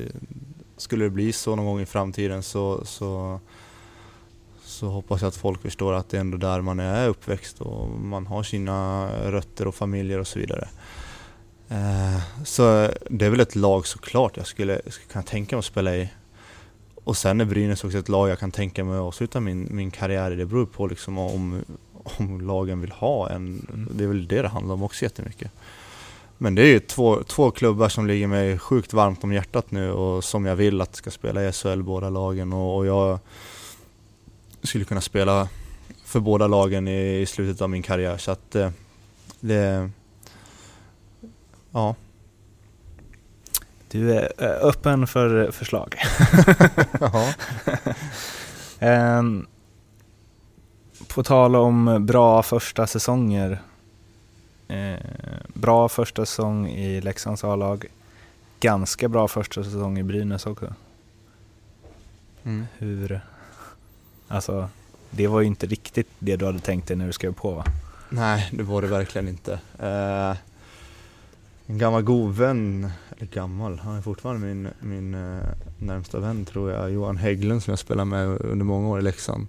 skulle 0.78 1.06
det 1.06 1.10
bli 1.10 1.34
så 1.34 1.56
någon 1.56 1.66
gång 1.66 1.82
i 1.82 1.86
framtiden 1.86 2.44
så, 2.44 2.86
så, 2.86 3.40
så 4.64 4.88
hoppas 4.88 5.22
jag 5.22 5.28
att 5.28 5.36
folk 5.36 5.62
förstår 5.62 5.94
att 5.94 6.10
det 6.10 6.18
är 6.18 6.22
ändå 6.22 6.38
där 6.38 6.62
man 6.62 6.80
är 6.80 7.08
uppväxt 7.08 7.62
och 7.62 7.90
man 7.90 8.28
har 8.28 8.44
sina 8.44 9.10
rötter 9.32 9.68
och 9.68 9.76
familjer 9.76 10.20
och 10.20 10.28
så 10.28 10.40
vidare. 10.40 10.68
Så 12.46 12.90
det 13.10 13.26
är 13.26 13.30
väl 13.30 13.40
ett 13.40 13.56
lag 13.56 13.88
såklart 13.88 14.38
jag 14.38 14.48
skulle, 14.48 14.82
skulle 14.88 15.08
kunna 15.08 15.24
tänka 15.24 15.56
mig 15.56 15.60
att 15.60 15.66
spela 15.66 15.96
i. 15.96 16.10
Och 17.08 17.18
sen 17.18 17.42
är 17.42 17.46
Brynäs 17.46 17.84
också 17.84 17.98
ett 17.98 18.10
lag 18.10 18.30
jag 18.30 18.40
kan 18.40 18.52
tänka 18.52 18.84
mig 18.84 18.96
att 18.96 19.02
avsluta 19.02 19.40
min, 19.40 19.68
min 19.72 19.92
karriär 19.92 20.32
i. 20.32 20.36
Det 20.36 20.46
beror 20.46 20.66
på 20.66 20.88
liksom 20.88 21.18
om, 21.18 21.62
om 22.04 22.42
lagen 22.42 22.82
vill 22.82 22.92
ha 22.92 23.30
en. 23.30 23.68
Mm. 23.74 23.90
Det 23.92 24.04
är 24.04 24.08
väl 24.08 24.28
det 24.28 24.42
det 24.42 24.48
handlar 24.48 24.74
om 24.74 24.84
också 24.84 25.06
jättemycket. 25.06 25.52
Men 26.38 26.56
det 26.56 26.62
är 26.62 26.66
ju 26.66 26.80
två, 26.80 27.24
två 27.24 27.52
klubbar 27.52 27.90
som 27.90 28.08
ligger 28.08 28.28
mig 28.28 28.58
sjukt 28.60 28.94
varmt 28.94 29.24
om 29.24 29.34
hjärtat 29.34 29.72
nu 29.72 29.92
och 29.92 30.24
som 30.24 30.46
jag 30.46 30.56
vill 30.56 30.82
att 30.82 30.96
ska 30.96 31.12
spela 31.12 31.44
i 31.44 31.52
SHL 31.52 31.82
båda 31.82 32.10
lagen 32.10 32.54
och, 32.54 32.78
och 32.78 32.86
jag 32.86 33.20
skulle 34.64 34.86
kunna 34.86 35.02
spela 35.02 35.50
för 36.04 36.20
båda 36.20 36.48
lagen 36.48 36.88
i, 36.88 37.22
i 37.22 37.26
slutet 37.26 37.62
av 37.62 37.70
min 37.70 37.84
karriär 37.84 38.18
så 38.18 38.32
att 38.32 38.56
eh, 38.56 38.70
det... 39.40 39.90
Ja. 41.72 41.96
Du 43.88 44.14
är 44.14 44.32
öppen 44.42 45.08
för 45.08 45.52
förslag. 45.52 45.96
ja. 47.00 47.34
um, 49.20 49.48
på 51.08 51.24
tal 51.24 51.56
om 51.56 52.06
bra 52.06 52.44
första 52.44 52.88
säsonger 52.88 53.62
Eh, 54.68 55.00
bra 55.48 55.90
första 55.90 56.26
säsong 56.26 56.68
i 56.68 57.02
Leksands 57.02 57.44
A-lag. 57.44 57.86
Ganska 58.60 59.08
bra 59.08 59.28
första 59.28 59.64
säsong 59.64 60.00
i 60.00 60.04
Brynäs 60.04 60.46
också. 60.46 60.74
Mm. 62.44 62.68
Hur... 62.78 63.22
Alltså, 64.28 64.70
det 65.10 65.28
var 65.28 65.42
ju 65.42 65.48
inte 65.48 65.66
riktigt 65.66 66.08
det 66.20 66.36
du 66.36 66.46
hade 66.46 66.60
tänkt 66.60 66.88
dig 66.88 66.98
när 66.98 67.08
du 67.08 67.14
skrev 67.14 67.34
på 67.34 67.52
va? 67.52 67.66
Nej, 68.10 68.50
det 68.52 68.64
var 68.64 68.82
det 68.82 68.88
verkligen 68.88 69.28
inte. 69.28 69.60
Eh, 69.80 70.38
en 71.68 71.78
gammal 71.78 72.02
god 72.02 72.36
vän, 72.36 72.92
eller 73.18 73.28
gammal, 73.28 73.80
han 73.80 73.96
är 73.96 74.02
fortfarande 74.02 74.48
min, 74.48 74.68
min 74.80 75.14
eh, 75.14 75.44
närmsta 75.78 76.20
vän 76.20 76.46
tror 76.46 76.72
jag, 76.72 76.92
Johan 76.92 77.18
Hägglund 77.18 77.64
som 77.64 77.72
jag 77.72 77.80
spelade 77.80 78.06
med 78.06 78.42
under 78.42 78.66
många 78.66 78.88
år 78.88 79.00
i 79.00 79.02
Leksand. 79.02 79.48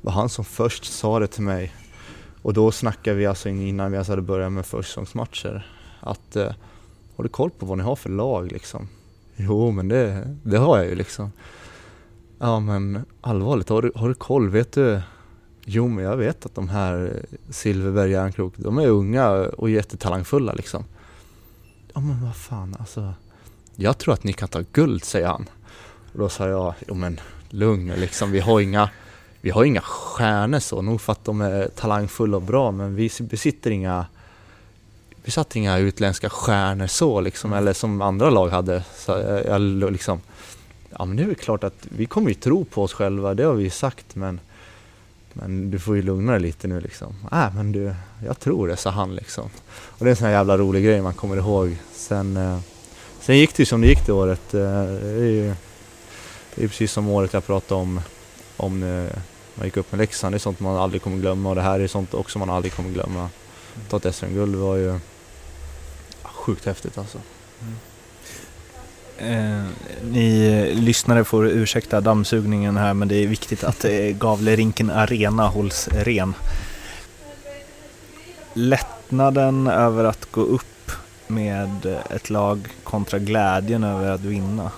Det 0.00 0.06
var 0.06 0.12
han 0.12 0.28
som 0.28 0.44
först 0.44 0.84
sa 0.84 1.18
det 1.18 1.26
till 1.26 1.42
mig 1.42 1.72
och 2.42 2.54
då 2.54 2.72
snackade 2.72 3.16
vi 3.16 3.26
alltså 3.26 3.48
innan 3.48 3.90
vi 3.90 3.94
ens 3.94 4.08
hade 4.08 4.22
börjat 4.22 4.52
med 4.52 4.66
försäsongsmatcher 4.66 5.66
att 6.00 6.36
eh, 6.36 6.52
har 7.16 7.24
du 7.24 7.28
koll 7.28 7.50
på 7.50 7.66
vad 7.66 7.78
ni 7.78 7.84
har 7.84 7.96
för 7.96 8.10
lag 8.10 8.52
liksom? 8.52 8.88
Jo 9.36 9.70
men 9.70 9.88
det, 9.88 10.36
det 10.42 10.58
har 10.58 10.78
jag 10.78 10.86
ju 10.86 10.94
liksom. 10.94 11.32
Ja 12.38 12.60
men 12.60 13.04
allvarligt, 13.20 13.68
har 13.68 13.82
du, 13.82 13.92
har 13.94 14.08
du 14.08 14.14
koll? 14.14 14.48
Vet 14.48 14.72
du? 14.72 15.00
Jo 15.64 15.88
men 15.88 16.04
jag 16.04 16.16
vet 16.16 16.46
att 16.46 16.54
de 16.54 16.68
här 16.68 17.04
eh, 17.04 17.38
Silverberg 17.50 18.10
Järnkrok, 18.10 18.54
de 18.56 18.78
är 18.78 18.86
unga 18.86 19.30
och 19.30 19.70
jättetalangfulla 19.70 20.52
liksom. 20.52 20.84
Ja 21.94 22.00
men 22.00 22.24
vad 22.24 22.36
fan 22.36 22.76
alltså. 22.78 23.14
Jag 23.76 23.98
tror 23.98 24.14
att 24.14 24.24
ni 24.24 24.32
kan 24.32 24.48
ta 24.48 24.62
guld 24.72 25.04
säger 25.04 25.26
han. 25.26 25.48
Och 26.12 26.18
då 26.18 26.28
sa 26.28 26.48
jag, 26.48 26.74
jo 26.88 26.94
men 26.94 27.20
lugn 27.48 27.92
liksom, 27.96 28.30
vi 28.30 28.40
har 28.40 28.60
inga 28.60 28.90
vi 29.40 29.50
har 29.50 29.64
inga 29.64 29.80
stjärnor 29.80 30.58
så, 30.58 30.82
nog 30.82 31.00
för 31.00 31.12
att 31.12 31.24
de 31.24 31.40
är 31.40 31.68
talangfulla 31.68 32.36
och 32.36 32.42
bra, 32.42 32.70
men 32.70 32.94
vi 32.94 33.10
besitter 33.20 33.70
inga 33.70 34.06
vi 35.24 35.30
satt 35.30 35.56
inga 35.56 35.78
utländska 35.78 36.30
stjärnor 36.30 36.86
så 36.86 37.20
liksom, 37.20 37.52
mm. 37.52 37.58
eller 37.58 37.72
som 37.72 38.02
andra 38.02 38.30
lag 38.30 38.48
hade. 38.48 38.84
Så 38.96 39.12
jag, 39.46 39.60
liksom, 39.92 40.20
ja 40.90 41.04
men 41.04 41.16
det 41.16 41.22
är 41.22 41.26
väl 41.26 41.34
klart 41.34 41.64
att 41.64 41.86
vi 41.88 42.06
kommer 42.06 42.28
ju 42.28 42.34
tro 42.34 42.64
på 42.64 42.82
oss 42.82 42.92
själva, 42.92 43.34
det 43.34 43.42
har 43.42 43.54
vi 43.54 43.64
ju 43.64 43.70
sagt, 43.70 44.14
men, 44.14 44.40
men 45.32 45.70
du 45.70 45.78
får 45.78 45.96
ju 45.96 46.02
lugna 46.02 46.32
dig 46.32 46.40
lite 46.40 46.68
nu 46.68 46.80
liksom. 46.80 47.14
Äh, 47.32 47.54
men 47.54 47.72
du, 47.72 47.94
jag 48.26 48.40
tror 48.40 48.68
det, 48.68 48.76
sa 48.76 48.90
han 48.90 49.14
liksom. 49.14 49.50
Och 49.74 50.04
det 50.04 50.08
är 50.08 50.10
en 50.10 50.16
sån 50.16 50.26
här 50.26 50.34
jävla 50.34 50.58
rolig 50.58 50.84
grej 50.84 51.02
man 51.02 51.14
kommer 51.14 51.36
ihåg. 51.36 51.76
Sen, 51.92 52.36
eh, 52.36 52.58
sen 53.20 53.38
gick 53.38 53.56
det 53.56 53.60
ju 53.60 53.66
som 53.66 53.80
det 53.80 53.86
gick 53.86 54.06
det 54.06 54.12
året. 54.12 54.54
Eh, 54.54 54.60
det 54.60 55.10
är 55.10 55.30
ju 55.30 55.54
det 56.54 56.64
är 56.64 56.68
precis 56.68 56.92
som 56.92 57.08
året 57.08 57.32
jag 57.32 57.46
pratade 57.46 57.80
om, 57.80 58.00
om 58.56 58.82
eh, 58.82 59.18
man 59.54 59.66
gick 59.66 59.76
upp 59.76 59.92
med 59.92 59.98
Leksand, 59.98 60.34
det 60.34 60.36
är 60.36 60.38
sånt 60.38 60.60
man 60.60 60.76
aldrig 60.76 61.02
kommer 61.02 61.18
glömma 61.18 61.48
och 61.48 61.54
det 61.54 61.62
här 61.62 61.80
är 61.80 61.86
sånt 61.86 62.14
också 62.14 62.38
man 62.38 62.50
aldrig 62.50 62.72
kommer 62.72 62.90
glömma. 62.90 63.28
Ta 63.88 63.96
ett 63.96 64.14
SM-guld 64.14 64.56
var 64.56 64.76
ju 64.76 64.98
sjukt 66.22 66.66
häftigt 66.66 66.98
alltså. 66.98 67.18
Eh, 69.22 69.64
ni 70.10 70.74
lyssnare 70.74 71.24
får 71.24 71.46
ursäkta 71.46 72.00
dammsugningen 72.00 72.76
här 72.76 72.94
men 72.94 73.08
det 73.08 73.16
är 73.16 73.26
viktigt 73.26 73.64
att 73.64 73.84
eh, 73.84 73.92
Gavlerinken 73.92 74.90
Arena 74.90 75.48
hålls 75.48 75.88
ren. 75.88 76.34
Lättnaden 78.52 79.66
över 79.66 80.04
att 80.04 80.32
gå 80.32 80.40
upp 80.40 80.90
med 81.26 81.96
ett 82.10 82.30
lag 82.30 82.68
kontra 82.84 83.18
glädjen 83.18 83.84
över 83.84 84.10
att 84.10 84.20
vinna. 84.20 84.70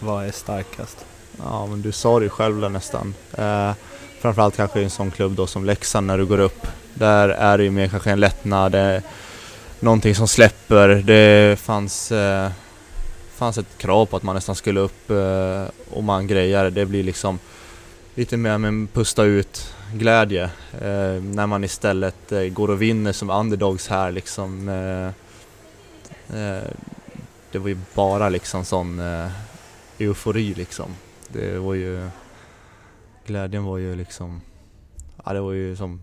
Vad 0.00 0.26
är 0.26 0.32
starkast? 0.32 1.04
Ja, 1.44 1.66
men 1.66 1.82
du 1.82 1.92
sa 1.92 2.18
det 2.18 2.24
ju 2.24 2.30
själv 2.30 2.60
där 2.60 2.68
nästan. 2.68 3.14
Eh, 3.38 3.72
framförallt 4.20 4.56
kanske 4.56 4.80
i 4.80 4.84
en 4.84 4.90
sån 4.90 5.10
klubb 5.10 5.32
då 5.32 5.46
som 5.46 5.64
Leksand 5.64 6.06
när 6.06 6.18
du 6.18 6.26
går 6.26 6.40
upp. 6.40 6.66
Där 6.94 7.28
är 7.28 7.58
det 7.58 7.64
ju 7.64 7.70
mer 7.70 7.88
kanske 7.88 8.10
en 8.10 8.20
lättnad, 8.20 8.74
eh, 8.74 9.02
någonting 9.80 10.14
som 10.14 10.28
släpper. 10.28 10.88
Det 10.88 11.58
fanns, 11.58 12.12
eh, 12.12 12.50
fanns 13.36 13.58
ett 13.58 13.78
krav 13.78 14.06
på 14.06 14.16
att 14.16 14.22
man 14.22 14.34
nästan 14.34 14.54
skulle 14.54 14.80
upp 14.80 15.10
eh, 15.10 15.64
och 15.90 16.04
man 16.04 16.26
grejade 16.26 16.70
Det 16.70 16.86
blir 16.86 17.02
liksom 17.02 17.38
lite 18.14 18.36
mer 18.36 18.58
med 18.58 18.68
en 18.68 18.86
pusta 18.86 19.24
ut 19.24 19.74
glädje 19.94 20.44
eh, 20.72 21.22
när 21.22 21.46
man 21.46 21.64
istället 21.64 22.32
eh, 22.32 22.42
går 22.42 22.70
och 22.70 22.82
vinner 22.82 23.12
som 23.12 23.30
underdogs 23.30 23.88
här 23.88 24.12
liksom. 24.12 24.68
Eh, 24.68 25.06
eh, 26.40 26.62
det 27.52 27.58
var 27.58 27.68
ju 27.68 27.78
bara 27.94 28.28
liksom 28.28 28.64
sån 28.64 29.00
eh, 29.00 29.30
eufori 29.98 30.54
liksom. 30.54 30.90
Det 31.28 31.58
var 31.58 31.74
ju... 31.74 32.08
Glädjen 33.26 33.64
var 33.64 33.78
ju 33.78 33.96
liksom... 33.96 34.40
Ja, 35.24 35.32
det 35.32 35.40
var 35.40 35.52
ju 35.52 35.76
som... 35.76 36.00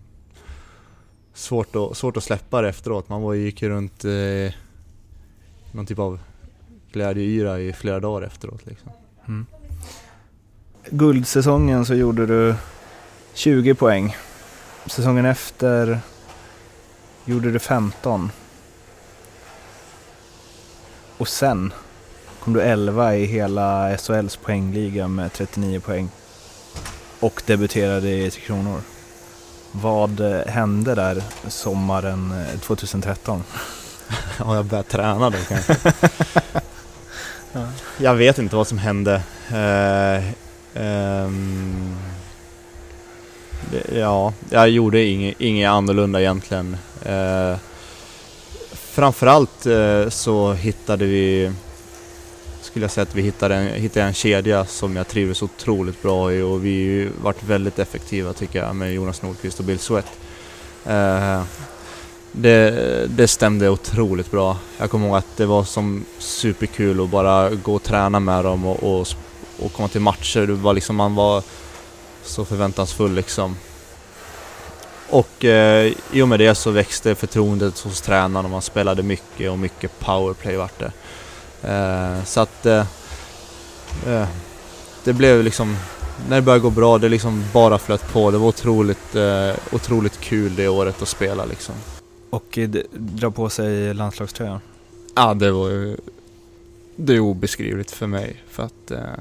Svårt 1.33 1.75
att, 1.75 1.97
svårt 1.97 2.17
att 2.17 2.23
släppa 2.23 2.61
det 2.61 2.69
efteråt. 2.69 3.09
Man 3.09 3.21
var, 3.21 3.33
gick 3.33 3.61
ju 3.61 3.69
runt 3.69 4.05
eh, 4.05 4.53
någon 5.71 5.85
typ 5.85 5.99
av 5.99 6.19
glädjeyra 6.93 7.59
i 7.59 7.73
flera 7.73 7.99
dagar 7.99 8.27
efteråt 8.27 8.65
liksom. 8.65 8.91
Mm. 9.27 9.45
guldsäsongen 10.89 11.85
så 11.85 11.93
gjorde 11.93 12.25
du 12.25 12.55
20 13.33 13.73
poäng. 13.75 14.15
Säsongen 14.85 15.25
efter 15.25 15.99
gjorde 17.25 17.51
du 17.51 17.59
15. 17.59 18.31
Och 21.17 21.27
sen 21.27 21.73
kom 22.39 22.53
du 22.53 22.61
11 22.61 23.15
i 23.15 23.25
hela 23.25 23.97
SHLs 23.97 24.35
poängliga 24.35 25.07
med 25.07 25.33
39 25.33 25.79
poäng. 25.79 26.09
Och 27.19 27.43
debuterade 27.45 28.09
i 28.09 28.31
Tre 28.31 28.41
Kronor. 28.41 28.81
Vad 29.71 30.21
hände 30.47 30.95
där 30.95 31.23
sommaren 31.47 32.45
2013? 32.61 33.43
Ja, 34.39 34.55
jag 34.55 34.65
började 34.65 34.89
träna 34.89 35.29
då 35.29 35.37
kanske. 35.47 35.75
ja. 37.53 37.67
Jag 37.97 38.15
vet 38.15 38.37
inte 38.37 38.55
vad 38.55 38.67
som 38.67 38.77
hände. 38.77 39.21
Uh, 39.51 40.31
um, 40.83 41.95
det, 43.71 43.99
ja, 43.99 44.33
jag 44.49 44.69
gjorde 44.69 45.03
inget, 45.03 45.41
inget 45.41 45.69
annorlunda 45.69 46.21
egentligen. 46.21 46.77
Uh, 47.09 47.57
framförallt 48.71 49.65
uh, 49.65 50.09
så 50.09 50.53
hittade 50.53 51.05
vi 51.05 51.51
skulle 52.61 52.83
jag 52.83 52.91
säga 52.91 53.03
att 53.03 53.15
vi 53.15 53.21
hittade 53.21 53.55
en, 53.55 53.67
hittade 53.81 54.05
en 54.05 54.13
kedja 54.13 54.65
som 54.65 54.95
jag 54.95 55.07
trivdes 55.07 55.41
otroligt 55.41 56.01
bra 56.01 56.33
i 56.33 56.41
och 56.41 56.65
vi 56.65 57.09
varit 57.21 57.43
väldigt 57.43 57.79
effektiva 57.79 58.33
tycker 58.33 58.63
jag 58.63 58.75
med 58.75 58.93
Jonas 58.93 59.21
Nordqvist 59.21 59.59
och 59.59 59.65
Bill 59.65 59.79
Sweat. 59.79 60.05
Det, 62.35 63.07
det 63.09 63.27
stämde 63.27 63.69
otroligt 63.69 64.31
bra. 64.31 64.57
Jag 64.77 64.91
kommer 64.91 65.07
ihåg 65.07 65.17
att 65.17 65.37
det 65.37 65.45
var 65.45 65.63
som 65.63 66.05
superkul 66.19 67.01
att 67.01 67.09
bara 67.09 67.49
gå 67.49 67.75
och 67.75 67.83
träna 67.83 68.19
med 68.19 68.45
dem 68.45 68.65
och, 68.65 68.83
och, 68.83 69.07
och 69.59 69.73
komma 69.73 69.87
till 69.87 70.01
matcher. 70.01 70.39
Det 70.47 70.53
var 70.53 70.73
liksom, 70.73 70.95
man 70.95 71.15
var 71.15 71.43
så 72.23 72.45
förväntansfull 72.45 73.13
liksom. 73.13 73.55
Och 75.09 75.45
eh, 75.45 75.93
i 76.11 76.21
och 76.21 76.27
med 76.27 76.39
det 76.39 76.55
så 76.55 76.71
växte 76.71 77.15
förtroendet 77.15 77.79
hos 77.79 78.01
tränaren 78.01 78.45
och 78.45 78.51
man 78.51 78.61
spelade 78.61 79.03
mycket 79.03 79.51
och 79.51 79.59
mycket 79.59 79.99
powerplay 79.99 80.55
vart 80.55 80.79
det. 80.79 80.91
Eh, 81.69 82.23
så 82.25 82.39
att 82.39 82.65
eh, 82.65 82.85
eh, 84.07 84.27
det 85.03 85.13
blev 85.13 85.43
liksom, 85.43 85.77
när 86.29 86.35
det 86.35 86.41
började 86.41 86.61
gå 86.61 86.69
bra, 86.69 86.97
det 86.97 87.09
liksom 87.09 87.45
bara 87.53 87.77
flöt 87.77 88.13
på. 88.13 88.31
Det 88.31 88.37
var 88.37 88.47
otroligt, 88.47 89.15
eh, 89.15 89.51
otroligt 89.71 90.19
kul 90.19 90.55
det 90.55 90.67
året 90.67 91.01
att 91.01 91.07
spela 91.07 91.45
liksom. 91.45 91.75
Och 92.33 92.59
dra 92.91 93.31
på 93.31 93.49
sig 93.49 93.93
landslagströjan? 93.93 94.59
Ja, 95.15 95.33
det 95.33 95.51
var 95.51 95.69
ju 95.69 95.97
det 96.95 97.13
är 97.13 97.19
obeskrivligt 97.19 97.91
för 97.91 98.07
mig 98.07 98.43
för 98.47 98.63
att 98.63 98.91
eh, 98.91 99.19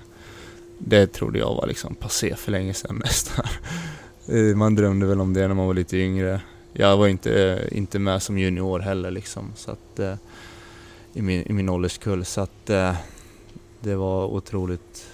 det 0.79 1.07
trodde 1.07 1.39
jag 1.39 1.55
var 1.55 1.67
liksom 1.67 1.95
passé 1.95 2.37
för 2.37 2.53
länge 2.53 2.75
sedan 2.75 2.97
nästan. 3.05 3.45
Eh, 4.27 4.57
man 4.57 4.75
drömde 4.75 5.07
väl 5.07 5.21
om 5.21 5.35
det 5.35 5.49
när 5.49 5.55
man 5.55 5.67
var 5.67 5.75
lite 5.75 5.97
yngre. 5.97 6.41
Jag 6.73 6.97
var 6.97 7.09
inte, 7.09 7.69
inte 7.73 7.99
med 7.99 8.23
som 8.23 8.39
junior 8.39 8.79
heller 8.79 9.11
liksom 9.11 9.53
så 9.57 9.71
att 9.71 9.99
eh, 9.99 10.15
i 11.13 11.23
min, 11.23 11.43
i 11.43 11.53
min 11.53 11.69
ålderskull 11.69 12.25
så 12.25 12.41
att 12.41 12.71
eh, 12.71 12.95
det 13.81 13.95
var 13.95 14.27
otroligt 14.27 15.07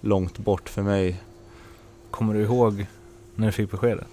långt 0.00 0.38
bort 0.38 0.68
för 0.68 0.82
mig. 0.82 1.22
Kommer 2.10 2.34
du 2.34 2.40
ihåg 2.40 2.86
när 3.34 3.46
du 3.46 3.52
fick 3.52 3.70
beskedet? 3.70 4.06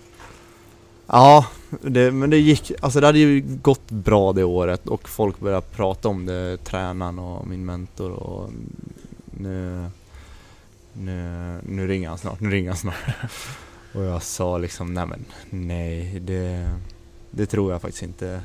Ja, 1.07 1.45
det, 1.82 2.11
men 2.11 2.30
det 2.30 2.38
gick, 2.38 2.72
alltså 2.80 2.99
det 2.99 3.05
hade 3.05 3.19
ju 3.19 3.41
gått 3.61 3.91
bra 3.91 4.34
det 4.34 4.43
året 4.43 4.88
och 4.88 5.09
folk 5.09 5.39
började 5.39 5.61
prata 5.61 6.09
om 6.09 6.26
det, 6.26 6.57
tränaren 6.57 7.19
och 7.19 7.47
min 7.47 7.65
mentor 7.65 8.11
och 8.11 8.49
nu, 9.32 9.86
nu, 10.93 11.59
nu 11.67 11.88
ringer 11.88 12.09
han 12.09 12.17
snart, 12.17 12.39
nu 12.39 12.49
ringer 12.49 12.69
han 12.69 12.78
snart. 12.78 12.95
och 13.93 14.03
jag 14.03 14.24
sa 14.24 14.57
liksom, 14.57 14.93
nej 14.93 15.05
men 15.05 15.26
nej, 15.49 16.19
det, 16.19 16.69
det 17.32 17.45
tror 17.45 17.72
jag 17.72 17.82
faktiskt 17.82 18.03
inte. 18.03 18.41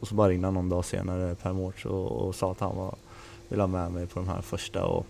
Och 0.00 0.08
så 0.08 0.14
bara 0.14 0.28
ringde 0.28 0.46
han 0.46 0.54
någon 0.54 0.68
dag 0.68 0.84
senare 0.84 1.34
per 1.34 1.52
mårts 1.52 1.84
och, 1.84 2.12
och 2.12 2.34
sa 2.34 2.50
att 2.52 2.60
han 2.60 2.76
var, 2.76 2.94
ville 3.48 3.62
ha 3.62 3.66
med 3.66 3.92
mig 3.92 4.06
på 4.06 4.20
de 4.20 4.28
här 4.28 4.40
första 4.40 4.84
och 4.84 5.06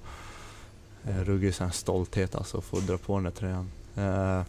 Eh, 1.06 1.24
ruggig 1.24 1.56
sån 1.56 1.72
stolthet 1.72 2.36
alltså 2.36 2.58
att 2.58 2.64
få 2.64 2.80
dra 2.80 2.98
på 2.98 3.16
den 3.16 3.24
där 3.24 3.32
tröjan. 3.32 3.72
Eh, 3.96 4.42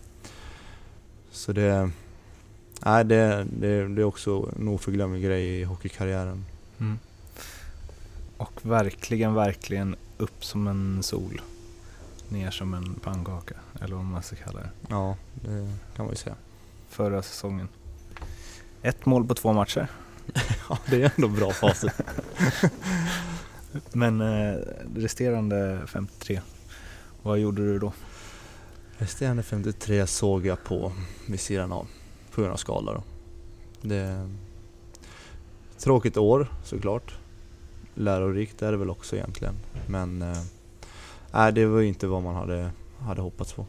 så 1.30 1.52
det, 1.52 1.90
nej, 2.84 3.04
det, 3.04 3.46
det, 3.50 3.88
det 3.88 4.02
är 4.02 4.04
också 4.04 4.50
en 4.58 4.68
oförglömlig 4.68 5.24
grej 5.24 5.60
i 5.60 5.64
hockeykarriären. 5.64 6.44
Mm. 6.80 6.98
Och 8.36 8.60
verkligen, 8.62 9.34
verkligen 9.34 9.96
upp 10.18 10.44
som 10.44 10.66
en 10.66 11.02
sol 11.02 11.40
ner 12.30 12.50
som 12.50 12.74
en 12.74 12.94
pannkaka, 12.94 13.54
eller 13.80 13.96
vad 13.96 14.04
man 14.04 14.22
ska 14.22 14.36
kalla 14.36 14.60
det. 14.60 14.70
Ja, 14.88 15.16
det 15.34 15.72
kan 15.96 16.04
man 16.04 16.12
ju 16.12 16.16
säga. 16.16 16.36
Förra 16.88 17.22
säsongen. 17.22 17.68
Ett 18.82 19.06
mål 19.06 19.26
på 19.26 19.34
två 19.34 19.52
matcher. 19.52 19.88
ja, 20.68 20.78
det 20.86 21.02
är 21.02 21.12
ändå 21.16 21.28
bra 21.28 21.52
facit. 21.52 21.92
Men 23.92 24.20
eh, 24.20 24.58
resterande 24.96 25.80
53, 25.86 26.40
vad 27.22 27.38
gjorde 27.38 27.62
du 27.62 27.78
då? 27.78 27.92
Resterande 28.98 29.42
53 29.42 30.06
såg 30.06 30.46
jag 30.46 30.64
på 30.64 30.92
vid 31.26 31.40
sidan 31.40 31.72
av, 31.72 31.86
på 32.30 32.40
grund 32.40 32.52
av 32.52 32.56
skada 32.56 32.92
då. 32.92 33.02
Det 33.82 34.28
Tråkigt 35.78 36.16
år 36.16 36.48
såklart. 36.64 37.14
Lärorikt 37.94 38.62
är 38.62 38.72
det 38.72 38.78
väl 38.78 38.90
också 38.90 39.16
egentligen. 39.16 39.54
Men 39.86 40.22
eh, 40.22 40.42
Nej, 41.32 41.52
det 41.52 41.66
var 41.66 41.80
inte 41.80 42.06
vad 42.06 42.22
man 42.22 42.34
hade, 42.34 42.70
hade 42.98 43.20
hoppats 43.20 43.52
på. 43.52 43.66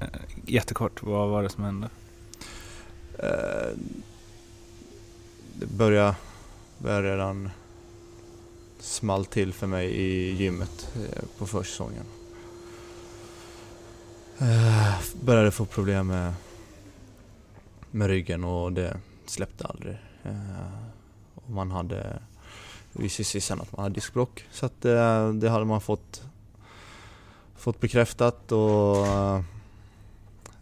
Eh, 0.00 0.06
jättekort, 0.46 1.02
vad 1.02 1.28
var 1.28 1.42
det 1.42 1.48
som 1.48 1.64
hände? 1.64 1.88
Eh, 3.18 3.76
det 5.54 5.66
började, 5.66 6.16
började 6.78 7.12
redan 7.12 7.50
small 8.78 9.24
till 9.24 9.52
för 9.52 9.66
mig 9.66 9.90
i 9.90 10.34
gymmet 10.34 10.94
eh, 10.96 11.24
på 11.38 11.46
försäsongen. 11.46 12.04
Började 15.20 15.50
få 15.50 15.64
problem 15.64 16.06
med, 16.06 16.34
med 17.90 18.06
ryggen 18.08 18.44
och 18.44 18.72
det 18.72 18.96
släppte 19.26 19.66
aldrig. 19.66 19.96
Och 21.34 21.50
man 21.50 21.70
hade, 21.70 22.18
sig 23.08 23.40
sen 23.40 23.60
att 23.60 23.72
man 23.72 23.82
hade 23.82 23.94
diskbråck 23.94 24.46
så 24.50 24.66
att 24.66 24.80
det 25.40 25.48
hade 25.48 25.64
man 25.64 25.80
fått 25.80 26.22
fått 27.58 27.80
bekräftat 27.80 28.52
och 28.52 29.06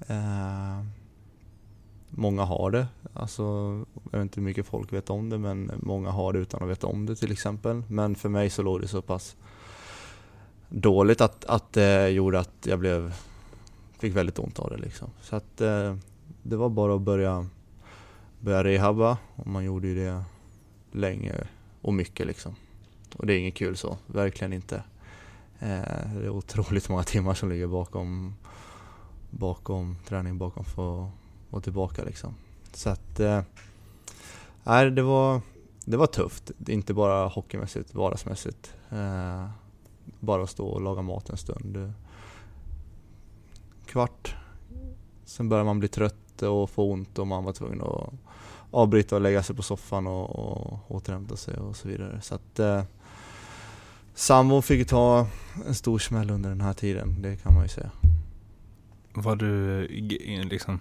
eh, 0.06 0.80
många 2.10 2.44
har 2.44 2.70
det. 2.70 2.86
Alltså, 3.12 3.42
jag 4.10 4.18
vet 4.18 4.22
inte 4.22 4.40
hur 4.40 4.44
mycket 4.44 4.66
folk 4.66 4.92
vet 4.92 5.10
om 5.10 5.30
det 5.30 5.38
men 5.38 5.72
många 5.82 6.10
har 6.10 6.32
det 6.32 6.38
utan 6.38 6.62
att 6.62 6.68
veta 6.68 6.86
om 6.86 7.06
det 7.06 7.16
till 7.16 7.32
exempel. 7.32 7.82
Men 7.88 8.14
för 8.14 8.28
mig 8.28 8.50
så 8.50 8.62
låg 8.62 8.80
det 8.80 8.88
så 8.88 9.02
pass 9.02 9.36
dåligt 10.68 11.20
att, 11.20 11.44
att 11.44 11.72
det 11.72 12.08
gjorde 12.08 12.40
att 12.40 12.66
jag 12.66 12.78
blev, 12.78 13.14
fick 13.98 14.16
väldigt 14.16 14.38
ont 14.38 14.58
av 14.58 14.70
det. 14.70 14.76
Liksom. 14.76 15.10
Så 15.20 15.36
att 15.36 15.60
eh, 15.60 15.96
det 16.42 16.56
var 16.56 16.68
bara 16.68 16.94
att 16.94 17.02
börja, 17.02 17.46
börja 18.40 18.64
rehabba 18.64 19.18
och 19.36 19.46
man 19.46 19.64
gjorde 19.64 19.88
ju 19.88 19.94
det 19.94 20.24
länge 20.92 21.34
och 21.82 21.94
mycket 21.94 22.26
liksom. 22.26 22.54
Och 23.16 23.26
det 23.26 23.34
är 23.34 23.38
inget 23.38 23.54
kul 23.54 23.76
så, 23.76 23.96
verkligen 24.06 24.52
inte. 24.52 24.82
Eh, 25.58 26.14
det 26.14 26.24
är 26.24 26.28
otroligt 26.28 26.88
många 26.88 27.02
timmar 27.02 27.34
som 27.34 27.48
ligger 27.48 27.66
bakom, 27.66 28.34
bakom 29.30 29.96
träning, 30.08 30.38
bakom 30.38 30.64
för 30.64 31.04
att 31.04 31.10
vara 31.50 31.62
tillbaka 31.62 32.04
liksom. 32.04 32.34
Så 32.72 32.90
att, 32.90 33.20
eh, 33.20 33.42
nej, 34.64 34.90
det 34.90 35.02
var, 35.02 35.40
det 35.84 35.96
var 35.96 36.06
tufft. 36.06 36.50
Inte 36.66 36.94
bara 36.94 37.28
hockeymässigt, 37.28 37.94
vardagsmässigt. 37.94 38.74
Eh, 38.90 39.48
bara 40.20 40.42
att 40.42 40.50
stå 40.50 40.66
och 40.66 40.80
laga 40.80 41.02
mat 41.02 41.28
en 41.28 41.36
stund. 41.36 41.92
Kvart, 43.86 44.36
sen 45.24 45.48
började 45.48 45.66
man 45.66 45.78
bli 45.78 45.88
trött 45.88 46.42
och 46.42 46.70
få 46.70 46.92
ont 46.92 47.18
och 47.18 47.26
man 47.26 47.44
var 47.44 47.52
tvungen 47.52 47.82
att 47.82 48.12
avbryta 48.70 49.14
och 49.14 49.20
lägga 49.20 49.42
sig 49.42 49.56
på 49.56 49.62
soffan 49.62 50.06
och, 50.06 50.30
och 50.36 50.78
återhämta 50.88 51.36
sig 51.36 51.56
och 51.56 51.76
så 51.76 51.88
vidare. 51.88 52.20
Så 52.22 52.34
att, 52.34 52.58
eh, 52.58 52.82
Sambon 54.16 54.62
fick 54.62 54.88
ta 54.88 55.26
en 55.66 55.74
stor 55.74 55.98
smäll 55.98 56.30
under 56.30 56.48
den 56.50 56.60
här 56.60 56.72
tiden, 56.72 57.22
det 57.22 57.36
kan 57.36 57.54
man 57.54 57.62
ju 57.62 57.68
säga. 57.68 57.90
Var 59.14 59.36
du 59.36 59.86
liksom, 60.44 60.80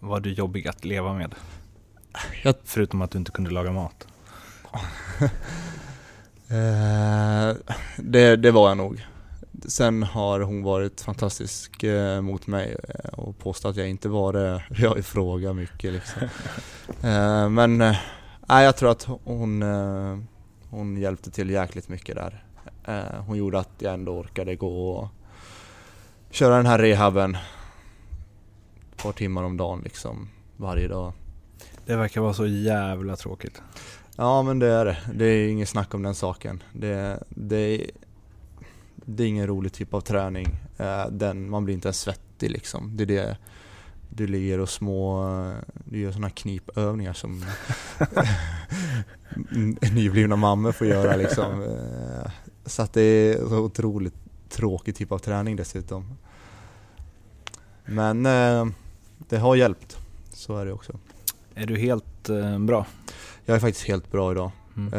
var 0.00 0.20
du 0.20 0.32
jobbig 0.32 0.68
att 0.68 0.84
leva 0.84 1.14
med? 1.14 1.34
Jag... 2.42 2.54
Förutom 2.64 3.02
att 3.02 3.10
du 3.10 3.18
inte 3.18 3.32
kunde 3.32 3.50
laga 3.50 3.72
mat? 3.72 4.06
Eh, 6.52 7.56
det, 7.96 8.36
det 8.36 8.50
var 8.50 8.68
jag 8.68 8.76
nog. 8.76 9.06
Sen 9.68 10.02
har 10.02 10.40
hon 10.40 10.62
varit 10.62 11.00
fantastisk 11.00 11.82
eh, 11.82 12.20
mot 12.20 12.46
mig 12.46 12.76
eh, 12.88 13.18
och 13.18 13.38
påstått 13.38 13.70
att 13.70 13.76
jag 13.76 13.88
inte 13.88 14.08
var 14.08 14.32
det. 14.32 14.62
Jag 14.70 14.90
har 14.90 15.02
frågat 15.02 15.56
mycket 15.56 15.92
liksom. 15.92 16.22
eh, 17.02 17.48
men 17.48 17.80
eh, 17.80 17.96
jag 18.48 18.76
tror 18.76 18.90
att 18.90 19.08
hon, 19.24 19.62
hon 20.70 20.96
hjälpte 20.96 21.30
till 21.30 21.50
jäkligt 21.50 21.88
mycket 21.88 22.16
där. 22.16 22.44
Eh, 22.84 23.22
hon 23.26 23.36
gjorde 23.36 23.58
att 23.58 23.70
jag 23.78 23.94
ändå 23.94 24.12
orkade 24.18 24.56
gå 24.56 24.90
och 24.90 25.08
köra 26.30 26.56
den 26.56 26.66
här 26.66 26.78
rehaben 26.78 27.36
ett 28.92 29.02
par 29.02 29.12
timmar 29.12 29.42
om 29.42 29.56
dagen 29.56 29.80
liksom 29.84 30.28
varje 30.56 30.88
dag. 30.88 31.12
Det 31.86 31.96
verkar 31.96 32.20
vara 32.20 32.34
så 32.34 32.46
jävla 32.46 33.16
tråkigt. 33.16 33.62
Ja 34.16 34.42
men 34.42 34.58
det 34.58 34.66
är 34.66 34.84
det. 34.84 34.98
Det 35.14 35.24
är 35.24 35.48
inget 35.48 35.68
snack 35.68 35.94
om 35.94 36.02
den 36.02 36.14
saken. 36.14 36.62
Det, 36.72 37.22
det, 37.28 37.90
det 38.94 39.22
är 39.22 39.28
ingen 39.28 39.46
rolig 39.46 39.72
typ 39.72 39.94
av 39.94 40.00
träning. 40.00 40.46
Eh, 40.76 41.06
den, 41.06 41.50
man 41.50 41.64
blir 41.64 41.74
inte 41.74 41.88
ens 41.88 42.00
svettig 42.00 42.50
liksom. 42.50 42.96
Det 42.96 43.04
är 43.04 43.06
det 43.06 43.36
du 44.10 44.26
ligger 44.26 44.58
och 44.58 44.68
små, 44.68 45.24
du 45.84 45.98
gör 45.98 46.12
sådana 46.12 46.30
knipövningar 46.30 47.12
som 47.12 47.44
nyblivna 49.92 50.36
mammor 50.36 50.72
får 50.72 50.86
göra 50.86 51.16
liksom. 51.16 51.62
Eh, 51.62 52.30
så 52.66 52.82
att 52.82 52.92
det 52.92 53.02
är 53.02 53.48
så 53.48 53.58
otroligt 53.58 54.14
tråkig 54.48 54.96
typ 54.96 55.12
av 55.12 55.18
träning 55.18 55.56
dessutom. 55.56 56.16
Men 57.84 58.26
eh, 58.26 58.66
det 59.28 59.38
har 59.38 59.56
hjälpt, 59.56 59.98
så 60.32 60.56
är 60.56 60.66
det 60.66 60.72
också. 60.72 60.92
Är 61.54 61.66
du 61.66 61.78
helt 61.78 62.28
bra? 62.60 62.86
Jag 63.44 63.56
är 63.56 63.60
faktiskt 63.60 63.86
helt 63.86 64.12
bra 64.12 64.32
idag. 64.32 64.50
Mm. 64.76 64.92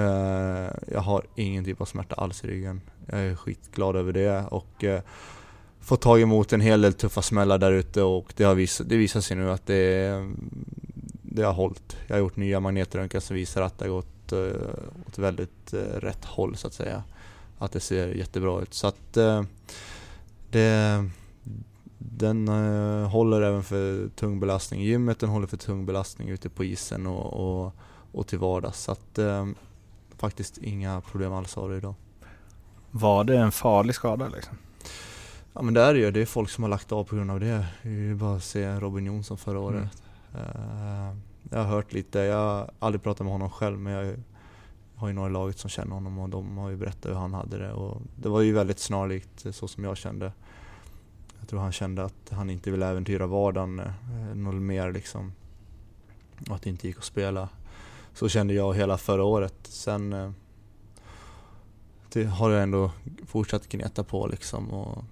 jag 0.88 1.00
har 1.00 1.26
ingen 1.36 1.66
typ 1.66 1.82
av 1.82 1.86
smärta 1.86 2.16
alls 2.16 2.44
i 2.44 2.48
ryggen. 2.48 2.82
Jag 3.06 3.20
är 3.20 3.36
skitglad 3.36 3.96
över 3.96 4.14
det 4.14 4.46
och 4.46 4.84
fått 5.82 6.02
tag 6.02 6.22
emot 6.22 6.54
en 6.54 6.62
hel 6.62 6.82
del 6.82 6.94
tuffa 6.94 7.22
smällar 7.22 7.58
där 7.58 7.72
ute 7.72 8.02
och 8.04 8.34
det, 8.36 8.44
har 8.44 8.56
vis 8.56 8.82
det 8.86 8.98
visar 8.98 9.22
sig 9.22 9.38
nu 9.38 9.52
att 9.52 9.66
det, 9.66 10.32
det 11.22 11.44
har 11.44 11.54
hållit. 11.54 11.98
Jag 12.08 12.16
har 12.16 12.20
gjort 12.20 12.36
nya 12.36 12.60
magnetröntgen 12.60 13.22
som 13.22 13.36
visar 13.36 13.62
att 13.62 13.78
det 13.78 13.86
har 13.86 13.92
gått 13.92 14.32
eh, 14.32 15.08
åt 15.08 15.18
väldigt 15.18 15.74
eh, 15.74 15.80
rätt 15.80 16.26
håll 16.26 16.56
så 16.58 16.68
att 16.68 16.74
säga. 16.74 17.04
Att 17.58 17.72
det 17.72 17.80
ser 17.80 18.08
jättebra 18.08 18.62
ut. 18.62 18.74
Så 18.74 18.88
att 18.88 19.18
eh, 19.18 19.44
det, 20.50 21.10
den 21.98 22.48
håller 23.08 23.42
även 23.42 23.64
för 23.64 24.10
tung 24.16 24.40
belastning 24.40 24.82
i 24.82 24.86
gymmet, 24.86 25.20
den 25.20 25.30
håller 25.30 25.48
för 25.48 25.58
tung 25.58 25.86
belastning 25.86 26.30
ute 26.30 26.50
på 26.50 26.64
isen 26.64 27.08
och, 27.08 27.34
och, 27.34 27.74
och 28.12 28.28
till 28.28 28.40
vardags. 28.40 28.84
Så 28.84 28.92
att 28.92 29.20
faktiskt 30.18 30.58
inga 30.58 31.02
problem 31.02 31.34
alls 31.34 31.56
har 31.56 31.70
det 31.70 31.78
idag. 31.78 31.96
Var 32.92 33.24
det 33.24 33.38
en 33.38 33.52
farlig 33.52 33.96
skada 33.96 34.28
liksom? 34.28 34.58
Ja 35.54 35.62
men 35.62 35.74
det 35.74 35.82
är 35.82 35.94
det 35.94 36.00
ju, 36.00 36.12
det 36.12 36.22
är 36.22 36.26
folk 36.26 36.50
som 36.50 36.64
har 36.64 36.70
lagt 36.70 36.92
av 36.92 37.04
på 37.04 37.16
grund 37.16 37.32
av 37.32 37.40
det. 37.40 37.66
Det 37.84 37.90
är 37.90 37.94
ju 37.94 38.16
bara 38.16 38.36
att 38.36 38.44
se 38.44 38.80
Robin 38.80 39.06
Jonsson 39.06 39.38
förra 39.38 39.58
mm. 39.58 39.64
året. 39.64 40.04
Mm. 40.34 41.22
jag 41.50 41.58
har 41.58 41.66
hört 41.66 41.94
lite, 41.94 42.20
jag 42.20 42.38
har 42.38 42.72
aldrig 42.80 43.04
pratat 43.04 43.26
med 43.26 43.34
honom 43.34 43.50
själv 43.50 43.80
men 43.80 43.94
jag 43.94 44.16
har 44.96 45.08
ju 45.08 45.14
några 45.14 45.30
i 45.30 45.34
laget 45.34 45.60
som 45.60 45.70
känner 45.70 45.94
honom 45.94 46.20
och 46.20 46.30
de 46.30 46.58
har 46.58 46.70
ju 46.70 46.78
berättat 46.78 47.12
hur 47.12 47.16
han 47.16 47.34
hade 47.34 47.58
det. 47.58 47.74
Och 47.74 48.02
det 48.16 48.30
var 48.30 48.42
ju 48.42 48.54
väldigt 48.54 48.80
snarlikt 48.80 49.46
så 49.52 49.68
som 49.68 49.84
jag 49.84 49.98
kände. 49.98 50.32
Jag 51.40 51.50
tror 51.50 51.60
han 51.60 51.72
kände 51.72 52.04
att 52.04 52.30
han 52.30 52.50
inte 52.50 52.72
ville 52.72 52.88
äventyra 52.88 53.28
vardagen 53.28 53.80
eh, 53.80 54.36
något 54.36 54.62
mer 54.62 54.92
liksom. 54.92 55.34
Och 56.50 56.56
att 56.56 56.62
det 56.62 56.70
inte 56.70 56.88
gick 56.88 56.98
att 56.98 57.04
spela. 57.04 57.50
Så 58.14 58.30
kände 58.30 58.54
jag 58.54 58.76
hela 58.76 58.98
förra 58.98 59.24
året. 59.24 59.56
Sen 59.64 60.14
eh, 60.14 60.32
har 62.28 62.52
jag 62.52 62.64
ändå 62.64 62.92
fortsatt 63.26 63.70
gneta 63.70 64.04
på 64.04 64.28
liksom 64.28 64.72
och 64.72 65.04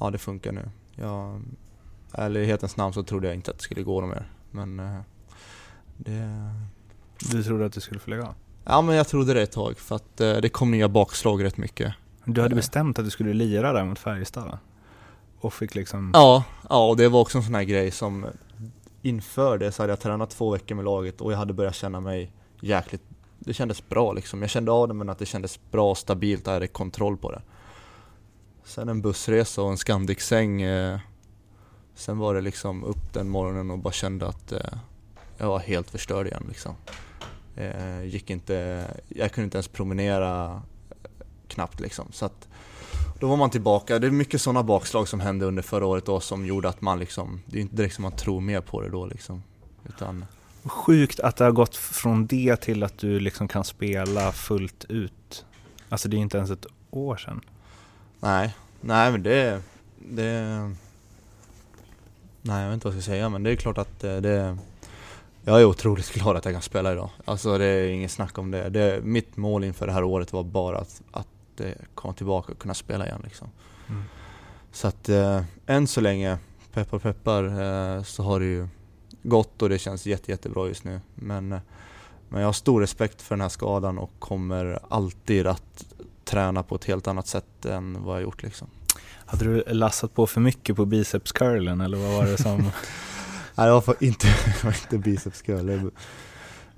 ja, 0.00 0.10
det 0.10 0.18
funkar 0.18 0.52
nu. 0.52 0.70
Jag, 0.94 1.42
ärlighetens 2.12 2.76
namn 2.76 2.92
så 2.92 3.02
trodde 3.02 3.26
jag 3.26 3.34
inte 3.34 3.50
att 3.50 3.56
det 3.56 3.62
skulle 3.62 3.82
gå 3.82 4.00
något 4.00 4.10
mer. 4.10 4.30
Men 4.50 4.80
eh, 4.80 5.00
det... 5.96 6.50
Du 7.30 7.42
trodde 7.42 7.66
att 7.66 7.72
du 7.72 7.80
skulle 7.80 8.00
få 8.00 8.10
lägga 8.10 8.22
av? 8.22 8.34
Ja, 8.64 8.82
men 8.82 8.96
jag 8.96 9.08
trodde 9.08 9.34
det 9.34 9.42
ett 9.42 9.52
tag 9.52 9.78
för 9.78 9.96
att 9.96 10.20
eh, 10.20 10.36
det 10.36 10.48
kom 10.48 10.70
nya 10.70 10.88
bakslag 10.88 11.44
rätt 11.44 11.56
mycket. 11.56 11.94
Du 12.24 12.42
hade 12.42 12.54
bestämt 12.54 12.98
att 12.98 13.04
du 13.04 13.10
skulle 13.10 13.32
lira 13.32 13.72
där 13.72 13.84
mot 13.84 13.98
Färjestad? 13.98 14.58
Och 15.40 15.54
fick 15.54 15.74
liksom... 15.74 16.10
Ja, 16.14 16.44
ja 16.68 16.88
och 16.88 16.96
det 16.96 17.08
var 17.08 17.20
också 17.20 17.38
en 17.38 17.44
sån 17.44 17.54
här 17.54 17.64
grej 17.64 17.90
som 17.90 18.26
inför 19.02 19.58
det 19.58 19.72
så 19.72 19.82
hade 19.82 19.92
jag 19.92 20.00
tränat 20.00 20.30
två 20.30 20.50
veckor 20.50 20.74
med 20.74 20.84
laget 20.84 21.20
och 21.20 21.32
jag 21.32 21.38
hade 21.38 21.52
börjat 21.52 21.74
känna 21.74 22.00
mig 22.00 22.32
jäkligt 22.60 23.02
det 23.38 23.54
kändes 23.54 23.88
bra 23.88 24.12
liksom. 24.12 24.42
Jag 24.42 24.50
kände 24.50 24.72
av 24.72 24.88
det 24.88 24.94
men 24.94 25.08
att 25.08 25.18
det 25.18 25.26
kändes 25.26 25.60
bra 25.70 25.90
och 25.90 25.98
stabilt, 25.98 26.46
jag 26.46 26.52
hade 26.52 26.66
kontroll 26.66 27.16
på 27.16 27.32
det. 27.32 27.42
Sen 28.66 28.88
en 28.88 29.00
bussresa 29.00 29.62
och 29.62 29.70
en 29.70 29.76
Scandic-säng. 29.76 30.62
Eh, 30.62 30.98
sen 31.94 32.18
var 32.18 32.34
det 32.34 32.40
liksom 32.40 32.84
upp 32.84 33.12
den 33.12 33.28
morgonen 33.28 33.70
och 33.70 33.78
bara 33.78 33.92
kände 33.92 34.28
att 34.28 34.52
eh, 34.52 34.60
jag 35.38 35.48
var 35.48 35.58
helt 35.58 35.90
förstörd 35.90 36.26
igen 36.26 36.44
liksom. 36.48 36.74
Eh, 37.56 38.04
gick 38.04 38.30
inte, 38.30 38.86
jag 39.08 39.32
kunde 39.32 39.44
inte 39.44 39.56
ens 39.56 39.68
promenera 39.68 40.62
knappt 41.48 41.80
liksom. 41.80 42.06
Så 42.12 42.26
att, 42.26 42.48
då 43.20 43.28
var 43.28 43.36
man 43.36 43.50
tillbaka. 43.50 43.98
Det 43.98 44.06
är 44.06 44.10
mycket 44.10 44.40
sådana 44.40 44.62
bakslag 44.62 45.08
som 45.08 45.20
hände 45.20 45.46
under 45.46 45.62
förra 45.62 45.86
året 45.86 46.06
då 46.06 46.20
som 46.20 46.46
gjorde 46.46 46.68
att 46.68 46.80
man 46.80 46.98
liksom, 46.98 47.42
det 47.46 47.58
är 47.58 47.62
inte 47.62 47.76
direkt 47.76 47.94
som 47.94 48.02
man 48.02 48.12
tror 48.12 48.40
mer 48.40 48.60
på 48.60 48.80
det 48.80 48.88
då 48.88 49.06
liksom. 49.06 49.42
Utan, 49.88 50.24
Sjukt 50.64 51.20
att 51.20 51.36
det 51.36 51.44
har 51.44 51.52
gått 51.52 51.76
från 51.76 52.26
det 52.26 52.56
till 52.56 52.82
att 52.82 52.98
du 52.98 53.20
liksom 53.20 53.48
kan 53.48 53.64
spela 53.64 54.32
fullt 54.32 54.84
ut. 54.88 55.44
Alltså 55.88 56.08
det 56.08 56.16
är 56.16 56.18
inte 56.18 56.36
ens 56.36 56.50
ett 56.50 56.66
år 56.90 57.16
sedan. 57.16 57.40
Nej, 58.20 58.54
nej 58.80 59.12
men 59.12 59.22
det, 59.22 59.62
det... 59.98 60.70
Nej 62.42 62.62
jag 62.62 62.68
vet 62.68 62.74
inte 62.74 62.86
vad 62.86 62.96
jag 62.96 63.02
ska 63.02 63.10
säga 63.10 63.28
men 63.28 63.42
det 63.42 63.50
är 63.50 63.56
klart 63.56 63.78
att 63.78 64.00
det... 64.00 64.58
Jag 65.44 65.60
är 65.60 65.64
otroligt 65.64 66.12
glad 66.14 66.36
att 66.36 66.44
jag 66.44 66.54
kan 66.54 66.62
spela 66.62 66.92
idag. 66.92 67.10
Alltså 67.24 67.58
det 67.58 67.64
är 67.64 67.88
inget 67.88 68.10
snack 68.10 68.38
om 68.38 68.50
det. 68.50 68.68
det 68.68 69.00
mitt 69.04 69.36
mål 69.36 69.64
inför 69.64 69.86
det 69.86 69.92
här 69.92 70.04
året 70.04 70.32
var 70.32 70.42
bara 70.42 70.78
att, 70.78 71.02
att 71.10 71.26
komma 71.94 72.14
tillbaka 72.14 72.52
och 72.52 72.58
kunna 72.58 72.74
spela 72.74 73.06
igen 73.06 73.20
liksom. 73.24 73.48
Mm. 73.88 74.02
Så 74.72 74.88
att 74.88 75.08
äh, 75.08 75.42
än 75.66 75.86
så 75.86 76.00
länge, 76.00 76.38
peppar 76.72 76.98
peppar, 76.98 77.44
äh, 77.44 78.02
så 78.02 78.22
har 78.22 78.40
det 78.40 78.46
ju 78.46 78.68
gått 79.22 79.62
och 79.62 79.68
det 79.68 79.78
känns 79.78 80.06
jätte, 80.06 80.30
jättebra 80.30 80.68
just 80.68 80.84
nu. 80.84 81.00
Men, 81.14 81.52
eh, 81.52 81.60
men 82.28 82.40
jag 82.40 82.48
har 82.48 82.52
stor 82.52 82.80
respekt 82.80 83.22
för 83.22 83.34
den 83.34 83.40
här 83.40 83.48
skadan 83.48 83.98
och 83.98 84.10
kommer 84.18 84.78
alltid 84.88 85.46
att 85.46 85.84
träna 86.26 86.62
på 86.62 86.74
ett 86.74 86.84
helt 86.84 87.08
annat 87.08 87.26
sätt 87.26 87.64
än 87.64 88.04
vad 88.04 88.16
jag 88.16 88.22
gjort 88.22 88.42
liksom. 88.42 88.68
Hade 89.26 89.44
du 89.44 89.64
lassat 89.66 90.14
på 90.14 90.26
för 90.26 90.40
mycket 90.40 90.76
på 90.76 90.84
biceps 90.84 91.32
curlen 91.32 91.80
eller 91.80 91.98
vad 91.98 92.12
var 92.12 92.24
det 92.24 92.42
som? 92.42 92.62
Nej 93.54 93.66
det 93.66 93.72
var 93.72 93.94
inte, 94.00 94.26
inte 94.64 94.98
biceps 94.98 95.42
curl 95.42 95.90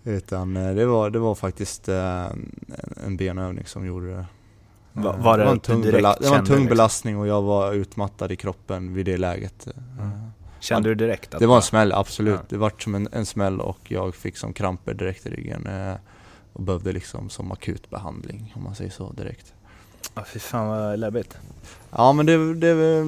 utan 0.04 0.56
eh, 0.56 0.74
det 0.74 0.86
var, 0.86 1.10
det 1.10 1.18
var 1.18 1.34
faktiskt 1.34 1.88
eh, 1.88 2.26
en 3.06 3.16
benövning 3.16 3.66
som 3.66 3.86
gjorde 3.86 4.06
det. 4.06 4.26
Var, 4.92 5.16
var 5.16 5.38
det, 5.38 5.42
det, 5.42 5.46
var 5.46 5.52
en 5.52 5.60
tung, 5.60 5.82
bela 5.82 6.16
det 6.20 6.28
var 6.28 6.38
en 6.38 6.44
tung 6.44 6.56
liksom? 6.56 6.68
belastning 6.68 7.18
och 7.18 7.26
jag 7.26 7.42
var 7.42 7.72
utmattad 7.72 8.32
i 8.32 8.36
kroppen 8.36 8.94
vid 8.94 9.06
det 9.06 9.16
läget. 9.16 9.68
Mm. 10.00 10.10
Kände 10.60 10.88
du 10.88 10.94
direkt? 10.94 11.34
Att 11.34 11.40
det 11.40 11.46
var 11.46 11.56
en 11.56 11.62
smäll, 11.62 11.92
absolut. 11.92 12.34
Ja. 12.34 12.46
Det 12.48 12.56
var 12.56 12.72
som 12.78 12.94
en, 12.94 13.08
en 13.12 13.26
smäll 13.26 13.60
och 13.60 13.78
jag 13.88 14.14
fick 14.14 14.36
som 14.36 14.52
kramper 14.52 14.94
direkt 14.94 15.26
i 15.26 15.30
ryggen. 15.30 15.68
Och 16.52 16.62
behövde 16.62 16.92
liksom 16.92 17.30
som 17.30 17.52
akut 17.52 17.90
behandling 17.90 18.52
om 18.56 18.62
man 18.62 18.74
säger 18.74 18.90
så 18.90 19.12
direkt. 19.12 19.54
Ja, 20.14 20.24
fy 20.24 20.38
fan 20.38 20.68
vad 20.68 20.98
läbbigt. 20.98 21.38
Ja 21.90 22.12
men 22.12 22.26
det, 22.26 22.54
det, 22.54 23.04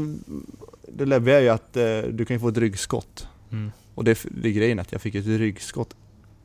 det 0.89 1.05
läbbiga 1.05 1.39
är 1.39 1.43
ju 1.43 1.49
att 1.49 1.77
eh, 1.77 1.99
du 1.99 2.25
kan 2.25 2.35
ju 2.37 2.41
få 2.41 2.49
ett 2.49 2.59
ryggskott. 2.59 3.29
Mm. 3.51 3.73
Och 3.95 4.05
det, 4.05 4.27
det 4.31 4.49
är 4.49 4.53
grejen 4.53 4.79
att 4.79 4.93
jag 4.93 5.01
fick 5.01 5.15
ett 5.15 5.27
ryggskott 5.27 5.97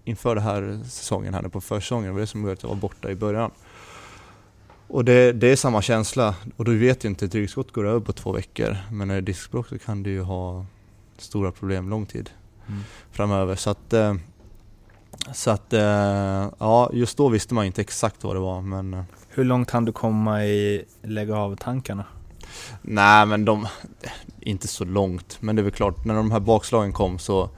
inför 0.04 0.36
den 0.36 0.44
här 0.44 0.80
säsongen 0.84 1.34
här 1.34 1.42
nu 1.42 1.50
på 1.50 1.62
försäsongen. 1.62 2.06
Det 2.06 2.14
var 2.14 2.20
det 2.20 2.28
som 2.28 2.42
gjorde 2.42 2.54
att 2.54 2.64
jag 2.64 2.70
var 2.70 2.76
borta 2.76 3.12
i 3.12 3.16
början. 3.16 3.52
Och 4.88 5.06
det, 5.06 5.32
det, 5.32 5.48
är 5.48 5.56
samma 5.56 5.82
känsla. 5.82 6.36
Och 6.56 6.66
du 6.66 6.78
vet 6.78 7.06
ju 7.06 7.10
inte, 7.10 7.26
ett 7.26 7.36
ryggskott 7.36 7.72
går 7.72 7.88
över 7.88 8.00
på 8.00 8.14
två 8.14 8.32
veckor. 8.32 8.78
Men 8.92 9.08
när 9.08 9.16
det 9.16 9.20
är 9.20 9.22
diskbråck 9.22 9.68
så 9.68 9.80
kan 9.80 10.04
du 10.04 10.10
ju 10.10 10.22
ha 10.22 10.66
stora 11.18 11.52
problem 11.52 11.90
lång 11.90 12.06
tid 12.06 12.30
mm. 12.68 12.82
framöver. 13.12 13.56
Så 13.56 13.70
att, 13.70 13.94
eh, 13.94 14.16
så 15.34 15.52
att 15.52 15.74
eh, 15.74 16.50
ja, 16.60 16.90
just 16.94 17.18
då 17.18 17.30
visste 17.30 17.54
man 17.54 17.66
inte 17.66 17.82
exakt 17.82 18.24
vad 18.24 18.36
det 18.36 18.40
var 18.40 18.62
men 18.62 18.94
eh, 18.94 19.04
Hur 19.30 19.44
långt 19.44 19.72
hann 19.72 19.86
du 19.86 19.92
komma 19.92 20.46
i 20.46 20.86
lägga 21.02 21.38
av 21.38 21.56
tankarna? 21.56 22.06
Nej 22.82 23.26
men 23.26 23.46
de, 23.46 23.68
inte 24.40 24.68
så 24.68 24.86
långt, 24.86 25.38
men 25.40 25.56
det 25.56 25.62
är 25.62 25.64
väl 25.64 25.72
klart 25.72 26.06
när 26.06 26.16
de 26.16 26.32
här 26.32 26.40
bakslagen 26.40 26.94
kom 26.94 27.20
så 27.20 27.50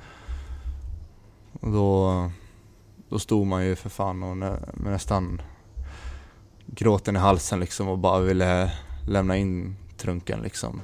då, 1.61 2.31
då 3.09 3.19
stod 3.19 3.47
man 3.47 3.65
ju 3.65 3.75
för 3.75 3.89
fan 3.89 4.23
och 4.23 4.37
med 4.37 4.59
nästan 4.73 5.41
gråten 6.65 7.15
i 7.15 7.19
halsen 7.19 7.59
liksom 7.59 7.87
och 7.87 7.97
bara 7.97 8.19
ville 8.19 8.71
lämna 9.07 9.37
in 9.37 9.75
trunken 9.97 10.39
liksom 10.41 10.81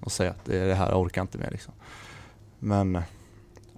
och 0.00 0.12
säga 0.12 0.30
att 0.30 0.44
det, 0.44 0.66
det 0.66 0.74
här 0.74 0.88
jag 0.88 1.00
orkar 1.00 1.22
inte 1.22 1.38
mer 1.38 1.50
liksom. 1.50 1.74
Men, 2.58 3.02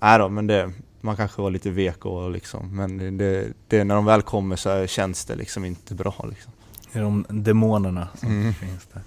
nej 0.00 0.18
då, 0.18 0.28
men 0.28 0.46
det, 0.46 0.72
man 1.02 1.16
kanske 1.16 1.42
var 1.42 1.50
lite 1.50 1.70
vek 1.70 2.06
och 2.06 2.30
liksom, 2.30 2.76
men 2.76 3.18
det, 3.18 3.52
det, 3.68 3.84
när 3.84 3.94
de 3.94 4.04
väl 4.04 4.22
kommer 4.22 4.56
så 4.56 4.86
känns 4.86 5.24
det 5.24 5.34
liksom 5.34 5.64
inte 5.64 5.94
bra 5.94 6.26
liksom. 6.30 6.52
Det 6.92 6.98
är 6.98 7.02
de 7.02 7.26
demonerna 7.28 8.08
som 8.14 8.28
mm. 8.28 8.54
finns 8.54 8.86
där. 8.92 9.02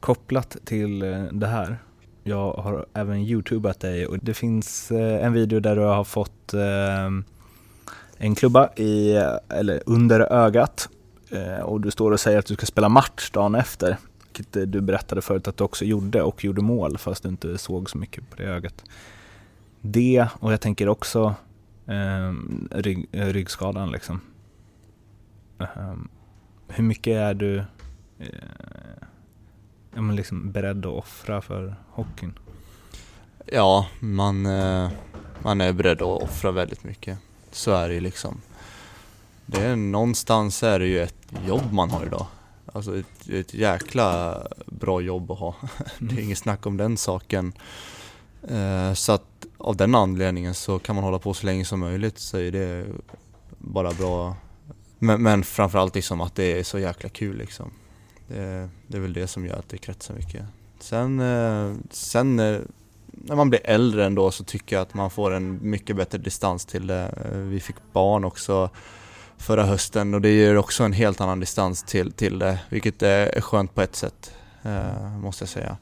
Kopplat 0.00 0.56
till 0.64 1.02
eh, 1.02 1.22
det 1.22 1.46
här, 1.46 1.78
jag 2.22 2.52
har 2.52 2.86
även 2.94 3.18
youtubat 3.18 3.80
dig 3.80 4.06
och 4.06 4.18
det 4.18 4.34
finns 4.34 4.90
eh, 4.90 5.24
en 5.24 5.32
video 5.32 5.60
där 5.60 5.76
du 5.76 5.82
har 5.82 6.04
fått 6.04 6.54
eh, 6.54 7.10
en 8.16 8.34
klubba 8.34 8.68
i, 8.76 9.12
eller 9.48 9.82
under 9.86 10.20
ögat 10.20 10.88
och 11.62 11.80
du 11.80 11.90
står 11.90 12.10
och 12.10 12.20
säger 12.20 12.38
att 12.38 12.46
du 12.46 12.54
ska 12.54 12.66
spela 12.66 12.88
match 12.88 13.30
dagen 13.30 13.54
efter. 13.54 13.96
Vilket 14.24 14.72
du 14.72 14.80
berättade 14.80 15.22
förut 15.22 15.48
att 15.48 15.56
du 15.56 15.64
också 15.64 15.84
gjorde 15.84 16.22
och 16.22 16.44
gjorde 16.44 16.62
mål 16.62 16.98
fast 16.98 17.22
du 17.22 17.28
inte 17.28 17.58
såg 17.58 17.90
så 17.90 17.98
mycket 17.98 18.30
på 18.30 18.36
det 18.36 18.42
ögat. 18.42 18.84
Det 19.80 20.28
och 20.40 20.52
jag 20.52 20.60
tänker 20.60 20.88
också 20.88 21.34
eh, 21.86 22.32
rygg, 22.70 23.08
ryggskadan 23.12 23.90
liksom. 23.90 24.20
Um, 25.58 26.08
hur 26.68 26.84
mycket 26.84 27.16
är 27.16 27.34
du 27.34 27.58
eh, 28.18 28.26
ja, 29.94 30.00
men 30.00 30.16
liksom 30.16 30.52
beredd 30.52 30.86
att 30.86 30.92
offra 30.92 31.40
för 31.40 31.76
hockeyn? 31.90 32.38
Ja, 33.46 33.86
man, 34.00 34.46
eh, 34.46 34.90
man 35.42 35.60
är 35.60 35.72
beredd 35.72 36.02
att 36.02 36.22
offra 36.22 36.50
väldigt 36.50 36.84
mycket. 36.84 37.18
Så 37.52 37.72
är 37.72 37.88
det 37.88 37.94
ju 37.94 38.00
liksom. 38.00 38.40
Det 39.46 39.60
är, 39.60 39.76
någonstans 39.76 40.62
är 40.62 40.78
det 40.78 40.86
ju 40.86 41.02
ett 41.02 41.32
jobb 41.46 41.72
man 41.72 41.90
har 41.90 42.06
idag. 42.06 42.26
Alltså 42.72 42.98
ett, 42.98 43.28
ett 43.28 43.54
jäkla 43.54 44.42
bra 44.66 45.00
jobb 45.00 45.30
att 45.30 45.38
ha. 45.38 45.54
Det 45.98 46.14
är 46.14 46.20
inget 46.20 46.38
snack 46.38 46.66
om 46.66 46.76
den 46.76 46.96
saken. 46.96 47.52
Eh, 48.48 48.92
så 48.92 49.12
att 49.12 49.37
av 49.58 49.76
den 49.76 49.94
anledningen 49.94 50.54
så 50.54 50.78
kan 50.78 50.94
man 50.94 51.04
hålla 51.04 51.18
på 51.18 51.34
så 51.34 51.46
länge 51.46 51.64
som 51.64 51.80
möjligt 51.80 52.18
så 52.18 52.38
är 52.38 52.52
det 52.52 52.86
bara 53.58 53.92
bra. 53.92 54.36
Men, 54.98 55.22
men 55.22 55.44
framförallt 55.44 55.94
liksom 55.94 56.20
att 56.20 56.34
det 56.34 56.58
är 56.58 56.62
så 56.62 56.78
jäkla 56.78 57.08
kul 57.08 57.36
liksom. 57.36 57.70
Det, 58.28 58.68
det 58.86 58.96
är 58.96 59.00
väl 59.00 59.12
det 59.12 59.26
som 59.26 59.46
gör 59.46 59.58
att 59.58 59.68
det 59.68 59.78
kretsar 59.78 60.14
mycket. 60.14 60.42
Sen, 60.80 61.20
eh, 61.20 61.74
sen 61.90 62.38
eh, 62.38 62.58
när 63.06 63.36
man 63.36 63.50
blir 63.50 63.60
äldre 63.64 64.06
ändå 64.06 64.30
så 64.30 64.44
tycker 64.44 64.76
jag 64.76 64.82
att 64.82 64.94
man 64.94 65.10
får 65.10 65.34
en 65.34 65.70
mycket 65.70 65.96
bättre 65.96 66.18
distans 66.18 66.64
till 66.64 66.86
det. 66.86 67.14
Eh, 67.24 67.38
vi 67.38 67.60
fick 67.60 67.76
barn 67.92 68.24
också 68.24 68.70
förra 69.36 69.64
hösten 69.64 70.14
och 70.14 70.20
det 70.20 70.30
ger 70.30 70.56
också 70.56 70.84
en 70.84 70.92
helt 70.92 71.20
annan 71.20 71.40
distans 71.40 71.82
till, 71.82 72.12
till 72.12 72.38
det, 72.38 72.58
vilket 72.68 73.02
är 73.02 73.40
skönt 73.40 73.74
på 73.74 73.82
ett 73.82 73.96
sätt, 73.96 74.32
måste 75.22 75.42
jag 75.42 75.48
säga. 75.48 75.76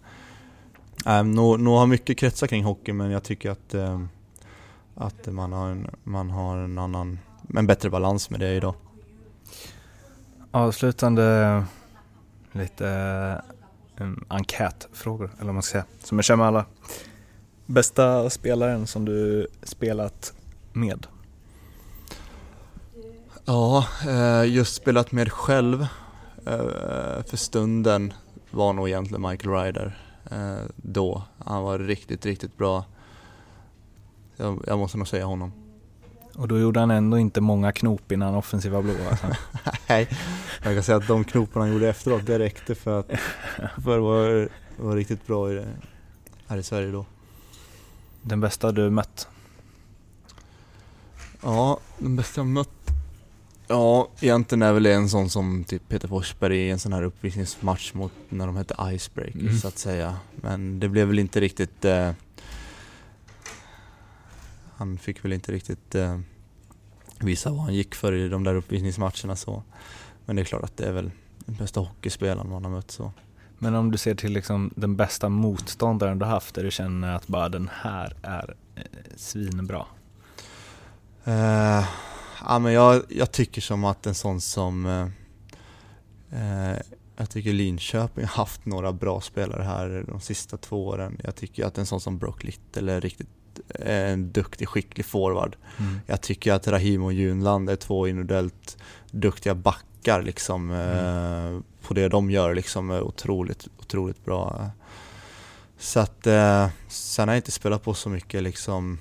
Ähm, 1.06 1.30
nog, 1.30 1.60
nog 1.60 1.78
har 1.78 1.86
mycket 1.86 2.18
kretsat 2.18 2.50
kring 2.50 2.64
hockey 2.64 2.92
men 2.92 3.10
jag 3.10 3.22
tycker 3.22 3.50
att, 3.50 3.74
äh, 3.74 4.00
att 4.94 5.26
man, 5.26 5.52
har 5.52 5.68
en, 5.68 5.90
man 6.04 6.30
har 6.30 6.56
en 6.56 6.78
annan, 6.78 7.18
en 7.54 7.66
bättre 7.66 7.90
balans 7.90 8.30
med 8.30 8.40
det 8.40 8.54
idag. 8.54 8.74
Avslutande 10.50 11.64
lite 12.52 13.42
um, 13.98 14.24
enkätfrågor, 14.28 15.30
eller 15.34 15.46
vad 15.46 15.54
man 15.54 15.62
ska 15.62 15.72
säga, 15.72 15.84
som 16.02 16.18
jag 16.18 16.24
kör 16.24 16.36
med 16.36 16.46
alla. 16.46 16.66
Bästa 17.66 18.30
spelaren 18.30 18.86
som 18.86 19.04
du 19.04 19.46
spelat 19.62 20.32
med? 20.72 21.06
Ja, 23.44 23.86
eh, 24.08 24.44
just 24.44 24.74
spelat 24.74 25.12
med 25.12 25.32
själv 25.32 25.86
eh, 26.46 27.24
för 27.26 27.36
stunden 27.36 28.12
var 28.50 28.72
nog 28.72 28.88
egentligen 28.88 29.22
Michael 29.22 29.54
Ryder 29.54 29.86
eh, 29.86 30.05
då. 30.76 31.22
Han 31.44 31.62
var 31.62 31.78
riktigt, 31.78 32.26
riktigt 32.26 32.56
bra. 32.56 32.84
Jag, 34.36 34.64
jag, 34.66 34.78
måste 34.78 34.98
nog 34.98 35.08
säga 35.08 35.24
honom. 35.24 35.52
Och 36.34 36.48
då 36.48 36.58
gjorde 36.58 36.80
han 36.80 36.90
ändå 36.90 37.18
inte 37.18 37.40
många 37.40 37.72
knop 37.72 38.12
innan 38.12 38.34
offensiva 38.34 38.82
blå 38.82 38.94
alltså. 39.10 39.26
Nej, 39.88 40.08
jag 40.62 40.74
kan 40.74 40.82
säga 40.82 40.98
att 40.98 41.08
de 41.08 41.24
knopen 41.24 41.62
han 41.62 41.72
gjorde 41.72 41.88
efteråt, 41.88 42.26
det 42.26 42.38
räckte 42.38 42.74
för 42.74 43.00
att, 43.00 43.06
för 43.84 43.96
att 43.96 44.02
vara, 44.02 44.48
vara 44.76 44.96
riktigt 44.96 45.26
bra 45.26 45.52
i 45.52 45.54
det, 45.54 45.66
här 46.46 46.56
i 46.56 46.62
Sverige 46.62 46.90
då. 46.90 47.06
Den 48.22 48.40
bästa 48.40 48.72
du 48.72 48.90
mött? 48.90 49.28
Ja, 51.42 51.78
den 51.98 52.16
bästa 52.16 52.40
jag 52.40 52.46
mött 52.46 52.85
Ja, 53.68 54.08
egentligen 54.20 54.62
är 54.62 54.72
väl 54.72 54.82
det 54.82 54.94
en 54.94 55.08
sån 55.08 55.30
som 55.30 55.64
typ 55.64 55.88
Peter 55.88 56.08
Forsberg 56.08 56.56
i 56.56 56.70
en 56.70 56.78
sån 56.78 56.92
här 56.92 57.02
uppvisningsmatch 57.02 57.94
mot 57.94 58.12
när 58.28 58.46
de 58.46 58.56
hette 58.56 58.74
Icebreakers 58.94 59.42
mm. 59.42 59.58
så 59.58 59.68
att 59.68 59.78
säga. 59.78 60.16
Men 60.34 60.80
det 60.80 60.88
blev 60.88 61.08
väl 61.08 61.18
inte 61.18 61.40
riktigt... 61.40 61.84
Eh, 61.84 62.12
han 64.76 64.98
fick 64.98 65.24
väl 65.24 65.32
inte 65.32 65.52
riktigt 65.52 65.94
eh, 65.94 66.20
visa 67.18 67.50
vad 67.50 67.60
han 67.60 67.74
gick 67.74 67.94
för 67.94 68.12
i 68.12 68.28
de 68.28 68.44
där 68.44 68.54
uppvisningsmatcherna 68.54 69.36
så. 69.36 69.62
Men 70.24 70.36
det 70.36 70.42
är 70.42 70.44
klart 70.44 70.62
att 70.62 70.76
det 70.76 70.86
är 70.86 70.92
väl 70.92 71.10
den 71.38 71.54
bästa 71.54 71.80
hockeyspelaren 71.80 72.50
man 72.50 72.64
har 72.64 72.70
mött 72.70 72.90
så. 72.90 73.12
Men 73.58 73.74
om 73.74 73.90
du 73.90 73.98
ser 73.98 74.14
till 74.14 74.32
liksom 74.32 74.70
den 74.76 74.96
bästa 74.96 75.28
motståndaren 75.28 76.18
du 76.18 76.24
haft, 76.24 76.54
där 76.54 76.64
du 76.64 76.70
känner 76.70 77.14
att 77.14 77.26
bara 77.26 77.48
den 77.48 77.70
här 77.72 78.16
är 78.22 78.56
eh, 78.74 78.82
svinbra? 79.16 79.86
Eh, 81.24 81.84
ja, 82.44 82.58
men 82.58 82.72
jag, 82.72 83.02
jag 83.08 83.32
tycker 83.32 83.60
som 83.60 83.84
att 83.84 84.06
en 84.06 84.14
sån 84.14 84.40
som 84.40 84.86
eh, 84.86 85.08
eh, 86.40 86.78
jag 87.16 87.30
tycker 87.30 87.52
Linköping 87.52 88.24
har 88.24 88.36
haft 88.36 88.66
några 88.66 88.92
bra 88.92 89.20
spelare 89.20 89.62
här 89.62 90.04
de 90.08 90.20
sista 90.20 90.56
två 90.56 90.86
åren. 90.86 91.20
Jag 91.24 91.36
tycker 91.36 91.64
att 91.64 91.78
en 91.78 91.86
sån 91.86 92.00
som 92.00 92.18
Brock 92.18 92.44
Little 92.44 92.92
är 92.92 93.00
riktigt 93.00 93.28
en 93.74 94.32
duktig, 94.32 94.68
skicklig 94.68 95.06
forward. 95.06 95.56
Mm. 95.78 96.00
Jag 96.06 96.20
tycker 96.20 96.52
att 96.52 96.68
Rahim 96.68 97.02
och 97.02 97.12
Junland 97.12 97.70
är 97.70 97.76
två 97.76 98.08
individuellt 98.08 98.76
duktiga 99.10 99.54
backar 99.54 100.22
liksom. 100.22 100.70
Mm. 100.70 101.54
Eh, 101.54 101.60
på 101.82 101.94
det 101.94 102.08
de 102.08 102.30
gör 102.30 102.54
liksom 102.54 102.90
är 102.90 103.02
otroligt, 103.02 103.68
otroligt 103.78 104.24
bra. 104.24 104.70
Så 105.78 106.00
att, 106.00 106.26
eh, 106.26 106.68
sen 106.88 107.28
har 107.28 107.34
jag 107.34 107.38
inte 107.38 107.50
spelat 107.50 107.82
på 107.82 107.94
så 107.94 108.08
mycket 108.08 108.42
liksom 108.42 108.98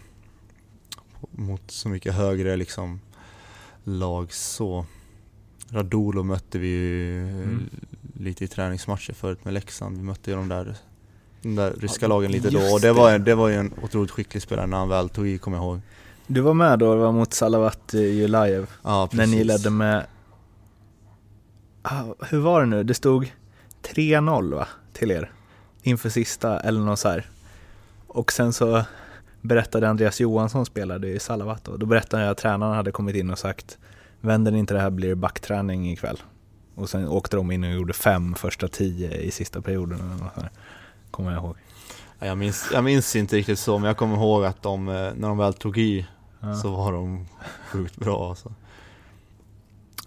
mot 1.31 1.71
så 1.71 1.89
mycket 1.89 2.13
högre 2.13 2.55
liksom 2.55 2.99
lag 3.85 4.33
så. 4.33 4.85
Radolo 5.69 6.23
mötte 6.23 6.59
vi 6.59 6.67
ju 6.67 7.27
mm. 7.29 7.69
lite 8.13 8.43
i 8.43 8.47
träningsmatcher 8.47 9.13
förut 9.13 9.45
med 9.45 9.53
Leksand. 9.53 9.97
Vi 9.97 10.03
mötte 10.03 10.31
ju 10.31 10.37
de 10.37 10.47
där, 10.47 10.75
de 11.41 11.55
där 11.55 11.73
ryska 11.79 12.07
lagen 12.07 12.31
lite 12.31 12.49
då 12.49 12.73
och 12.73 12.81
det 12.81 12.93
var, 12.93 13.19
det 13.19 13.35
var 13.35 13.47
ju 13.47 13.55
en 13.55 13.73
otroligt 13.81 14.11
skicklig 14.11 14.43
spelare 14.43 14.67
när 14.67 14.77
han 14.77 14.89
väl 14.89 15.09
tog 15.09 15.27
i, 15.27 15.37
kommer 15.37 15.57
jag 15.57 15.63
ihåg. 15.63 15.81
Du 16.27 16.41
var 16.41 16.53
med 16.53 16.79
då, 16.79 16.95
det 16.95 17.01
var 17.01 17.11
mot 17.11 17.33
Salavat 17.33 17.93
Julajev. 17.93 18.69
Ja, 18.83 19.09
När 19.11 19.27
ni 19.27 19.43
ledde 19.43 19.69
med, 19.69 20.05
ah, 21.81 22.03
hur 22.29 22.39
var 22.39 22.61
det 22.61 22.67
nu? 22.67 22.83
Det 22.83 22.93
stod 22.93 23.31
3-0 23.83 24.55
va, 24.55 24.67
till 24.93 25.11
er? 25.11 25.31
Inför 25.81 26.09
sista, 26.09 26.59
eller 26.59 26.79
något 26.79 26.99
så 26.99 27.09
här. 27.09 27.29
Och 28.07 28.31
sen 28.31 28.53
så 28.53 28.85
berättade 29.45 29.89
Andreas 29.89 30.19
Johansson 30.19 30.65
spelade 30.65 31.07
i 31.07 31.19
Salavat 31.19 31.67
och 31.67 31.79
då 31.79 31.85
berättade 31.85 32.23
jag 32.23 32.31
att 32.31 32.37
tränaren 32.37 32.75
hade 32.75 32.91
kommit 32.91 33.15
in 33.15 33.29
och 33.29 33.39
sagt 33.39 33.77
vänder 34.21 34.51
ni 34.51 34.59
inte 34.59 34.73
det 34.73 34.79
här 34.79 34.89
blir 34.89 35.09
det 35.09 35.15
backträning 35.15 35.91
ikväll. 35.91 36.17
Och 36.75 36.89
sen 36.89 37.07
åkte 37.07 37.37
de 37.37 37.51
in 37.51 37.63
och 37.63 37.71
gjorde 37.71 37.93
fem 37.93 38.35
första 38.35 38.67
tio 38.67 39.17
i 39.17 39.31
sista 39.31 39.61
perioden. 39.61 40.23
Kommer 41.11 41.31
jag 41.31 41.43
ihåg. 41.43 41.55
Jag 42.19 42.37
minns, 42.37 42.69
jag 42.73 42.83
minns 42.83 43.15
inte 43.15 43.35
riktigt 43.35 43.59
så, 43.59 43.77
men 43.77 43.87
jag 43.87 43.97
kommer 43.97 44.15
ihåg 44.15 44.45
att 44.45 44.61
de, 44.61 44.87
eh, 44.87 44.93
när 44.93 45.27
de 45.27 45.37
väl 45.37 45.53
tog 45.53 45.77
i 45.77 46.07
ja. 46.39 46.53
så 46.53 46.75
var 46.75 46.91
de 46.91 47.27
sjukt 47.71 47.97
bra. 47.97 48.29
Alltså. 48.29 48.53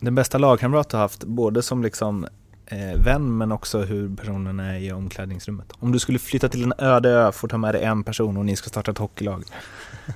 Den 0.01 0.15
bästa 0.15 0.39
lagkamrat 0.39 0.89
du 0.89 0.97
haft, 0.97 1.25
både 1.25 1.63
som 1.63 1.83
liksom 1.83 2.27
eh, 2.71 3.01
vän 3.01 3.37
men 3.37 3.53
också 3.53 3.83
hur 3.83 4.17
personen 4.17 4.61
är 4.61 4.79
i 4.79 4.93
omklädningsrummet. 4.93 5.73
Om 5.79 5.93
du 5.93 5.99
skulle 5.99 6.19
flytta 6.19 6.49
till 6.49 6.65
en 6.65 6.73
öde 6.79 7.11
ö, 7.11 7.33
får 7.33 7.49
ta 7.49 7.59
med 7.59 7.75
dig 7.75 7.83
en 7.83 8.05
person 8.05 8.37
och 8.37 8.45
ni 8.45 8.57
ska 8.57 8.69
starta 8.69 8.91
ett 8.91 8.99
hockeylag. 8.99 9.45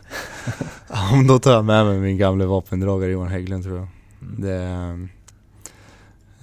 ja, 0.89 1.23
då 1.29 1.39
tar 1.39 1.53
jag 1.53 1.65
med 1.65 1.87
mig 1.87 1.99
min 1.99 2.19
gamla 2.19 2.47
vapendragare 2.47 3.11
Johan 3.11 3.29
Hägglund 3.29 3.65
tror 3.65 3.77
jag. 3.77 3.89
Mm. 4.21 4.43
Det, 4.43 4.63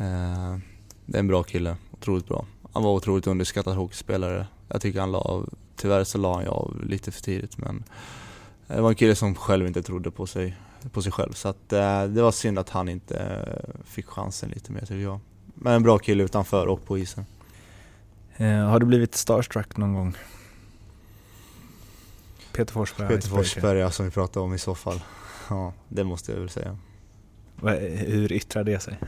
eh, 0.03 0.57
det 1.05 1.17
är 1.17 1.19
en 1.19 1.27
bra 1.27 1.43
kille, 1.43 1.75
otroligt 1.91 2.27
bra. 2.27 2.45
Han 2.73 2.83
var 2.83 2.91
otroligt 2.91 3.27
underskattad 3.27 3.75
hockeyspelare. 3.75 4.47
Jag 4.67 4.81
tycker 4.81 4.99
han 4.99 5.11
la 5.11 5.17
av, 5.17 5.49
tyvärr 5.75 6.03
så 6.03 6.17
la 6.17 6.33
han 6.35 6.43
ju 6.43 6.49
av 6.49 6.83
lite 6.83 7.11
för 7.11 7.21
tidigt 7.21 7.57
men 7.57 7.83
det 8.67 8.81
var 8.81 8.89
en 8.89 8.95
kille 8.95 9.15
som 9.15 9.35
själv 9.35 9.67
inte 9.67 9.83
trodde 9.83 10.11
på 10.11 10.27
sig, 10.27 10.57
på 10.91 11.01
sig 11.01 11.11
själv 11.11 11.33
så 11.33 11.47
att, 11.47 11.73
eh, 11.73 12.03
det 12.03 12.21
var 12.21 12.31
synd 12.31 12.59
att 12.59 12.69
han 12.69 12.89
inte 12.89 13.45
fick 13.85 14.05
chansen 14.05 14.49
lite 14.49 14.71
mer 14.71 14.81
tycker 14.81 14.95
jag. 14.95 15.19
Men 15.61 15.73
en 15.73 15.83
bra 15.83 15.97
kille 15.97 16.23
utanför 16.23 16.67
och 16.67 16.85
på 16.85 16.97
isen. 16.97 17.25
Eh, 18.37 18.67
har 18.67 18.79
du 18.79 18.85
blivit 18.85 19.15
starstruck 19.15 19.77
någon 19.77 19.93
gång? 19.93 20.15
Peter 22.51 22.73
Forsberg? 22.73 23.07
Peter 23.07 23.29
Forsberg, 23.29 23.79
ja, 23.79 23.91
som 23.91 24.05
vi 24.05 24.11
pratade 24.11 24.45
om 24.45 24.53
i 24.53 24.57
så 24.57 24.75
fall. 24.75 25.01
Ja, 25.49 25.73
det 25.87 26.03
måste 26.03 26.31
jag 26.31 26.39
väl 26.39 26.49
säga. 26.49 26.77
Hur 28.07 28.31
yttrar 28.31 28.63
det 28.63 28.79
sig? 28.79 28.99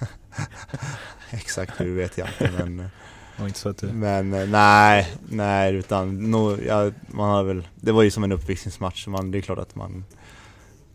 Exakt 1.30 1.80
hur 1.80 1.96
vet 1.96 2.18
jag 2.18 2.28
inte 2.28 2.50
men... 2.58 2.90
Och 3.38 3.46
inte 3.46 3.58
så 3.58 3.68
att 3.68 3.78
du... 3.78 3.86
Men 3.86 4.34
eh, 4.34 4.48
nej, 4.48 5.12
nej 5.28 5.74
utan 5.74 6.30
no, 6.30 6.62
ja, 6.62 6.90
man 7.06 7.30
har 7.30 7.42
väl, 7.42 7.68
det 7.74 7.92
var 7.92 8.02
ju 8.02 8.10
som 8.10 8.24
en 8.24 8.32
uppvisningsmatch, 8.32 9.06
man, 9.06 9.30
det 9.30 9.38
är 9.38 9.42
klart 9.42 9.58
att 9.58 9.74
man 9.74 10.04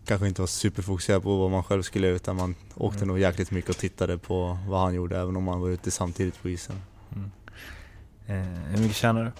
kanske 0.05 0.27
inte 0.27 0.41
var 0.41 0.47
superfokuserad 0.47 1.23
på 1.23 1.37
vad 1.37 1.51
man 1.51 1.63
själv 1.63 1.81
skulle 1.83 2.07
göra 2.07 2.15
utan 2.15 2.35
man 2.35 2.55
åkte 2.75 2.97
Mm. 2.97 3.07
nog 3.07 3.19
jäkligt 3.19 3.51
mycket 3.51 3.69
och 3.69 3.77
tittade 3.77 4.17
på 4.17 4.57
vad 4.67 4.79
han 4.81 4.93
gjorde 4.93 5.17
även 5.19 5.35
om 5.35 5.43
man 5.43 5.59
var 5.61 5.69
ute 5.69 5.91
samtidigt 5.91 6.41
på 6.41 6.49
isen. 6.49 6.75
Mm. 7.15 7.31
Eh, 8.27 8.59
hur 8.71 8.77
mycket 8.81 8.97
tjänar 8.97 9.23
du? 9.23 9.31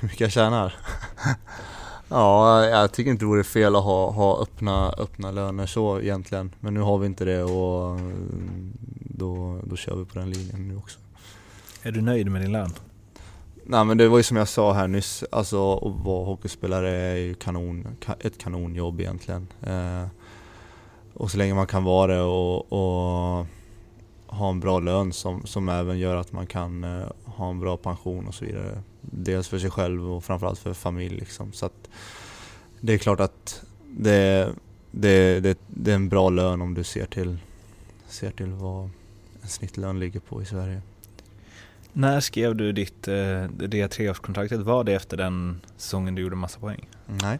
Hur 0.00 0.08
mycket 0.08 0.20
jag 0.20 0.32
tjänar? 0.32 0.74
ja, 2.08 2.64
jag 2.64 2.92
tycker 2.92 3.10
inte 3.10 3.24
det 3.24 3.28
vore 3.28 3.44
fel 3.44 3.76
att 3.76 3.84
ha, 3.84 4.10
ha 4.10 4.42
öppna, 4.42 4.90
öppna 4.98 5.30
löner 5.30 5.66
så 5.66 6.00
egentligen. 6.00 6.50
Men 6.60 6.74
nu 6.74 6.80
har 6.80 6.98
vi 6.98 7.06
inte 7.06 7.24
det 7.24 7.42
och 7.42 7.90
mm, 7.98 8.72
då, 9.00 9.60
då 9.64 9.76
kör 9.76 9.96
vi 9.96 10.04
på 10.04 10.18
den 10.18 10.30
linjen 10.30 10.68
nu 10.68 10.76
också. 10.76 10.98
Är 11.82 11.92
du 11.92 12.00
nöjd 12.00 12.30
med 12.30 12.42
din 12.42 12.52
lön? 12.52 12.72
Nej 13.64 13.84
men 13.84 13.98
det 13.98 14.08
var 14.08 14.16
ju 14.16 14.22
som 14.22 14.36
jag 14.36 14.48
sa 14.48 14.72
här 14.72 14.88
nyss, 14.88 15.24
alltså 15.32 15.76
att 15.76 16.04
vara 16.04 16.24
hockeyspelare 16.24 16.90
är 16.90 17.16
ju 17.16 17.34
kanon, 17.34 17.88
ett 18.20 18.38
kanonjobb 18.38 19.00
egentligen. 19.00 19.46
Eh, 19.62 20.06
och 21.14 21.30
så 21.30 21.38
länge 21.38 21.54
man 21.54 21.66
kan 21.66 21.84
vara 21.84 22.14
det 22.14 22.22
och, 22.22 22.72
och 22.72 23.46
ha 24.26 24.48
en 24.50 24.60
bra 24.60 24.80
lön 24.80 25.12
som, 25.12 25.46
som 25.46 25.68
även 25.68 25.98
gör 25.98 26.16
att 26.16 26.32
man 26.32 26.46
kan 26.46 26.84
eh, 26.84 27.06
ha 27.24 27.50
en 27.50 27.60
bra 27.60 27.76
pension 27.76 28.26
och 28.26 28.34
så 28.34 28.44
vidare. 28.44 28.82
Dels 29.00 29.48
för 29.48 29.58
sig 29.58 29.70
själv 29.70 30.12
och 30.12 30.24
framförallt 30.24 30.58
för 30.58 30.74
familj 30.74 31.16
liksom. 31.16 31.52
Så 31.52 31.66
att 31.66 31.88
det 32.80 32.92
är 32.92 32.98
klart 32.98 33.20
att 33.20 33.62
det, 33.88 34.48
det, 34.90 35.40
det, 35.40 35.58
det 35.66 35.90
är 35.90 35.94
en 35.94 36.08
bra 36.08 36.30
lön 36.30 36.62
om 36.62 36.74
du 36.74 36.84
ser 36.84 37.06
till, 37.06 37.38
ser 38.08 38.30
till 38.30 38.52
vad 38.52 38.90
en 39.42 39.48
snittlön 39.48 40.00
ligger 40.00 40.20
på 40.20 40.42
i 40.42 40.44
Sverige. 40.44 40.82
När 41.92 42.20
skrev 42.20 42.56
du 42.56 42.72
ditt 42.72 43.08
eh, 43.08 43.44
det 43.44 43.88
treårskontraktet? 43.88 44.60
Var 44.60 44.84
det 44.84 44.94
efter 44.94 45.16
den 45.16 45.60
säsongen 45.76 46.14
du 46.14 46.22
gjorde 46.22 46.36
massa 46.36 46.60
poäng? 46.60 46.88
Nej. 47.06 47.38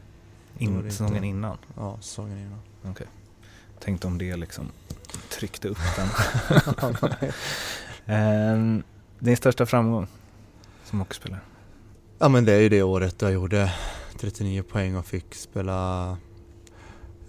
In, 0.58 0.90
säsongen 0.90 1.24
innan? 1.24 1.58
Ja, 1.76 1.98
säsongen 2.00 2.38
innan. 2.38 2.94
Tänkte 3.80 4.06
om 4.06 4.18
det 4.18 4.36
liksom 4.36 4.68
tryckte 5.28 5.68
upp 5.68 5.78
den. 5.96 6.08
Ehm, 8.06 8.82
din 9.18 9.36
största 9.36 9.66
framgång 9.66 10.06
som 10.84 10.98
hockeyspelare? 10.98 11.40
Ja 12.18 12.28
men 12.28 12.44
det 12.44 12.52
är 12.52 12.60
ju 12.60 12.68
det 12.68 12.82
året 12.82 13.22
jag 13.22 13.32
gjorde 13.32 13.72
39 14.18 14.62
poäng 14.62 14.96
och 14.96 15.06
fick 15.06 15.34
spela 15.34 16.10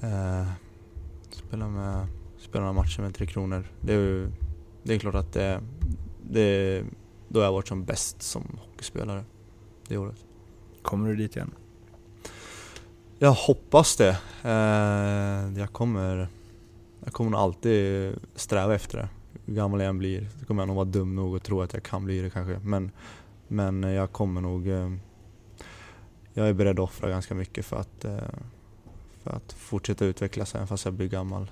eh, 0.01 0.47
spela 1.32 1.67
med 1.67 2.07
spela 2.39 2.61
några 2.61 2.74
matcher 2.74 3.01
med 3.01 3.15
Tre 3.15 3.28
Kronor. 3.28 3.65
Det 3.82 3.93
är 3.93 3.97
ju 3.97 4.32
det 4.84 4.93
är 4.93 4.99
klart 4.99 5.15
att 5.15 5.34
det, 5.34 5.61
det 6.30 6.84
då 7.32 7.39
har 7.39 7.45
jag 7.45 7.53
varit 7.53 7.67
som 7.67 7.84
bäst 7.86 8.21
som 8.21 8.59
hockeyspelare 8.67 9.23
det 9.88 9.97
året. 9.97 10.25
Kommer 10.82 11.09
du 11.09 11.15
dit 11.15 11.36
igen? 11.36 11.51
Jag 13.19 13.32
hoppas 13.32 13.95
det. 13.95 14.17
Eh, 14.43 15.59
jag 15.59 15.73
kommer 15.73 16.27
jag 17.03 17.13
kommer 17.13 17.32
nog 17.32 17.39
alltid 17.39 18.13
sträva 18.36 18.75
efter 18.75 18.97
det. 18.97 19.09
Hur 19.45 19.53
gammal 19.53 19.79
jag 19.79 19.89
än 19.89 19.97
blir 19.97 20.27
så 20.39 20.45
kommer 20.45 20.61
jag 20.61 20.67
nog 20.67 20.75
vara 20.75 20.86
dum 20.86 21.15
nog 21.15 21.36
att 21.36 21.43
tro 21.43 21.61
att 21.61 21.73
jag 21.73 21.84
kan 21.84 22.05
bli 22.05 22.21
det 22.21 22.29
kanske. 22.29 22.59
Men, 22.63 22.91
men 23.47 23.84
jag 23.84 24.11
kommer 24.11 24.41
nog... 24.41 24.67
eh, 24.67 24.91
Jag 26.34 26.49
är 26.49 26.53
beredd 26.53 26.79
att 26.79 26.84
offra 26.84 27.09
ganska 27.09 27.36
mycket 27.36 27.65
för 27.65 27.77
att, 27.77 28.05
eh, 28.05 28.17
för 29.23 29.32
att 29.32 29.53
fortsätta 29.53 30.05
utvecklas 30.05 30.55
även 30.55 30.67
fast 30.67 30.86
jag 30.86 30.93
blir 30.93 31.07
gammal. 31.07 31.51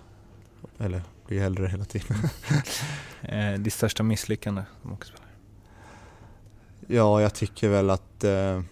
Eller 0.78 1.02
blir 1.28 1.42
äldre 1.42 1.68
hela 1.68 1.86
tiden. 1.86 2.18
Ditt 3.64 3.74
största 3.74 4.04
misslyckande 4.04 4.64
som 4.82 4.92
hockeyspelare? 4.92 5.29
Ja, 6.92 7.22
jag 7.22 7.34
tycker 7.34 7.70
väl 7.70 7.90
att 7.90 8.24
eh, 8.24 8.32
jag 8.32 8.64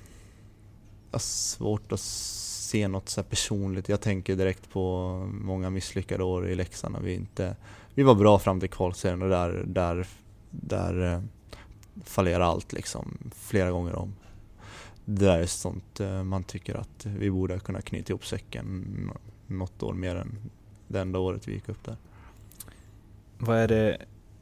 har 1.11 1.19
svårt 1.19 1.91
att 1.91 1.99
se 1.99 2.87
något 2.87 3.09
så 3.09 3.21
här 3.21 3.29
personligt. 3.29 3.89
Jag 3.89 4.01
tänker 4.01 4.35
direkt 4.35 4.69
på 4.69 5.09
många 5.31 5.69
misslyckade 5.69 6.23
år 6.23 6.49
i 6.49 6.55
Leksand 6.55 6.97
vi 7.01 7.13
inte... 7.13 7.55
Vi 7.93 8.03
var 8.03 8.15
bra 8.15 8.39
fram 8.39 8.59
till 8.59 8.69
kvalserien 8.69 9.21
och 9.21 9.29
där, 9.29 9.63
där, 9.67 10.07
där 10.49 11.13
eh, 11.13 11.21
fallerar 12.03 12.43
allt 12.43 12.73
liksom 12.73 13.17
flera 13.35 13.71
gånger 13.71 13.95
om. 13.95 14.13
Det 15.05 15.25
där 15.25 15.39
är 15.39 15.45
sånt 15.45 15.99
eh, 15.99 16.23
man 16.23 16.43
tycker 16.43 16.75
att 16.75 17.05
vi 17.05 17.31
borde 17.31 17.59
kunna 17.59 17.81
knyta 17.81 18.11
ihop 18.11 18.25
säcken 18.25 19.11
något 19.47 19.83
år 19.83 19.93
mer 19.93 20.15
än 20.15 20.37
det 20.87 20.99
enda 20.99 21.19
året 21.19 21.47
vi 21.47 21.53
gick 21.53 21.69
upp 21.69 21.83
där. 21.85 21.97
Vad 23.37 23.57
är 23.57 23.67
det 23.67 23.97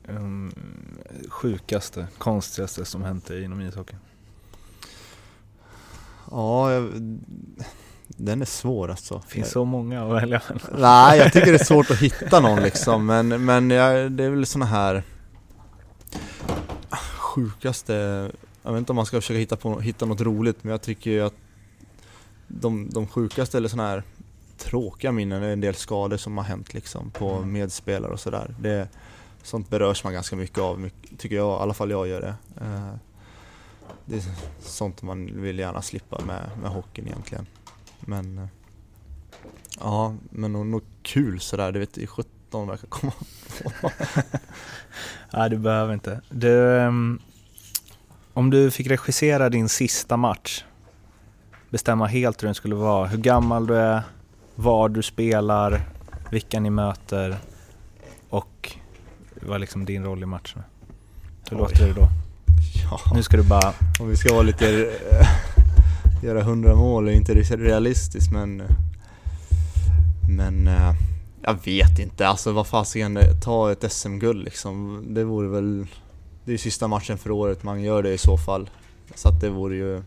um, 0.07 0.51
sjukaste, 1.29 2.07
konstigaste 2.17 2.85
som 2.85 3.03
hänt 3.03 3.25
dig 3.25 3.43
inom 3.43 3.61
ishockeyn? 3.61 3.99
Ja, 6.31 6.71
jag, 6.71 6.91
den 8.07 8.41
är 8.41 8.45
svår 8.45 8.89
alltså. 8.89 9.21
Finns 9.27 9.51
så 9.51 9.65
många 9.65 10.03
att 10.03 10.23
välja 10.23 10.41
mellan. 10.49 10.81
Nej, 10.81 11.19
jag 11.19 11.33
tycker 11.33 11.51
det 11.51 11.61
är 11.61 11.63
svårt 11.63 11.91
att 11.91 11.99
hitta 11.99 12.39
någon 12.39 12.63
liksom, 12.63 13.05
men, 13.05 13.45
men 13.45 13.69
jag, 13.69 14.11
det 14.11 14.23
är 14.23 14.29
väl 14.29 14.45
såna 14.45 14.65
här 14.65 15.03
sjukaste, 17.35 17.93
jag 18.63 18.71
vet 18.71 18.79
inte 18.79 18.91
om 18.91 18.95
man 18.95 19.05
ska 19.05 19.21
försöka 19.21 19.37
hitta, 19.37 19.55
på, 19.55 19.79
hitta 19.79 20.05
något 20.05 20.21
roligt, 20.21 20.63
men 20.63 20.71
jag 20.71 20.81
tycker 20.81 21.11
ju 21.11 21.21
att 21.21 21.33
de, 22.47 22.89
de 22.89 23.07
sjukaste 23.07 23.57
eller 23.57 23.69
såna 23.69 23.87
här 23.87 24.03
tråkiga 24.57 25.11
minnen 25.11 25.43
är 25.43 25.49
en 25.49 25.61
del 25.61 25.75
skador 25.75 26.17
som 26.17 26.37
har 26.37 26.45
hänt 26.45 26.73
liksom 26.73 27.11
på 27.11 27.41
medspelare 27.41 28.11
och 28.11 28.19
sådär. 28.19 28.55
Det, 28.59 28.87
sånt 29.45 29.69
berörs 29.69 30.03
man 30.03 30.13
ganska 30.13 30.35
mycket 30.35 30.59
av, 30.59 30.89
tycker 31.17 31.35
jag, 31.35 31.59
i 31.59 31.61
alla 31.61 31.73
fall 31.73 31.91
jag 31.91 32.07
gör 32.07 32.21
det. 32.21 32.35
Eh, 32.61 32.95
det 34.05 34.15
är 34.15 34.23
sånt 34.59 35.01
man 35.01 35.41
vill 35.41 35.59
gärna 35.59 35.81
slippa 35.81 36.25
med, 36.25 36.49
med 36.61 36.71
hockeyn 36.71 37.07
egentligen. 37.07 37.47
Men 37.99 38.37
eh, 38.37 38.47
Ja, 39.79 40.15
men 40.29 40.53
något, 40.53 40.67
nog 40.67 40.81
kul 41.01 41.39
sådär, 41.39 41.71
det 41.71 41.79
vet 41.79 41.97
i 41.97 42.07
17 42.07 42.67
verkar 42.67 42.87
komma 42.87 43.13
på. 43.81 43.91
Nej, 45.33 45.49
du 45.49 45.57
behöver 45.57 45.93
inte. 45.93 46.21
Du, 46.29 46.79
ehm, 46.79 47.19
om 48.33 48.49
du 48.49 48.71
fick 48.71 48.87
regissera 48.87 49.49
din 49.49 49.69
sista 49.69 50.17
match, 50.17 50.63
bestämma 51.69 52.05
helt 52.05 52.43
hur 52.43 52.47
den 52.47 52.55
skulle 52.55 52.75
vara, 52.75 53.07
hur 53.07 53.17
gammal 53.17 53.67
du 53.67 53.75
är, 53.75 54.03
var 54.55 54.89
du 54.89 55.03
spelar, 55.03 55.81
vilka 56.31 56.59
ni 56.59 56.69
möter 56.69 57.37
och 58.29 58.77
vad 59.41 59.55
är 59.55 59.59
liksom 59.59 59.85
din 59.85 60.03
roll 60.03 60.23
i 60.23 60.25
matchen? 60.25 60.61
Hur 61.49 61.57
Oj. 61.57 61.61
låter 61.61 61.87
det 61.87 61.93
då? 61.93 62.07
Ja, 62.91 62.99
Nu 63.13 63.23
ska 63.23 63.37
du 63.37 63.43
bara, 63.43 63.73
om 63.99 64.09
vi 64.09 64.15
ska 64.15 64.33
vara 64.33 64.43
lite, 64.43 64.67
eh, 65.11 65.27
göra 66.23 66.39
100 66.41 66.75
mål 66.75 67.07
är 67.07 67.11
inte 67.11 67.33
realistiskt 67.33 68.31
men 68.31 68.63
Men 70.29 70.67
eh, 70.67 70.93
jag 71.41 71.65
vet 71.65 71.99
inte, 71.99 72.27
alltså 72.27 72.51
vad 72.51 72.67
fasiken, 72.67 73.19
ta 73.43 73.71
ett 73.71 73.91
SM-guld 73.91 74.43
liksom. 74.43 75.03
Det 75.09 75.23
vore 75.23 75.47
väl, 75.47 75.85
det 76.43 76.49
är 76.49 76.53
ju 76.53 76.57
sista 76.57 76.87
matchen 76.87 77.17
för 77.17 77.31
året, 77.31 77.63
man 77.63 77.81
gör 77.81 78.03
det 78.03 78.13
i 78.13 78.17
så 78.17 78.37
fall. 78.37 78.69
Så 79.15 79.29
att 79.29 79.41
det 79.41 79.49
vore 79.49 79.75
ju, 79.75 80.03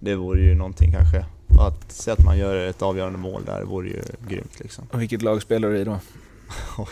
det 0.00 0.14
vore 0.14 0.40
ju 0.40 0.54
någonting 0.54 0.92
kanske. 0.92 1.24
Att 1.60 1.92
säga 1.92 2.14
att 2.14 2.24
man 2.24 2.38
gör 2.38 2.56
ett 2.56 2.82
avgörande 2.82 3.18
mål 3.18 3.42
där 3.46 3.62
vore 3.62 3.88
ju 3.88 4.02
grymt 4.28 4.60
liksom. 4.60 4.86
och 4.92 5.00
vilket 5.00 5.22
lag 5.22 5.42
spelar 5.42 5.68
du 5.68 5.78
i 5.78 5.84
då? 5.84 5.98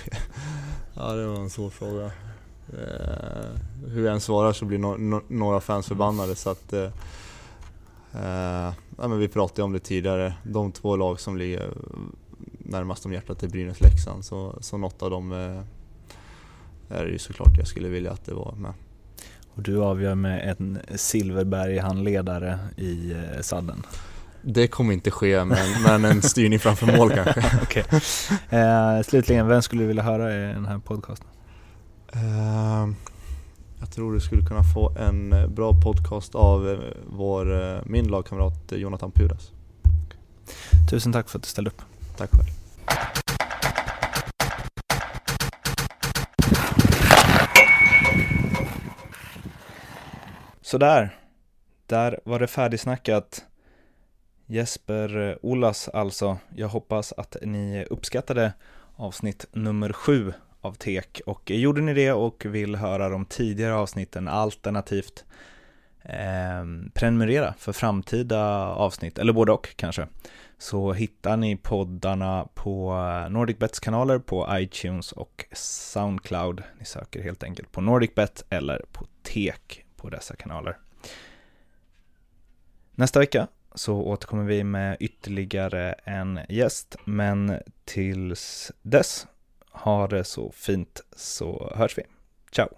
Ja, 0.99 1.13
det 1.13 1.27
var 1.27 1.37
en 1.37 1.51
svår 1.51 1.71
fråga. 1.71 2.05
Eh, 2.73 3.61
hur 3.87 4.05
jag 4.05 4.15
än 4.15 4.21
svarar 4.21 4.53
så 4.53 4.65
blir 4.65 4.79
no 4.79 4.97
no 4.97 5.23
några 5.29 5.61
fans 5.61 5.87
förbannade 5.87 6.35
så 6.35 6.51
att... 6.51 6.73
Eh, 6.73 6.91
eh, 8.15 8.73
ja, 8.99 9.09
men 9.09 9.19
vi 9.19 9.29
pratade 9.29 9.61
ju 9.61 9.65
om 9.65 9.73
det 9.73 9.79
tidigare, 9.79 10.35
de 10.43 10.73
två 10.73 10.97
lag 10.97 11.21
som 11.21 11.37
ligger 11.37 11.71
närmast 12.59 13.07
om 13.07 13.13
hjärtat 13.13 13.43
är 13.43 13.49
Brynäs-Leksand 13.49 14.23
så, 14.23 14.59
så 14.61 14.77
något 14.77 15.03
av 15.03 15.11
dem 15.11 15.33
eh, 15.33 15.63
är 16.99 17.05
det 17.05 17.11
ju 17.11 17.19
såklart 17.19 17.59
jag 17.59 17.67
skulle 17.67 17.89
vilja 17.89 18.13
att 18.13 18.25
det 18.25 18.35
var 18.35 18.53
med. 18.53 18.73
Och 19.55 19.63
du 19.63 19.83
avgör 19.83 20.15
med 20.15 20.57
en 20.59 20.79
Silverberg-handledare 20.95 22.59
i 22.77 23.13
eh, 23.13 23.41
sadden. 23.41 23.83
Det 24.49 24.69
kommer 24.69 24.93
inte 24.93 25.11
ske 25.11 25.45
men, 25.45 25.83
men 25.83 26.05
en 26.05 26.23
styrning 26.23 26.59
framför 26.59 26.97
mål 26.97 27.11
kanske. 27.11 27.45
Okej. 27.63 27.85
Eh, 28.51 29.03
slutligen, 29.03 29.47
vem 29.47 29.63
skulle 29.63 29.83
du 29.83 29.87
vilja 29.87 30.03
höra 30.03 30.35
i 30.35 30.39
den 30.39 30.67
här 30.67 30.79
podcasten? 30.79 31.27
Eh, 32.13 32.89
jag 33.81 33.91
tror 33.91 34.13
du 34.13 34.21
skulle 34.21 34.43
kunna 34.43 34.63
få 34.63 34.91
en 34.99 35.33
eh, 35.33 35.47
bra 35.47 35.73
podcast 35.85 36.35
av 36.35 36.71
eh, 36.71 36.79
vår, 37.07 37.75
eh, 37.75 37.81
min 37.87 38.09
lagkamrat 38.09 38.73
Jonathan 38.73 39.11
Pudas. 39.13 39.51
Tusen 40.91 41.13
tack 41.13 41.29
för 41.29 41.39
att 41.39 41.43
du 41.43 41.49
ställde 41.49 41.71
upp. 41.71 41.83
Tack 42.17 42.31
själv. 42.31 42.47
Sådär, 50.63 51.17
där 51.87 52.21
var 52.25 52.39
det 52.39 52.47
färdigsnackat. 52.47 53.45
Jesper 54.47 55.29
eh, 55.31 55.37
Olas 55.43 55.89
alltså. 55.89 56.39
Jag 56.55 56.69
hoppas 56.69 57.13
att 57.13 57.37
ni 57.43 57.85
uppskattade 57.91 58.53
avsnitt 58.97 59.47
nummer 59.53 59.93
sju 59.93 60.33
av 60.61 60.73
TEK 60.73 61.21
och 61.27 61.51
eh, 61.51 61.57
gjorde 61.57 61.81
ni 61.81 61.95
det 61.95 62.13
och 62.13 62.45
vill 62.45 62.77
höra 62.77 63.09
de 63.09 63.25
tidigare 63.25 63.75
avsnitten 63.75 64.29
alternativt 64.29 65.25
eh, 66.03 66.65
prenumerera 66.95 67.55
för 67.59 67.73
framtida 67.73 68.67
avsnitt, 68.67 69.19
eller 69.19 69.33
både 69.33 69.53
och 69.53 69.77
kanske. 69.77 70.07
Så 70.59 70.93
hittar 70.93 71.37
ni 71.37 71.57
poddarna 71.57 72.49
på 72.55 72.93
eh, 72.93 73.31
NordicBets 73.31 73.81
kanaler 73.81 74.19
på 74.19 74.49
iTunes 74.51 75.13
och 75.13 75.45
Soundcloud. 75.53 76.63
Ni 76.79 76.85
söker 76.85 77.23
helt 77.23 77.43
enkelt 77.43 77.73
på 77.73 77.81
NordicBet 77.81 78.45
eller 78.51 78.85
på 78.93 79.07
TEK 79.23 79.85
på 79.97 80.09
dessa 80.11 80.37
kanaler. 80.37 80.79
Nästa 82.95 83.19
vecka 83.19 83.47
så 83.77 83.95
återkommer 83.95 84.45
vi 84.45 84.65
med 84.65 84.97
ytterligare 85.01 85.93
en 85.93 86.41
gäst. 86.49 86.97
Men 87.05 87.59
tills 87.85 88.73
dess, 88.83 89.27
ha 89.71 90.07
det 90.07 90.25
så 90.25 90.53
fint 90.53 91.01
så 91.17 91.73
hörs 91.77 91.99
vi. 91.99 92.03
Ciao! 92.53 92.69